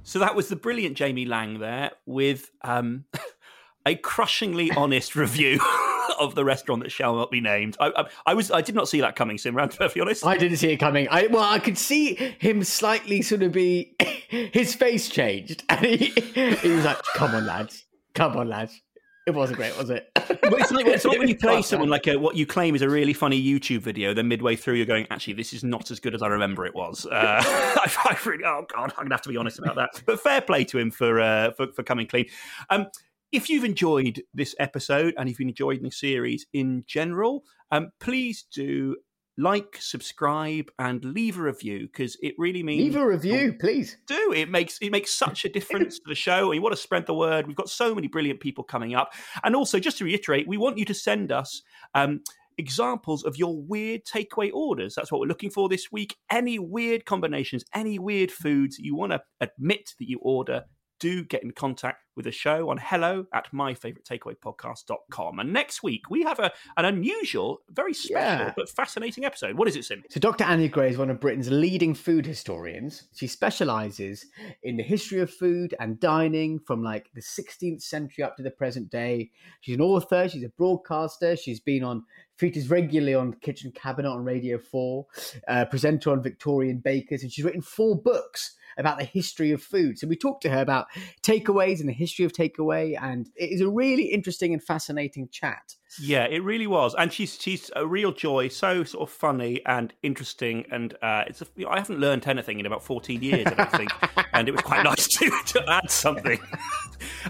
So 0.06 0.20
that 0.20 0.36
was 0.36 0.50
the 0.50 0.56
brilliant 0.56 0.96
Jamie 0.96 1.26
Laing 1.26 1.58
there 1.58 1.92
with 2.06 2.52
um, 2.64 3.06
a 3.88 3.96
crushingly 3.96 4.70
honest 4.72 5.16
review 5.16 5.60
of 6.20 6.36
the 6.36 6.46
restaurant 6.46 6.84
that 6.84 6.92
shall 6.92 7.16
not 7.16 7.32
be 7.32 7.42
named. 7.42 7.76
I, 7.80 7.88
I, 7.88 8.06
I 8.28 8.34
was 8.36 8.52
I 8.52 8.62
did 8.62 8.76
not 8.76 8.88
see 8.88 9.02
that 9.02 9.16
coming, 9.16 9.38
Simran. 9.38 9.66
To 9.72 9.72
be 9.72 9.78
perfectly 9.78 10.02
honest, 10.04 10.24
I 10.24 10.38
didn't 10.38 10.58
see 10.58 10.72
it 10.72 10.78
coming. 10.78 11.08
I 11.10 11.26
well, 11.26 11.44
I 11.44 11.58
could 11.58 11.78
see 11.78 12.14
him 12.14 12.64
slightly 12.64 13.24
sort 13.24 13.42
of 13.42 13.52
be 13.52 13.96
his 14.30 14.76
face 14.76 15.10
changed, 15.10 15.64
and 15.70 15.84
he, 15.84 16.14
he 16.62 16.70
was 16.70 16.86
like, 16.86 17.02
"Come 17.16 17.34
on, 17.34 17.48
lads, 17.48 17.86
come 18.14 18.38
on, 18.38 18.48
lads." 18.48 18.80
It 19.26 19.34
wasn't 19.34 19.58
great, 19.58 19.76
was 19.76 19.90
it? 19.90 20.08
But 20.14 20.54
it's 20.62 20.72
like, 20.72 20.86
it's 20.86 21.04
like 21.04 21.18
when 21.18 21.28
you 21.28 21.36
play 21.36 21.64
someone 21.64 21.90
like 21.90 22.06
a, 22.06 22.16
what 22.16 22.36
you 22.36 22.46
claim 22.46 22.76
is 22.76 22.84
a 22.84 22.90
really 22.90 23.14
funny 23.14 23.42
YouTube 23.42 23.80
video, 23.80 24.14
then 24.14 24.28
midway 24.28 24.56
through 24.56 24.76
you're 24.76 24.86
going, 24.86 25.08
actually, 25.10 25.34
this 25.34 25.52
is 25.52 25.64
not 25.64 25.90
as 25.90 26.00
good 26.00 26.14
as 26.14 26.22
I 26.22 26.28
remember 26.28 26.66
it 26.68 26.76
was. 26.76 27.08
Uh, 27.08 27.12
I, 27.44 27.92
I 28.06 28.18
really, 28.24 28.44
oh 28.46 28.66
god, 28.72 28.94
I'm 28.98 29.06
gonna 29.06 29.16
have 29.16 29.24
to 29.24 29.30
be 29.30 29.38
honest 29.38 29.58
about 29.58 29.76
that. 29.78 30.04
But 30.06 30.20
fair 30.20 30.42
play 30.42 30.64
to 30.66 30.78
him 30.78 30.92
for 30.92 31.20
uh, 31.20 31.52
for, 31.54 31.72
for 31.72 31.82
coming 31.82 32.06
clean. 32.06 32.28
Um, 32.70 32.88
if 33.32 33.50
you've 33.50 33.64
enjoyed 33.64 34.22
this 34.34 34.56
episode 34.60 35.16
and 35.18 35.28
if 35.28 35.40
you've 35.40 35.50
enjoyed 35.50 35.82
the 35.82 35.92
series 35.92 36.46
in 36.54 36.84
general, 36.86 37.44
um, 37.72 37.92
please 38.00 38.46
do 38.54 38.96
like, 39.38 39.78
subscribe, 39.80 40.72
and 40.80 41.04
leave 41.04 41.38
a 41.38 41.42
review 41.44 41.88
because 41.92 42.18
it 42.22 42.36
really 42.38 42.64
means 42.64 42.84
Leave 42.84 42.96
a 42.96 43.06
review, 43.06 43.54
please. 43.60 43.98
do. 44.08 44.34
It 44.36 44.50
makes 44.50 44.78
it 44.82 44.92
makes 44.92 45.14
such 45.14 45.46
a 45.46 45.50
difference 45.50 46.00
to 46.00 46.06
the 46.08 46.16
show. 46.16 46.50
We 46.50 46.60
want 46.60 46.74
to 46.76 46.82
spread 46.82 47.06
the 47.06 47.14
word. 47.14 47.48
We've 47.48 47.56
got 47.56 47.70
so 47.70 47.94
many 47.94 48.08
brilliant 48.08 48.40
people 48.40 48.64
coming 48.64 48.96
up, 48.96 49.14
and 49.44 49.56
also 49.56 49.80
just 49.80 49.98
to 49.98 50.06
reiterate, 50.06 50.48
we 50.48 50.58
want 50.58 50.78
you 50.78 50.86
to 50.86 50.94
send 50.94 51.32
us. 51.32 51.62
Um, 51.94 52.22
Examples 52.58 53.26
of 53.26 53.36
your 53.36 53.62
weird 53.62 54.06
takeaway 54.06 54.50
orders. 54.54 54.96
That's 54.96 55.12
what 55.12 55.20
we're 55.20 55.28
looking 55.28 55.50
for 55.50 55.68
this 55.68 55.92
week. 55.92 56.16
Any 56.32 56.58
weird 56.58 57.04
combinations, 57.04 57.66
any 57.74 58.00
weird 58.00 58.32
foods 58.32 58.80
you 58.80 58.96
want 58.96 59.12
to 59.12 59.22
admit 59.42 59.94
that 60.00 60.08
you 60.08 60.20
order, 60.22 60.64
do 61.00 61.24
get 61.24 61.44
in 61.44 61.52
contact 61.52 62.00
with 62.16 62.26
the 62.26 62.32
show 62.32 62.70
on 62.70 62.78
hello 62.78 63.26
at 63.34 63.52
myfavoritetakeawaypodcast.com. 63.52 65.40
And 65.40 65.52
next 65.54 65.84
week, 65.84 66.10
we 66.10 66.24
have 66.24 66.40
a, 66.40 66.52
an 66.78 66.86
unusual, 66.86 67.60
very 67.70 67.94
special, 67.94 68.46
Yeah. 68.46 68.54
but 68.56 68.70
fascinating 68.70 69.26
episode. 69.26 69.58
What 69.58 69.68
is 69.68 69.76
it, 69.76 69.84
Sim? 69.86 70.04
So, 70.10 70.20
Dr. 70.20 70.44
Annie 70.46 70.70
Gray 70.70 70.90
is 70.92 70.98
one 70.98 71.10
of 71.10 71.20
Britain's 71.20 71.52
leading 71.52 71.94
food 71.94 72.26
historians. 72.26 73.10
She 73.16 73.28
specializes 73.28 74.26
in 74.64 74.78
the 74.78 74.84
history 74.84 75.20
of 75.20 75.30
food 75.32 75.76
and 75.80 76.00
dining 76.00 76.60
from 76.60 76.84
like 76.84 77.10
the 77.14 77.22
16th 77.22 77.82
century 77.82 78.24
up 78.24 78.38
to 78.38 78.44
the 78.44 78.52
present 78.52 78.90
day. 78.90 79.32
She's 79.62 79.76
an 79.76 79.82
author, 79.82 80.30
she's 80.30 80.44
a 80.44 80.50
broadcaster, 80.50 81.36
she's 81.36 81.60
been 81.60 81.84
on 81.84 82.04
features 82.38 82.70
regularly 82.70 83.14
on 83.16 83.34
Kitchen 83.42 83.72
Cabinet 83.74 84.10
on 84.10 84.24
Radio 84.24 84.58
4, 84.58 85.06
uh, 85.48 85.66
presenter 85.66 86.12
on 86.12 86.22
Victorian 86.22 86.80
Bakers, 86.80 87.24
and 87.24 87.32
she's 87.32 87.46
written 87.46 87.62
four 87.62 87.96
books 88.02 88.56
about 88.78 88.98
the 88.98 89.06
history 89.06 89.52
of 89.52 89.62
food. 89.62 89.98
So 89.98 90.08
we 90.08 90.16
talked 90.16 90.42
to 90.44 90.50
her 90.50 90.62
about 90.62 90.88
takeaways 91.24 91.80
and 91.80 91.90
the 91.90 91.94
history 91.94 92.26
of 92.26 92.34
takeaway, 92.34 92.98
and 93.02 93.30
it 93.36 93.52
is 93.52 93.62
a 93.62 93.70
really 93.70 94.06
interesting 94.06 94.54
and 94.54 94.64
fascinating 94.64 95.30
chat. 95.32 95.76
Yeah, 96.02 96.26
it 96.26 96.44
really 96.44 96.68
was, 96.68 96.94
and 96.96 97.12
she's 97.12 97.42
she's 97.42 97.72
a 97.76 97.86
real 97.86 98.12
joy. 98.12 98.50
So 98.50 98.84
sort 98.84 99.10
of 99.10 99.16
funny 99.16 99.62
and 99.66 99.94
interesting, 100.04 100.66
and 100.72 100.94
uh, 101.02 101.24
it's 101.28 101.42
a, 101.42 101.48
I 101.70 101.78
haven't 101.80 102.00
learned 102.00 102.28
anything 102.28 102.60
in 102.60 102.66
about 102.66 102.84
fourteen 102.84 103.22
years, 103.22 103.48
I 103.48 103.54
don't 103.54 103.72
think, 103.72 103.92
and 104.34 104.48
it 104.48 104.52
was 104.52 104.62
quite 104.62 104.84
nice 104.84 105.08
to 105.08 105.30
to 105.48 105.70
add 105.70 105.90
something. 105.90 106.40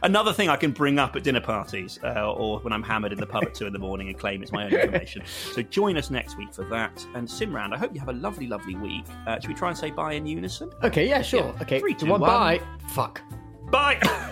Another 0.03 0.33
thing 0.33 0.49
I 0.49 0.55
can 0.55 0.71
bring 0.71 0.99
up 0.99 1.15
at 1.15 1.23
dinner 1.23 1.41
parties 1.41 1.99
uh, 2.03 2.31
or 2.33 2.59
when 2.59 2.73
I'm 2.73 2.83
hammered 2.83 3.11
in 3.13 3.19
the 3.19 3.25
pub 3.25 3.43
at 3.43 3.53
two 3.53 3.65
in 3.65 3.73
the 3.73 3.79
morning 3.79 4.07
and 4.09 4.17
claim 4.17 4.41
it's 4.43 4.51
my 4.51 4.65
own 4.65 4.73
information. 4.73 5.23
So 5.25 5.61
join 5.61 5.97
us 5.97 6.09
next 6.09 6.37
week 6.37 6.53
for 6.53 6.65
that. 6.65 7.05
And 7.15 7.27
Simran, 7.27 7.73
I 7.73 7.77
hope 7.77 7.93
you 7.93 7.99
have 7.99 8.09
a 8.09 8.13
lovely, 8.13 8.47
lovely 8.47 8.75
week. 8.75 9.05
Uh, 9.27 9.39
should 9.39 9.49
we 9.49 9.55
try 9.55 9.69
and 9.69 9.77
say 9.77 9.91
bye 9.91 10.13
in 10.13 10.25
unison? 10.25 10.71
Okay, 10.83 11.07
yeah, 11.07 11.21
sure. 11.21 11.53
Yeah. 11.55 11.61
Okay, 11.61 11.79
Three, 11.79 11.93
two, 11.93 12.07
one 12.07 12.21
one. 12.21 12.29
bye. 12.29 12.61
Fuck. 12.89 13.21
Bye. 13.71 13.99